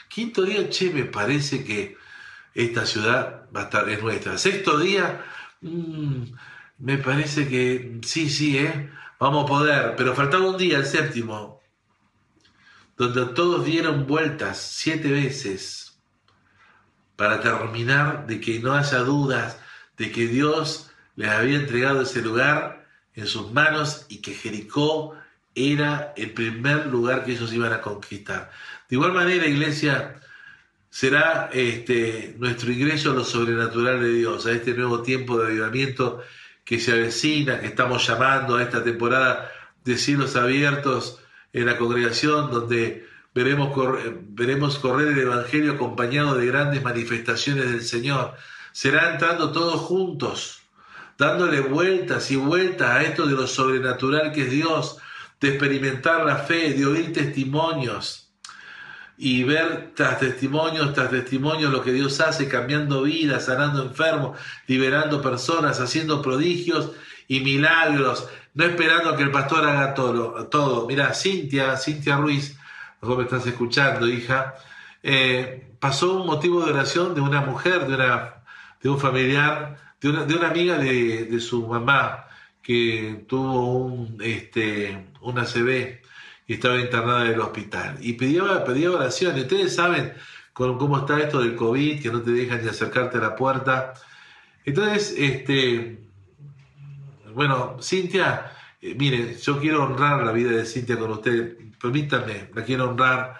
quinto 0.09 0.43
día, 0.43 0.71
che, 0.71 0.91
me 0.91 1.05
parece 1.05 1.65
que 1.65 1.97
esta 2.55 2.87
ciudad 2.87 3.49
va 3.55 3.63
a 3.63 3.65
estar, 3.65 3.89
es 3.89 4.03
nuestra. 4.03 4.39
Sexto 4.39 4.79
día, 4.79 5.25
mm, 5.61 6.23
me 6.79 6.99
parece 6.99 7.49
que 7.49 7.99
sí, 8.03 8.31
sí, 8.31 8.59
¿eh? 8.59 8.91
Vamos 9.21 9.45
a 9.45 9.49
poder, 9.49 9.95
pero 9.97 10.14
faltaba 10.14 10.49
un 10.49 10.57
día, 10.57 10.79
el 10.79 10.87
séptimo, 10.87 11.61
donde 12.97 13.27
todos 13.35 13.66
dieron 13.66 14.07
vueltas 14.07 14.59
siete 14.59 15.12
veces 15.12 16.01
para 17.16 17.43
terminar 17.43 18.27
de 18.27 18.41
que 18.41 18.61
no 18.61 18.73
haya 18.73 19.01
dudas 19.01 19.59
de 19.99 20.11
que 20.11 20.27
Dios 20.27 20.91
les 21.16 21.29
había 21.29 21.59
entregado 21.59 22.01
ese 22.01 22.23
lugar 22.23 22.89
en 23.14 23.27
sus 23.27 23.53
manos 23.53 24.07
y 24.09 24.23
que 24.23 24.33
Jericó 24.33 25.14
era 25.55 26.14
el 26.16 26.33
primer 26.33 26.87
lugar 26.87 27.23
que 27.23 27.33
ellos 27.33 27.53
iban 27.53 27.75
a 27.75 27.83
conquistar. 27.83 28.51
De 28.89 28.97
igual 28.97 29.12
manera, 29.12 29.47
iglesia, 29.47 30.18
será 30.89 31.51
este, 31.53 32.37
nuestro 32.39 32.73
ingreso 32.73 33.11
a 33.11 33.14
lo 33.16 33.25
sobrenatural 33.25 34.01
de 34.01 34.14
Dios, 34.14 34.47
a 34.47 34.53
este 34.53 34.73
nuevo 34.73 35.03
tiempo 35.03 35.37
de 35.37 35.49
avivamiento 35.49 36.23
que 36.71 36.79
se 36.79 36.93
avecina, 36.93 37.59
que 37.59 37.66
estamos 37.66 38.07
llamando 38.07 38.55
a 38.55 38.62
esta 38.62 38.85
temporada 38.85 39.51
de 39.85 39.99
cielos 39.99 40.37
abiertos 40.37 41.18
en 41.53 41.66
la 41.66 41.77
congregación, 41.77 42.49
donde 42.49 43.09
veremos, 43.35 43.73
veremos 44.29 44.79
correr 44.79 45.09
el 45.09 45.18
Evangelio 45.18 45.73
acompañado 45.73 46.37
de 46.37 46.47
grandes 46.47 46.81
manifestaciones 46.81 47.73
del 47.73 47.83
Señor. 47.83 48.35
Será 48.71 49.11
entrando 49.11 49.51
todos 49.51 49.81
juntos, 49.81 50.61
dándole 51.18 51.59
vueltas 51.59 52.31
y 52.31 52.37
vueltas 52.37 52.89
a 52.89 53.03
esto 53.03 53.27
de 53.27 53.33
lo 53.35 53.49
sobrenatural 53.49 54.31
que 54.31 54.43
es 54.43 54.51
Dios, 54.53 54.99
de 55.41 55.49
experimentar 55.49 56.25
la 56.25 56.37
fe, 56.37 56.73
de 56.75 56.87
oír 56.87 57.12
testimonios 57.12 58.20
y 59.23 59.45
ver 59.45 59.93
tras 59.95 60.18
testimonios, 60.18 60.95
tras 60.95 61.11
testimonios 61.11 61.71
lo 61.71 61.83
que 61.83 61.93
Dios 61.93 62.23
hace, 62.23 62.49
cambiando 62.49 63.03
vidas, 63.03 63.45
sanando 63.45 63.83
enfermos, 63.83 64.41
liberando 64.66 65.21
personas, 65.21 65.79
haciendo 65.79 66.23
prodigios 66.23 66.93
y 67.29 67.41
milagros, 67.41 68.27
no 68.55 68.64
esperando 68.64 69.14
que 69.14 69.23
el 69.23 69.31
pastor 69.31 69.68
haga 69.68 69.93
todo. 69.93 70.47
todo. 70.47 70.87
Mira, 70.87 71.12
Cintia, 71.12 71.77
Cintia 71.77 72.16
Ruiz, 72.16 72.57
vos 73.03 73.18
me 73.18 73.25
estás 73.25 73.47
escuchando, 73.47 74.09
hija, 74.09 74.55
eh, 75.03 75.68
pasó 75.79 76.14
un 76.14 76.27
motivo 76.27 76.64
de 76.64 76.73
oración 76.73 77.14
de 77.14 77.21
una 77.21 77.43
mujer, 77.43 77.87
de, 77.87 77.97
una, 77.97 78.37
de 78.83 78.89
un 78.89 78.99
familiar, 78.99 79.77
de 80.01 80.09
una, 80.09 80.25
de 80.25 80.35
una 80.35 80.49
amiga 80.49 80.79
de, 80.79 81.27
de, 81.27 81.41
su 81.41 81.66
mamá 81.66 82.25
que 82.62 83.27
tuvo 83.29 83.77
un, 83.85 84.16
este, 84.23 85.09
un 85.21 85.39
ACV 85.39 86.01
y 86.51 86.55
estaba 86.55 86.80
internada 86.80 87.26
en 87.26 87.34
el 87.34 87.40
hospital. 87.40 87.96
Y 88.01 88.14
pedía, 88.14 88.64
pedía 88.64 88.90
oración. 88.90 89.38
ustedes 89.38 89.72
saben 89.72 90.14
cómo 90.53 90.98
está 90.98 91.20
esto 91.20 91.40
del 91.40 91.55
COVID, 91.55 92.03
que 92.03 92.11
no 92.11 92.22
te 92.22 92.32
dejan 92.32 92.61
ni 92.61 92.68
acercarte 92.68 93.18
a 93.18 93.20
la 93.20 93.36
puerta. 93.36 93.94
Entonces, 94.64 95.14
este, 95.16 96.01
bueno, 97.32 97.76
Cintia, 97.80 98.51
eh, 98.82 98.96
mire, 98.98 99.36
yo 99.38 99.61
quiero 99.61 99.84
honrar 99.84 100.24
la 100.24 100.32
vida 100.32 100.51
de 100.51 100.66
Cintia 100.66 100.98
con 100.98 101.12
usted. 101.12 101.57
Permítanme, 101.80 102.51
la 102.53 102.64
quiero 102.64 102.90
honrar. 102.90 103.38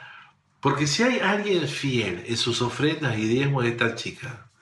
Porque 0.61 0.87
si 0.87 1.03
hay 1.03 1.19
alguien 1.19 1.67
fiel 1.67 2.23
en 2.29 2.37
sus 2.37 2.63
ofrendas 2.63 3.19
y 3.19 3.27
diezmos 3.27 3.65
de 3.65 3.71
esta 3.71 3.97
chica, 3.97 4.53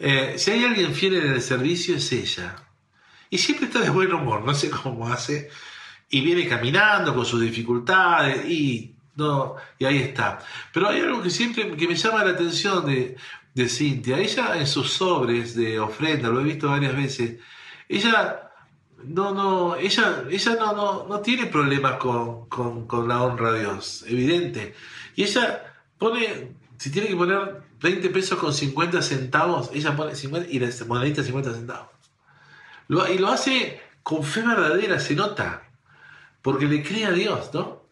eh, 0.00 0.34
si 0.38 0.50
hay 0.50 0.64
alguien 0.64 0.92
fiel 0.92 1.14
en 1.14 1.32
el 1.34 1.40
servicio 1.40 1.94
es 1.94 2.10
ella. 2.10 2.56
Y 3.30 3.38
siempre 3.38 3.66
está 3.66 3.78
de 3.78 3.90
buen 3.90 4.12
humor, 4.12 4.44
no 4.44 4.54
sé 4.54 4.70
cómo 4.70 5.06
hace, 5.06 5.50
y 6.14 6.20
viene 6.20 6.46
caminando 6.46 7.12
con 7.12 7.26
sus 7.26 7.40
dificultades 7.40 8.48
y, 8.48 8.94
no, 9.16 9.56
y 9.80 9.84
ahí 9.84 9.98
está. 9.98 10.38
Pero 10.72 10.88
hay 10.88 11.00
algo 11.00 11.20
que 11.20 11.28
siempre 11.28 11.76
que 11.76 11.88
me 11.88 11.96
llama 11.96 12.22
la 12.22 12.30
atención 12.30 12.86
de, 12.86 13.16
de 13.52 13.68
Cintia. 13.68 14.18
Ella 14.18 14.56
en 14.56 14.68
sus 14.68 14.92
sobres 14.92 15.56
de 15.56 15.80
ofrenda, 15.80 16.28
lo 16.28 16.40
he 16.40 16.44
visto 16.44 16.68
varias 16.68 16.94
veces, 16.94 17.40
ella 17.88 18.52
no, 19.02 19.34
no, 19.34 19.74
ella, 19.74 20.22
ella 20.30 20.54
no, 20.54 20.72
no, 20.72 21.06
no 21.08 21.18
tiene 21.18 21.46
problemas 21.46 21.96
con, 21.96 22.46
con, 22.46 23.08
la 23.08 23.20
honra 23.20 23.48
a 23.48 23.54
Dios, 23.54 24.04
evidente. 24.06 24.72
Y 25.16 25.24
ella 25.24 25.64
pone, 25.98 26.52
si 26.78 26.92
tiene 26.92 27.08
que 27.08 27.16
poner 27.16 27.60
20 27.80 28.08
pesos 28.10 28.38
con 28.38 28.54
50 28.54 29.02
centavos, 29.02 29.68
ella 29.74 29.96
pone 29.96 30.14
50 30.14 30.48
y 30.48 30.60
la 30.60 30.68
monedita 30.86 31.24
50 31.24 31.54
centavos. 31.54 31.90
y 32.88 33.18
lo 33.18 33.28
hace 33.32 33.82
con 34.04 34.22
fe 34.22 34.42
verdadera, 34.42 35.00
se 35.00 35.16
nota 35.16 35.63
porque 36.44 36.66
le 36.66 36.82
cree 36.82 37.06
a 37.06 37.10
Dios, 37.10 37.54
¿no? 37.54 37.84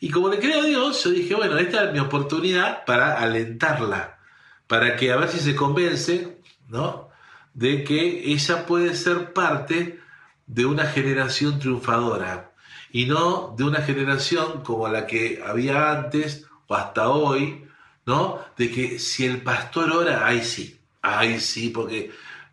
Y 0.00 0.08
como 0.10 0.30
le 0.30 0.38
cree 0.38 0.58
a 0.58 0.64
Dios, 0.64 1.04
yo 1.04 1.10
dije, 1.10 1.34
bueno, 1.34 1.58
esta 1.58 1.84
es 1.84 1.92
mi 1.92 1.98
oportunidad 1.98 2.86
para 2.86 3.20
alentarla, 3.20 4.18
para 4.66 4.96
que 4.96 5.12
a 5.12 5.16
ver 5.16 5.28
si 5.28 5.38
se 5.38 5.54
convence, 5.54 6.38
¿no? 6.68 7.10
De 7.52 7.84
que 7.84 8.32
ella 8.32 8.64
puede 8.64 8.94
ser 8.94 9.34
parte 9.34 10.00
de 10.46 10.64
una 10.64 10.86
generación 10.86 11.58
triunfadora 11.58 12.52
y 12.90 13.04
no 13.04 13.54
de 13.58 13.64
una 13.64 13.82
generación 13.82 14.62
como 14.62 14.88
la 14.88 15.06
que 15.06 15.42
había 15.46 15.90
antes 15.90 16.46
o 16.66 16.76
hasta 16.76 17.10
hoy, 17.10 17.68
¿no? 18.06 18.42
De 18.56 18.70
que 18.70 18.98
si 18.98 19.26
el 19.26 19.42
pastor 19.42 19.92
ora, 19.92 20.26
ahí 20.26 20.42
sí, 20.42 20.80
ahí 21.02 21.38
sí, 21.40 21.68
porque 21.68 22.10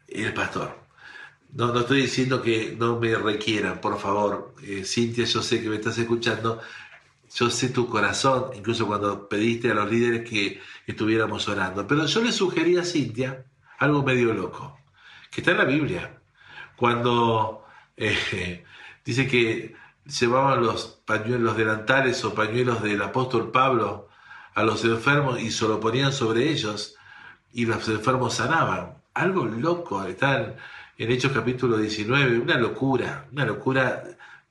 el 0.10 0.34
pastor. 0.34 0.85
No, 1.56 1.72
no 1.72 1.80
estoy 1.80 2.01
diciendo 2.01 2.41
que 2.41 2.76
no 2.78 2.99
me 2.99 3.16
requieran, 3.16 3.80
por 3.80 3.97
favor. 3.97 4.53
Eh, 4.62 4.84
Cintia, 4.84 5.24
yo 5.24 5.41
sé 5.41 5.62
que 5.62 5.70
me 5.70 5.78
estás 5.78 5.97
escuchando. 5.97 6.60
Yo 7.34 7.49
sé 7.49 7.70
tu 7.70 7.88
corazón, 7.88 8.51
incluso 8.56 8.86
cuando 8.86 9.30
pediste 9.30 9.72
a 9.72 9.74
los 9.74 9.89
líderes 9.89 10.30
que 10.30 10.62
estuviéramos 10.86 11.47
orando. 11.47 11.88
Pero 11.88 12.06
yo 12.08 12.22
le 12.22 12.34
sugerí 12.34 12.78
a 12.78 12.84
Cintia 12.84 13.45
algo 13.80 14.03
medio 14.03 14.34
loco, 14.34 14.78
que 15.32 15.41
está 15.41 15.51
en 15.51 15.58
la 15.60 15.66
Biblia. 15.66 16.20
Cuando 16.76 17.66
eh, 17.95 18.66
dice 19.06 19.26
que 19.28 19.76
llevaban 20.06 20.62
los 20.62 21.01
pañuelos 21.06 21.56
delantales 21.56 22.24
o 22.26 22.36
pañuelos 22.36 22.84
del 22.84 23.01
apóstol 23.01 23.51
Pablo 23.51 24.10
a 24.56 24.64
los 24.64 24.84
enfermos 24.84 25.39
y 25.39 25.51
se 25.51 25.68
lo 25.70 25.80
ponían 25.80 26.12
sobre 26.12 26.49
ellos 26.51 26.97
y 27.53 27.66
los 27.66 27.88
enfermos 27.88 28.36
sanaban. 28.36 28.97
Algo 29.14 29.45
loco, 29.45 30.03
está 30.03 30.58
en, 30.98 31.12
Hechos 31.12 31.32
capítulo 31.32 31.78
19, 31.78 32.39
una 32.39 32.58
locura, 32.58 33.28
una 33.32 33.46
locura 33.46 34.04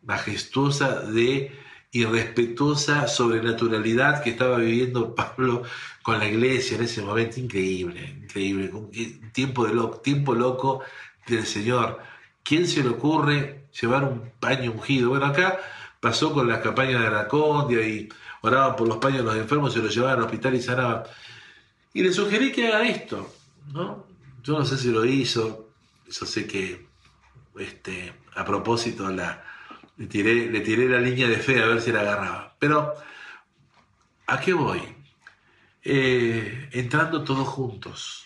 majestuosa 0.03 1.01
de 1.01 1.53
irrespetuosa 1.92 3.07
sobrenaturalidad 3.07 4.22
que 4.22 4.30
estaba 4.30 4.59
viviendo 4.59 5.14
Pablo 5.14 5.62
con 6.03 6.18
la 6.18 6.28
iglesia 6.28 6.76
en 6.76 6.84
ese 6.84 7.03
momento, 7.03 7.40
increíble, 7.40 8.16
increíble, 8.22 8.70
un 8.72 8.90
tiempo, 9.32 9.66
de 9.66 9.74
loco, 9.74 9.99
tiempo 9.99 10.34
loco 10.34 10.82
del 11.26 11.47
Señor. 11.47 12.01
¿Quién 12.42 12.66
se 12.66 12.82
le 12.82 12.90
ocurre 12.90 13.66
llevar 13.80 14.05
un 14.05 14.32
paño 14.38 14.72
ungido? 14.72 15.11
Bueno, 15.11 15.26
acá 15.26 15.59
pasó 16.01 16.32
con 16.32 16.49
las 16.49 16.59
campañas 16.59 17.01
de 17.01 17.07
Anacondia 17.07 17.86
y 17.86 18.09
oraban 18.42 18.76
por 18.76 18.88
los 18.88 18.99
paños 18.99 19.18
de 19.18 19.24
los 19.24 19.36
enfermos, 19.36 19.72
se 19.72 19.78
los 19.78 19.95
llevaban 19.95 20.18
al 20.18 20.24
hospital 20.24 20.55
y 20.55 20.61
sanaban. 20.61 21.05
Y 21.95 22.03
le 22.03 22.12
sugerí 22.12 22.53
que 22.53 22.66
haga 22.66 22.86
esto, 22.86 23.32
¿no? 23.72 24.05
Yo 24.42 24.59
no 24.59 24.64
sé 24.66 24.76
si 24.76 24.90
lo 24.90 25.07
hizo, 25.07 25.63
yo 26.07 26.26
sé 26.26 26.46
que 26.46 26.86
este, 27.59 28.12
a 28.34 28.44
propósito 28.44 29.11
la, 29.11 29.44
le, 29.96 30.07
tiré, 30.07 30.50
le 30.50 30.61
tiré 30.61 30.88
la 30.88 31.00
línea 31.00 31.28
de 31.28 31.36
fe 31.36 31.62
a 31.62 31.66
ver 31.66 31.80
si 31.80 31.92
la 31.92 32.00
agarraba. 32.00 32.57
Pero, 32.59 32.94
¿a 34.26 34.40
qué 34.40 34.52
voy? 34.52 34.80
Eh, 35.82 36.70
entrando 36.72 37.24
todos 37.24 37.46
juntos, 37.46 38.24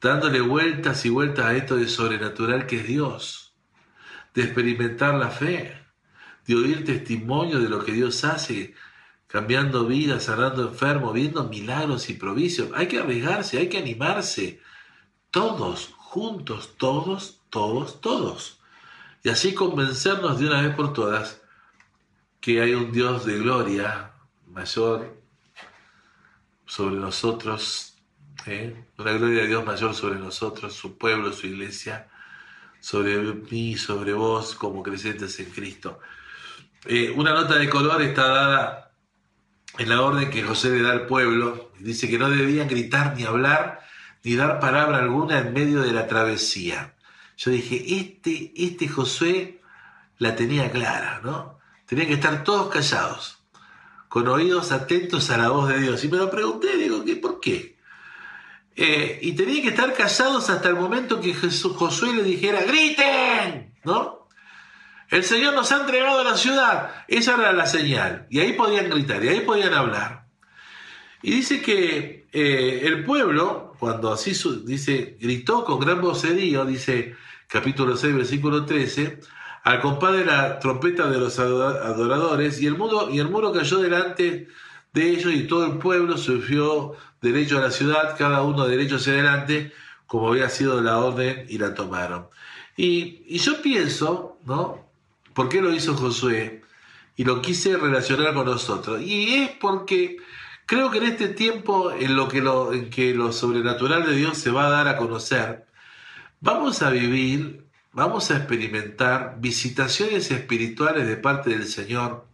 dándole 0.00 0.40
vueltas 0.40 1.04
y 1.06 1.08
vueltas 1.08 1.46
a 1.46 1.54
esto 1.54 1.76
de 1.76 1.88
sobrenatural 1.88 2.66
que 2.66 2.80
es 2.80 2.86
Dios, 2.86 3.54
de 4.34 4.42
experimentar 4.42 5.14
la 5.14 5.30
fe, 5.30 5.74
de 6.46 6.54
oír 6.54 6.84
testimonio 6.84 7.58
de 7.58 7.68
lo 7.68 7.84
que 7.84 7.92
Dios 7.92 8.22
hace, 8.24 8.74
cambiando 9.26 9.86
vidas, 9.86 10.24
sanando 10.24 10.68
enfermos, 10.68 11.12
viendo 11.12 11.44
milagros 11.48 12.08
y 12.10 12.14
provisión. 12.14 12.70
Hay 12.74 12.86
que 12.86 13.00
arriesgarse, 13.00 13.58
hay 13.58 13.68
que 13.68 13.78
animarse, 13.78 14.60
todos, 15.30 15.94
juntos, 16.16 16.78
todos, 16.78 17.42
todos, 17.50 18.00
todos. 18.00 18.58
Y 19.22 19.28
así 19.28 19.52
convencernos 19.52 20.38
de 20.38 20.46
una 20.46 20.62
vez 20.62 20.74
por 20.74 20.94
todas 20.94 21.42
que 22.40 22.62
hay 22.62 22.72
un 22.72 22.90
Dios 22.90 23.26
de 23.26 23.36
gloria 23.36 24.12
mayor 24.46 25.20
sobre 26.64 26.96
nosotros, 26.96 27.98
¿eh? 28.46 28.82
una 28.96 29.12
gloria 29.12 29.42
de 29.42 29.48
Dios 29.48 29.66
mayor 29.66 29.94
sobre 29.94 30.18
nosotros, 30.18 30.72
su 30.72 30.96
pueblo, 30.96 31.34
su 31.34 31.48
iglesia, 31.48 32.08
sobre 32.80 33.18
mí, 33.18 33.76
sobre 33.76 34.14
vos 34.14 34.54
como 34.54 34.82
creyentes 34.82 35.38
en 35.38 35.50
Cristo. 35.50 36.00
Eh, 36.86 37.12
una 37.14 37.34
nota 37.34 37.56
de 37.56 37.68
color 37.68 38.00
está 38.00 38.26
dada 38.26 38.92
en 39.76 39.90
la 39.90 40.00
orden 40.00 40.30
que 40.30 40.42
José 40.42 40.70
le 40.70 40.80
da 40.80 40.92
al 40.92 41.06
pueblo. 41.06 41.72
Dice 41.78 42.08
que 42.08 42.18
no 42.18 42.30
debían 42.30 42.68
gritar 42.68 43.14
ni 43.14 43.24
hablar 43.24 43.86
ni 44.26 44.34
dar 44.34 44.58
palabra 44.58 44.98
alguna 44.98 45.38
en 45.38 45.52
medio 45.52 45.82
de 45.82 45.92
la 45.92 46.08
travesía. 46.08 46.94
Yo 47.36 47.52
dije, 47.52 47.76
este, 47.96 48.52
este 48.56 48.88
Josué 48.88 49.60
la 50.18 50.34
tenía 50.34 50.68
clara, 50.72 51.20
¿no? 51.22 51.60
Tenían 51.86 52.08
que 52.08 52.14
estar 52.14 52.42
todos 52.42 52.68
callados, 52.68 53.38
con 54.08 54.26
oídos 54.26 54.72
atentos 54.72 55.30
a 55.30 55.38
la 55.38 55.50
voz 55.50 55.68
de 55.68 55.78
Dios. 55.78 56.02
Y 56.02 56.08
me 56.08 56.16
lo 56.16 56.28
pregunté, 56.28 56.76
digo, 56.76 57.04
¿qué, 57.04 57.14
¿por 57.14 57.38
qué? 57.38 57.78
Eh, 58.74 59.20
y 59.22 59.34
tenían 59.34 59.62
que 59.62 59.68
estar 59.68 59.94
callados 59.94 60.50
hasta 60.50 60.70
el 60.70 60.74
momento 60.74 61.20
que 61.20 61.32
Jesús, 61.32 61.76
Josué 61.76 62.12
le 62.12 62.24
dijera, 62.24 62.64
griten, 62.64 63.76
¿no? 63.84 64.26
El 65.08 65.22
Señor 65.22 65.54
nos 65.54 65.70
ha 65.70 65.82
entregado 65.82 66.24
la 66.24 66.36
ciudad. 66.36 67.04
Esa 67.06 67.34
era 67.34 67.52
la 67.52 67.66
señal. 67.66 68.26
Y 68.28 68.40
ahí 68.40 68.54
podían 68.54 68.90
gritar, 68.90 69.24
y 69.24 69.28
ahí 69.28 69.40
podían 69.42 69.72
hablar. 69.72 70.26
Y 71.22 71.30
dice 71.30 71.62
que 71.62 72.15
eh, 72.32 72.82
el 72.84 73.04
pueblo, 73.04 73.74
cuando 73.78 74.12
así 74.12 74.32
dice, 74.64 75.16
gritó 75.20 75.64
con 75.64 75.78
gran 75.78 76.00
vocerío, 76.00 76.64
dice 76.64 77.16
capítulo 77.46 77.96
6, 77.96 78.14
versículo 78.14 78.64
13, 78.64 79.20
al 79.64 79.80
compás 79.80 80.12
de 80.12 80.24
la 80.24 80.58
trompeta 80.58 81.08
de 81.08 81.18
los 81.18 81.38
adoradores, 81.38 82.60
y 82.60 82.66
el, 82.66 82.76
muro, 82.76 83.10
y 83.10 83.18
el 83.18 83.28
muro 83.28 83.52
cayó 83.52 83.78
delante 83.78 84.48
de 84.92 85.10
ellos, 85.10 85.32
y 85.32 85.46
todo 85.46 85.66
el 85.66 85.78
pueblo 85.78 86.16
surgió 86.16 86.92
derecho 87.20 87.58
a 87.58 87.62
la 87.62 87.70
ciudad, 87.70 88.16
cada 88.16 88.42
uno 88.42 88.66
derecho 88.66 88.96
hacia 88.96 89.14
adelante, 89.14 89.72
como 90.06 90.28
había 90.28 90.48
sido 90.48 90.80
la 90.80 90.98
orden, 90.98 91.46
y 91.48 91.58
la 91.58 91.74
tomaron. 91.74 92.28
Y, 92.76 93.24
y 93.26 93.38
yo 93.38 93.60
pienso, 93.62 94.38
¿no? 94.44 94.86
¿Por 95.34 95.48
qué 95.48 95.60
lo 95.60 95.72
hizo 95.74 95.94
Josué? 95.94 96.62
Y 97.16 97.24
lo 97.24 97.42
quise 97.42 97.76
relacionar 97.76 98.34
con 98.34 98.46
nosotros. 98.46 99.00
Y 99.02 99.34
es 99.34 99.50
porque 99.60 100.18
Creo 100.66 100.90
que 100.90 100.98
en 100.98 101.04
este 101.04 101.28
tiempo 101.28 101.92
en, 101.92 102.16
lo 102.16 102.26
que 102.26 102.42
lo, 102.42 102.72
en 102.72 102.90
que 102.90 103.14
lo 103.14 103.32
sobrenatural 103.32 104.04
de 104.04 104.16
Dios 104.16 104.36
se 104.36 104.50
va 104.50 104.66
a 104.66 104.70
dar 104.70 104.88
a 104.88 104.96
conocer, 104.96 105.64
vamos 106.40 106.82
a 106.82 106.90
vivir, 106.90 107.64
vamos 107.92 108.32
a 108.32 108.38
experimentar 108.38 109.36
visitaciones 109.38 110.32
espirituales 110.32 111.06
de 111.06 111.16
parte 111.16 111.50
del 111.50 111.66
Señor. 111.66 112.26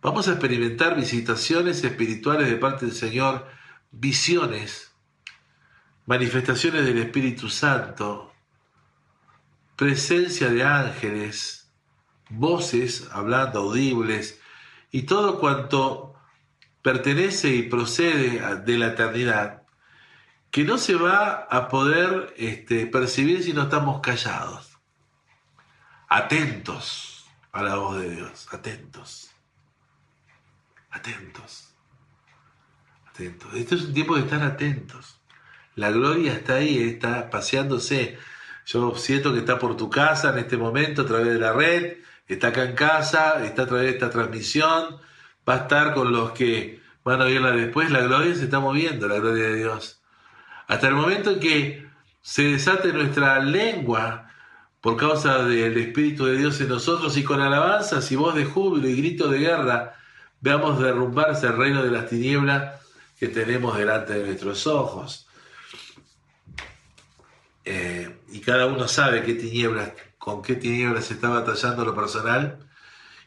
Vamos 0.00 0.28
a 0.28 0.32
experimentar 0.32 0.96
visitaciones 0.96 1.84
espirituales 1.84 2.48
de 2.48 2.56
parte 2.56 2.86
del 2.86 2.94
Señor, 2.94 3.46
visiones, 3.90 4.90
manifestaciones 6.06 6.86
del 6.86 6.96
Espíritu 6.96 7.50
Santo, 7.50 8.32
presencia 9.76 10.48
de 10.48 10.64
ángeles, 10.64 11.70
voces 12.30 13.08
hablando 13.12 13.60
audibles 13.60 14.40
y 14.90 15.02
todo 15.02 15.38
cuanto 15.38 16.14
pertenece 16.82 17.48
y 17.48 17.62
procede 17.62 18.56
de 18.56 18.78
la 18.78 18.88
eternidad, 18.88 19.62
que 20.50 20.64
no 20.64 20.78
se 20.78 20.94
va 20.94 21.46
a 21.50 21.68
poder 21.68 22.34
este, 22.36 22.86
percibir 22.86 23.42
si 23.42 23.52
no 23.52 23.62
estamos 23.62 24.00
callados, 24.00 24.78
atentos 26.08 27.26
a 27.52 27.62
la 27.62 27.76
voz 27.76 28.00
de 28.00 28.10
Dios, 28.10 28.48
atentos, 28.52 29.30
atentos, 30.90 31.74
atentos. 33.08 33.54
Este 33.54 33.74
es 33.76 33.82
un 33.82 33.94
tiempo 33.94 34.16
de 34.16 34.22
estar 34.22 34.42
atentos. 34.42 35.20
La 35.76 35.90
gloria 35.90 36.32
está 36.32 36.54
ahí, 36.56 36.82
está 36.82 37.30
paseándose. 37.30 38.18
Yo 38.66 38.94
siento 38.96 39.32
que 39.32 39.40
está 39.40 39.58
por 39.58 39.76
tu 39.76 39.88
casa 39.88 40.30
en 40.30 40.38
este 40.38 40.56
momento 40.56 41.02
a 41.02 41.06
través 41.06 41.28
de 41.28 41.38
la 41.38 41.52
red, 41.52 41.98
está 42.26 42.48
acá 42.48 42.64
en 42.64 42.74
casa, 42.74 43.44
está 43.44 43.62
a 43.62 43.66
través 43.66 43.86
de 43.86 43.92
esta 43.92 44.10
transmisión 44.10 45.00
va 45.48 45.54
a 45.54 45.58
estar 45.58 45.94
con 45.94 46.12
los 46.12 46.32
que 46.32 46.80
van 47.04 47.20
a 47.20 47.24
oírla 47.24 47.52
después. 47.52 47.90
La 47.90 48.02
gloria 48.02 48.34
se 48.34 48.44
está 48.44 48.60
moviendo, 48.60 49.08
la 49.08 49.16
gloria 49.16 49.44
de 49.44 49.56
Dios. 49.56 50.02
Hasta 50.66 50.88
el 50.88 50.94
momento 50.94 51.32
en 51.32 51.40
que 51.40 51.86
se 52.22 52.44
desate 52.44 52.92
nuestra 52.92 53.40
lengua 53.40 54.30
por 54.80 54.96
causa 54.96 55.42
del 55.44 55.76
Espíritu 55.76 56.26
de 56.26 56.38
Dios 56.38 56.60
en 56.60 56.68
nosotros 56.68 57.16
y 57.16 57.24
con 57.24 57.40
alabanzas 57.40 58.10
y 58.12 58.16
voz 58.16 58.34
de 58.34 58.44
júbilo 58.44 58.88
y 58.88 58.96
grito 58.96 59.28
de 59.28 59.38
guerra, 59.38 59.96
veamos 60.40 60.80
derrumbarse 60.80 61.48
el 61.48 61.56
reino 61.56 61.82
de 61.82 61.90
las 61.90 62.08
tinieblas 62.08 62.80
que 63.18 63.28
tenemos 63.28 63.76
delante 63.76 64.14
de 64.14 64.24
nuestros 64.24 64.66
ojos. 64.66 65.26
Eh, 67.64 68.20
y 68.32 68.40
cada 68.40 68.66
uno 68.66 68.88
sabe 68.88 69.22
qué 69.22 69.34
tinieblas, 69.34 69.92
con 70.16 70.40
qué 70.40 70.54
tinieblas 70.54 71.06
se 71.06 71.14
está 71.14 71.28
batallando 71.28 71.84
lo 71.84 71.94
personal 71.94 72.69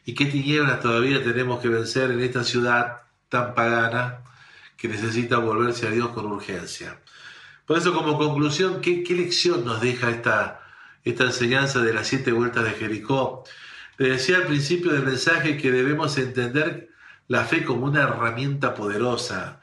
y 0.04 0.14
qué 0.14 0.26
tinieblas 0.26 0.80
todavía 0.80 1.22
tenemos 1.22 1.60
que 1.60 1.68
vencer 1.68 2.10
en 2.10 2.20
esta 2.20 2.44
ciudad 2.44 3.02
tan 3.28 3.54
pagana 3.54 4.20
que 4.76 4.88
necesita 4.88 5.38
volverse 5.38 5.86
a 5.86 5.90
Dios 5.90 6.08
con 6.10 6.26
urgencia. 6.26 7.00
Por 7.66 7.78
eso 7.78 7.94
como 7.94 8.18
conclusión, 8.18 8.80
¿qué, 8.82 9.02
lección 9.08 9.64
nos 9.64 9.80
deja 9.80 10.10
esta, 10.10 10.60
esta 11.04 11.24
enseñanza 11.24 11.80
de 11.80 11.94
las 11.94 12.06
siete 12.06 12.32
vueltas 12.32 12.64
de 12.64 12.72
Jericó? 12.72 13.44
Le 13.96 14.10
decía 14.10 14.36
al 14.36 14.46
principio 14.46 14.92
del 14.92 15.04
mensaje 15.04 15.56
que 15.56 15.70
debemos 15.70 16.18
entender 16.18 16.90
la 17.26 17.44
fe 17.44 17.64
como 17.64 17.86
una 17.86 18.02
herramienta 18.02 18.74
poderosa, 18.74 19.62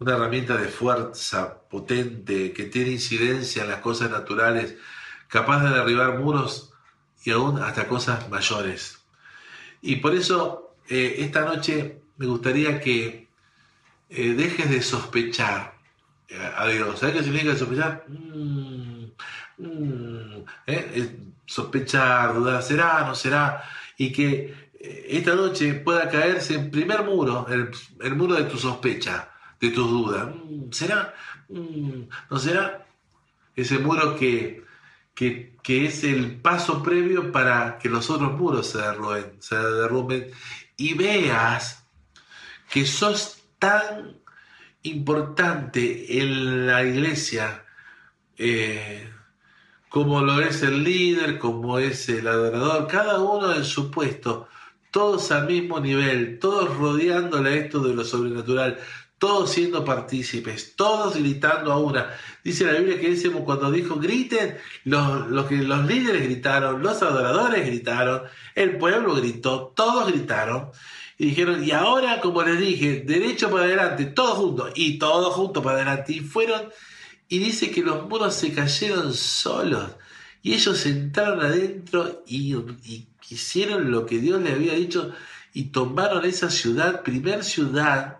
una 0.00 0.14
herramienta 0.14 0.56
de 0.56 0.68
fuerza 0.68 1.60
potente 1.70 2.52
que 2.52 2.64
tiene 2.64 2.90
incidencia 2.90 3.62
en 3.62 3.70
las 3.70 3.80
cosas 3.80 4.10
naturales, 4.10 4.74
capaz 5.28 5.62
de 5.62 5.70
derribar 5.70 6.18
muros 6.18 6.72
y 7.24 7.30
aún 7.30 7.62
hasta 7.62 7.86
cosas 7.86 8.28
mayores. 8.28 9.05
Y 9.86 9.96
por 9.96 10.14
eso 10.14 10.74
eh, 10.88 11.16
esta 11.18 11.44
noche 11.44 12.00
me 12.16 12.26
gustaría 12.26 12.80
que 12.80 13.28
eh, 14.10 14.34
dejes 14.34 14.68
de 14.68 14.82
sospechar 14.82 15.74
eh, 16.28 16.52
a 16.56 16.66
Dios. 16.66 16.98
¿Sabes 16.98 17.14
qué 17.14 17.22
significa 17.22 17.54
sospechar? 17.54 18.04
Mm, 18.08 19.04
eh, 20.66 21.16
sospechar, 21.46 22.34
dudar, 22.34 22.62
será, 22.64 23.04
no 23.06 23.14
será, 23.14 23.62
y 23.96 24.12
que 24.12 24.54
esta 24.80 25.36
noche 25.36 25.74
pueda 25.74 26.08
caerse 26.08 26.56
en 26.56 26.70
primer 26.72 27.04
muro, 27.04 27.46
el, 27.48 27.70
el 28.00 28.16
muro 28.16 28.34
de 28.34 28.44
tu 28.44 28.58
sospecha, 28.58 29.30
de 29.60 29.70
tus 29.70 29.88
dudas. 29.88 30.34
Mm, 30.34 30.72
¿Será? 30.72 31.14
Mm, 31.48 32.08
¿No 32.28 32.38
será? 32.40 32.86
Ese 33.54 33.78
muro 33.78 34.16
que, 34.16 34.64
que, 35.16 35.56
que, 35.64 35.86
es 35.86 36.04
el 36.04 36.36
paso 36.40 36.84
previo 36.84 37.32
para 37.32 37.78
que 37.78 37.88
los 37.88 38.08
otros 38.10 38.34
muros 38.38 38.68
se 38.68 38.78
se 39.40 39.56
derrumben. 39.56 40.30
Y 40.76 40.94
veas 40.94 41.84
que 42.70 42.86
sos 42.86 43.42
tan 43.58 44.20
importante 44.82 46.20
en 46.20 46.66
la 46.66 46.84
iglesia 46.84 47.64
eh, 48.38 49.10
como 49.88 50.20
lo 50.20 50.40
es 50.40 50.62
el 50.62 50.84
líder, 50.84 51.38
como 51.38 51.78
es 51.78 52.08
el 52.08 52.28
adorador, 52.28 52.86
cada 52.86 53.20
uno 53.20 53.54
en 53.54 53.64
su 53.64 53.90
puesto, 53.90 54.48
todos 54.90 55.30
al 55.32 55.46
mismo 55.46 55.80
nivel, 55.80 56.38
todos 56.38 56.76
rodeándole 56.76 57.58
esto 57.58 57.80
de 57.80 57.94
lo 57.94 58.04
sobrenatural, 58.04 58.78
todos 59.18 59.50
siendo 59.50 59.84
partícipes, 59.84 60.76
todos 60.76 61.16
gritando 61.16 61.72
a 61.72 61.78
una. 61.78 62.14
Dice 62.44 62.64
la 62.64 62.78
Biblia 62.78 63.00
que 63.00 63.10
decimos 63.10 63.42
cuando 63.44 63.70
dijo 63.70 63.96
griten, 63.96 64.56
los, 64.84 65.46
que, 65.46 65.56
los 65.56 65.86
líderes 65.86 66.24
gritaron, 66.24 66.82
los 66.82 67.02
adoradores 67.02 67.66
gritaron, 67.66 68.22
el 68.54 68.76
pueblo 68.76 69.14
gritó, 69.14 69.72
todos 69.74 70.08
gritaron. 70.12 70.70
Y 71.18 71.26
dijeron, 71.26 71.64
y 71.64 71.70
ahora, 71.70 72.20
como 72.20 72.42
les 72.42 72.58
dije, 72.60 73.02
derecho 73.06 73.50
para 73.50 73.64
adelante, 73.64 74.04
todos 74.04 74.36
juntos, 74.36 74.72
y 74.74 74.98
todos 74.98 75.34
juntos 75.34 75.64
para 75.64 75.76
adelante. 75.76 76.12
Y 76.12 76.20
fueron, 76.20 76.68
y 77.28 77.38
dice 77.38 77.70
que 77.70 77.82
los 77.82 78.06
muros 78.06 78.34
se 78.34 78.52
cayeron 78.52 79.14
solos. 79.14 79.92
Y 80.42 80.52
ellos 80.52 80.84
entraron 80.84 81.40
adentro 81.40 82.22
y, 82.26 82.54
y 82.54 83.08
hicieron 83.30 83.90
lo 83.90 84.04
que 84.04 84.18
Dios 84.18 84.42
les 84.42 84.54
había 84.54 84.74
dicho 84.74 85.12
y 85.54 85.70
tomaron 85.70 86.26
esa 86.26 86.50
ciudad, 86.50 87.02
primer 87.02 87.42
ciudad, 87.42 88.18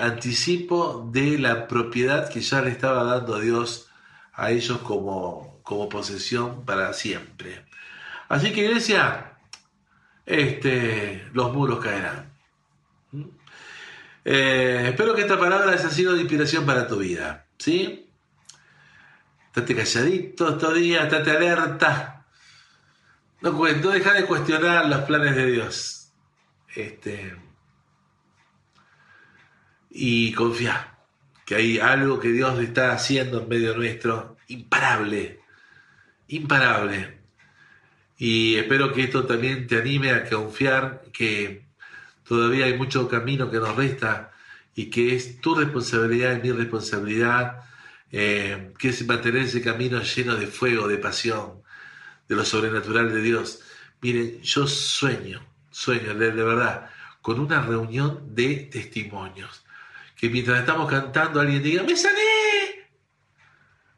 anticipo 0.00 1.08
de 1.12 1.38
la 1.38 1.68
propiedad 1.68 2.28
que 2.28 2.40
ya 2.40 2.60
le 2.62 2.70
estaba 2.70 3.04
dando 3.04 3.38
Dios 3.38 3.88
a 4.32 4.50
ellos 4.50 4.78
como, 4.78 5.60
como 5.62 5.88
posesión 5.88 6.64
para 6.64 6.92
siempre. 6.92 7.64
Así 8.28 8.52
que 8.52 8.64
iglesia, 8.64 9.38
este, 10.26 11.28
los 11.32 11.52
muros 11.52 11.80
caerán. 11.80 12.32
Eh, 14.24 14.86
espero 14.88 15.14
que 15.14 15.22
esta 15.22 15.38
palabra 15.38 15.72
haya 15.72 15.90
sido 15.90 16.14
de 16.14 16.20
inspiración 16.20 16.66
para 16.66 16.86
tu 16.86 16.98
vida. 16.98 17.46
¿Sí? 17.58 18.10
Estate 19.46 19.74
calladito 19.74 20.50
estos 20.50 20.74
días, 20.74 21.04
estate 21.04 21.30
alerta. 21.30 22.26
No, 23.40 23.52
no 23.52 23.90
deja 23.90 24.12
de 24.12 24.26
cuestionar 24.26 24.86
los 24.86 25.00
planes 25.02 25.34
de 25.34 25.46
Dios. 25.46 26.12
Este, 26.74 27.36
y 29.90 30.32
confía 30.32 30.96
que 31.44 31.56
hay 31.56 31.78
algo 31.78 32.20
que 32.20 32.28
Dios 32.28 32.58
está 32.60 32.92
haciendo 32.92 33.42
en 33.42 33.48
medio 33.48 33.76
nuestro, 33.76 34.36
imparable, 34.48 35.40
imparable. 36.28 37.18
Y 38.16 38.56
espero 38.56 38.92
que 38.92 39.02
esto 39.02 39.26
también 39.26 39.66
te 39.66 39.78
anime 39.78 40.12
a 40.12 40.28
confiar 40.28 41.02
que 41.12 41.64
todavía 42.22 42.66
hay 42.66 42.78
mucho 42.78 43.08
camino 43.08 43.50
que 43.50 43.56
nos 43.56 43.74
resta 43.74 44.30
y 44.74 44.90
que 44.90 45.16
es 45.16 45.40
tu 45.40 45.54
responsabilidad 45.54 46.36
y 46.36 46.48
mi 46.48 46.52
responsabilidad, 46.52 47.64
eh, 48.12 48.72
que 48.78 48.90
es 48.90 49.06
mantener 49.06 49.42
ese 49.42 49.60
camino 49.60 50.00
lleno 50.02 50.36
de 50.36 50.46
fuego, 50.46 50.86
de 50.86 50.98
pasión, 50.98 51.62
de 52.28 52.36
lo 52.36 52.44
sobrenatural 52.44 53.12
de 53.12 53.22
Dios. 53.22 53.62
Miren, 54.00 54.40
yo 54.42 54.66
sueño, 54.66 55.44
sueño 55.70 56.14
de, 56.14 56.30
verdad, 56.30 56.90
con 57.20 57.40
una 57.40 57.60
reunión 57.60 58.34
de 58.34 58.68
testimonios. 58.70 59.64
Que 60.20 60.28
mientras 60.28 60.60
estamos 60.60 60.90
cantando 60.90 61.40
alguien 61.40 61.62
diga, 61.62 61.82
me 61.82 61.96
sané. 61.96 62.20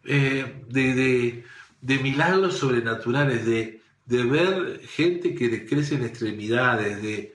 Eh, 0.04 0.62
de, 0.68 1.44
de 1.80 1.98
milagros 1.98 2.58
sobrenaturales, 2.58 3.44
de, 3.44 3.82
de 4.06 4.24
ver 4.24 4.80
gente 4.86 5.34
que 5.34 5.48
le 5.48 5.66
crece 5.66 5.96
en 5.96 6.04
extremidades, 6.04 7.02
de 7.02 7.34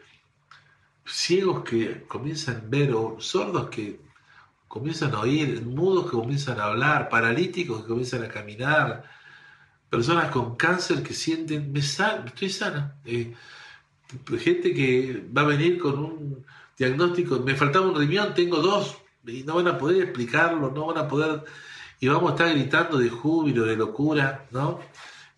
ciegos 1.06 1.64
que 1.64 2.04
comienzan 2.08 2.58
a 2.58 2.70
ver 2.70 2.94
o 2.94 3.20
sordos 3.20 3.70
que 3.70 4.00
comienzan 4.68 5.14
a 5.16 5.22
oír, 5.22 5.62
mudos 5.64 6.06
que 6.06 6.18
comienzan 6.18 6.60
a 6.60 6.66
hablar, 6.66 7.10
paralíticos 7.10 7.82
que 7.82 7.88
comienzan 7.88 8.24
a 8.24 8.30
caminar, 8.30 9.04
personas 9.90 10.32
con 10.32 10.56
cáncer 10.56 11.04
que 11.04 11.14
sienten, 11.14 11.72
me 11.72 11.80
estoy 11.80 12.50
sana. 12.50 12.96
Eh, 13.06 13.34
gente 14.40 14.74
que 14.74 15.26
va 15.36 15.42
a 15.42 15.46
venir 15.46 15.80
con 15.80 16.00
un 16.00 16.46
diagnóstico, 16.78 17.40
me 17.40 17.56
faltaba 17.56 17.88
un 17.88 17.96
riñón, 17.96 18.34
tengo 18.34 18.58
dos, 18.58 18.98
y 19.26 19.44
no 19.44 19.56
van 19.56 19.68
a 19.68 19.78
poder 19.78 20.04
explicarlo, 20.04 20.72
no 20.72 20.88
van 20.88 20.98
a 20.98 21.08
poder, 21.08 21.44
y 22.00 22.08
vamos 22.08 22.32
a 22.32 22.34
estar 22.36 22.50
gritando 22.54 22.98
de 23.00 23.10
júbilo, 23.10 23.66
de 23.66 23.76
locura, 23.76 24.46
¿no? 24.52 24.80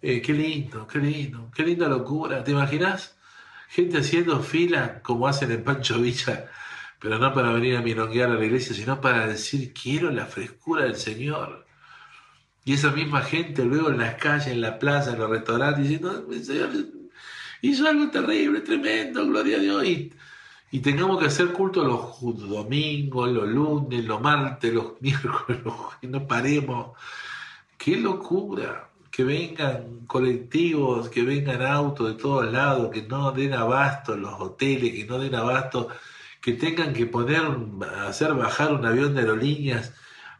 Eh, 0.02 0.22
qué 0.22 0.34
lindo, 0.34 0.88
qué 0.88 1.00
lindo, 1.00 1.52
qué 1.54 1.64
linda 1.64 1.88
locura. 1.88 2.44
¿Te 2.44 2.52
imaginas? 2.52 3.18
Gente 3.70 4.00
haciendo 4.00 4.42
fila 4.42 5.02
como 5.02 5.28
hacen 5.28 5.52
en 5.52 5.64
Pancho 5.64 6.00
Villa, 6.00 6.50
pero 7.00 7.20
no 7.20 7.34
para 7.34 7.52
venir 7.52 7.78
a 7.78 7.82
milonguear 7.82 8.30
a 8.32 8.36
la 8.36 8.46
iglesia, 8.46 8.76
sino 8.76 9.00
para 9.00 9.28
decir 9.28 9.74
quiero 9.74 10.10
la 10.12 10.26
frescura 10.26 10.84
del 10.84 10.96
Señor. 10.96 11.66
Y 12.66 12.74
esa 12.74 12.92
misma 12.92 13.22
gente 13.22 13.64
luego 13.66 13.90
en 13.90 14.00
las 14.00 14.16
calles, 14.16 14.48
en 14.48 14.62
la 14.62 14.80
plaza, 14.80 15.14
en 15.14 15.20
los 15.20 15.30
restaurantes, 15.30 15.84
diciendo, 15.84 16.28
Señor 16.44 16.70
hizo 17.62 17.88
algo 17.88 18.10
terrible, 18.10 18.62
tremendo, 18.62 19.26
gloria 19.28 19.58
a 19.58 19.60
Dios. 19.60 19.84
Y 20.72 20.80
tengamos 20.80 21.20
que 21.20 21.28
hacer 21.28 21.52
culto 21.54 21.84
los 21.84 22.20
domingos, 22.50 23.30
los 23.32 23.48
lunes, 23.48 24.06
los 24.06 24.22
martes, 24.22 24.74
los 24.74 24.94
miércoles, 25.02 25.62
y 26.02 26.08
no 26.08 26.28
paremos. 26.28 26.98
¡Qué 27.78 27.98
locura! 27.98 28.90
que 29.20 29.26
vengan 29.26 30.06
colectivos, 30.08 31.10
que 31.10 31.24
vengan 31.24 31.62
autos 31.62 32.08
de 32.08 32.14
todos 32.22 32.50
lados, 32.50 32.90
que 32.90 33.02
no 33.02 33.34
den 33.34 33.54
abasto 33.54 34.16
los 34.16 34.40
hoteles, 34.40 34.94
que 34.94 35.06
no 35.06 35.20
den 35.20 35.36
abasto, 35.36 35.90
que 36.42 36.54
tengan 36.54 36.94
que 36.94 37.06
poner, 37.06 37.42
hacer 38.08 38.34
bajar 38.34 38.74
un 38.74 38.86
avión 38.86 39.14
de 39.16 39.22
aerolíneas 39.22 39.94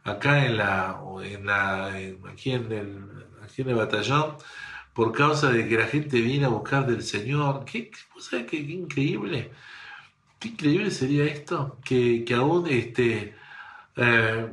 acá 0.04 0.46
en 0.46 0.56
la, 0.56 0.98
en 1.22 1.44
la 1.46 1.86
aquí, 2.32 2.52
en 2.52 2.72
el, 2.72 3.26
aquí 3.44 3.62
en 3.62 3.68
el 3.68 3.74
batallón, 3.74 4.36
por 4.94 5.12
causa 5.12 5.50
de 5.50 5.68
que 5.68 5.76
la 5.76 5.86
gente 5.86 6.20
viene 6.20 6.46
a 6.46 6.48
buscar 6.48 6.86
del 6.86 7.02
Señor. 7.02 7.64
¿Qué, 7.64 7.90
qué, 7.90 8.46
qué, 8.46 8.56
increíble? 8.56 9.50
Qué 10.40 10.48
increíble 10.48 10.90
sería 10.90 11.24
esto, 11.26 11.78
que, 11.84 12.24
que 12.24 12.34
aún 12.34 12.66
este, 12.68 13.36
eh, 13.96 14.50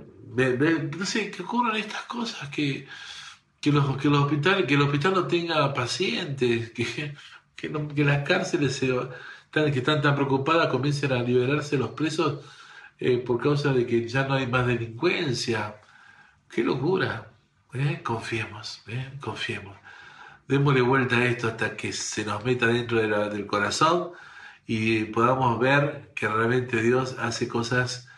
no 1.00 1.06
sé, 1.06 1.32
que 1.32 1.42
ocurran 1.42 1.76
estas 1.78 2.04
cosas, 2.04 2.50
que 2.50 2.88
que 3.62 3.72
los, 3.72 3.98
que 3.98 4.10
los 4.10 4.24
hospitales, 4.24 4.66
que 4.66 4.76
el 4.76 4.82
hospital 4.82 5.14
no 5.14 5.28
tenga 5.28 5.74
pacientes, 5.74 6.72
que, 6.72 7.16
que, 7.56 8.04
las 8.04 8.28
cárceles 8.28 8.76
se, 8.76 8.88
que 9.52 9.80
están 9.80 10.02
tan 10.02 10.16
preocupadas 10.16 10.68
comiencen 10.68 11.12
a 11.12 11.24
liberarse 11.24 11.78
los 11.78 11.92
presos 11.92 12.46
eh, 13.00 13.18
por 13.18 13.42
causa 13.42 13.74
de 13.74 13.86
que 13.86 14.08
ya 14.08 14.28
no 14.28 14.36
hay 14.36 14.48
más 14.48 14.66
delincuencia. 14.68 15.76
¡Qué 16.50 16.64
locura! 16.64 17.32
¿Eh? 17.74 18.02
Confiemos, 18.04 18.84
¿eh? 18.88 19.12
confiemos. 19.20 19.76
Démosle 20.48 20.82
vuelta 20.82 21.18
a 21.18 21.26
esto 21.26 21.48
hasta 21.48 21.76
que 21.76 21.92
se 21.92 22.24
nos 22.24 22.44
meta 22.46 22.68
dentro 22.68 23.00
del 23.00 23.46
corazón 23.46 24.12
y 24.68 25.06
podamos 25.06 25.60
ver 25.60 26.12
que 26.14 26.28
realmente 26.28 26.82
Dios 26.82 27.16
hace 27.20 27.48
cosas 27.48 28.10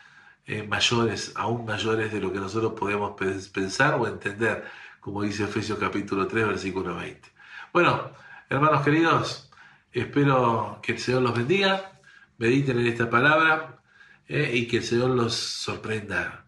mayores, 0.68 1.32
aún 1.36 1.64
mayores 1.64 2.12
de 2.12 2.20
lo 2.20 2.34
que 2.34 2.40
nosotros 2.40 2.74
podemos 2.74 3.16
pensar 3.54 3.94
o 3.94 4.08
entender 4.08 4.66
como 5.00 5.24
dice 5.24 5.44
Efesios 5.44 5.80
capítulo 5.80 6.28
3, 6.28 6.48
versículo 6.48 6.96
20. 6.96 7.30
Bueno, 7.74 8.12
hermanos 8.50 8.84
queridos, 8.84 9.50
espero 9.92 10.80
que 10.84 10.94
el 10.94 11.00
Señor 11.00 11.22
los 11.22 11.36
bendiga, 11.36 12.00
mediten 12.38 12.80
en 12.80 12.88
esta 12.88 13.10
palabra 13.10 13.80
eh, 14.28 14.52
y 14.54 14.68
que 14.68 14.78
el 14.78 14.84
Señor 14.84 15.12
los 15.12 15.34
sorprenda 15.34 16.46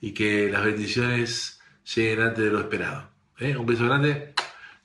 y 0.00 0.12
que 0.12 0.50
las 0.50 0.64
bendiciones 0.64 1.60
lleguen 1.94 2.22
antes 2.22 2.44
de 2.44 2.50
lo 2.50 2.60
esperado. 2.60 3.10
Eh. 3.38 3.56
Un 3.56 3.66
beso 3.66 3.86
grande, 3.86 4.34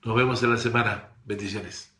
nos 0.04 0.16
vemos 0.16 0.42
en 0.44 0.52
la 0.52 0.58
semana. 0.58 1.10
Bendiciones. 1.26 1.97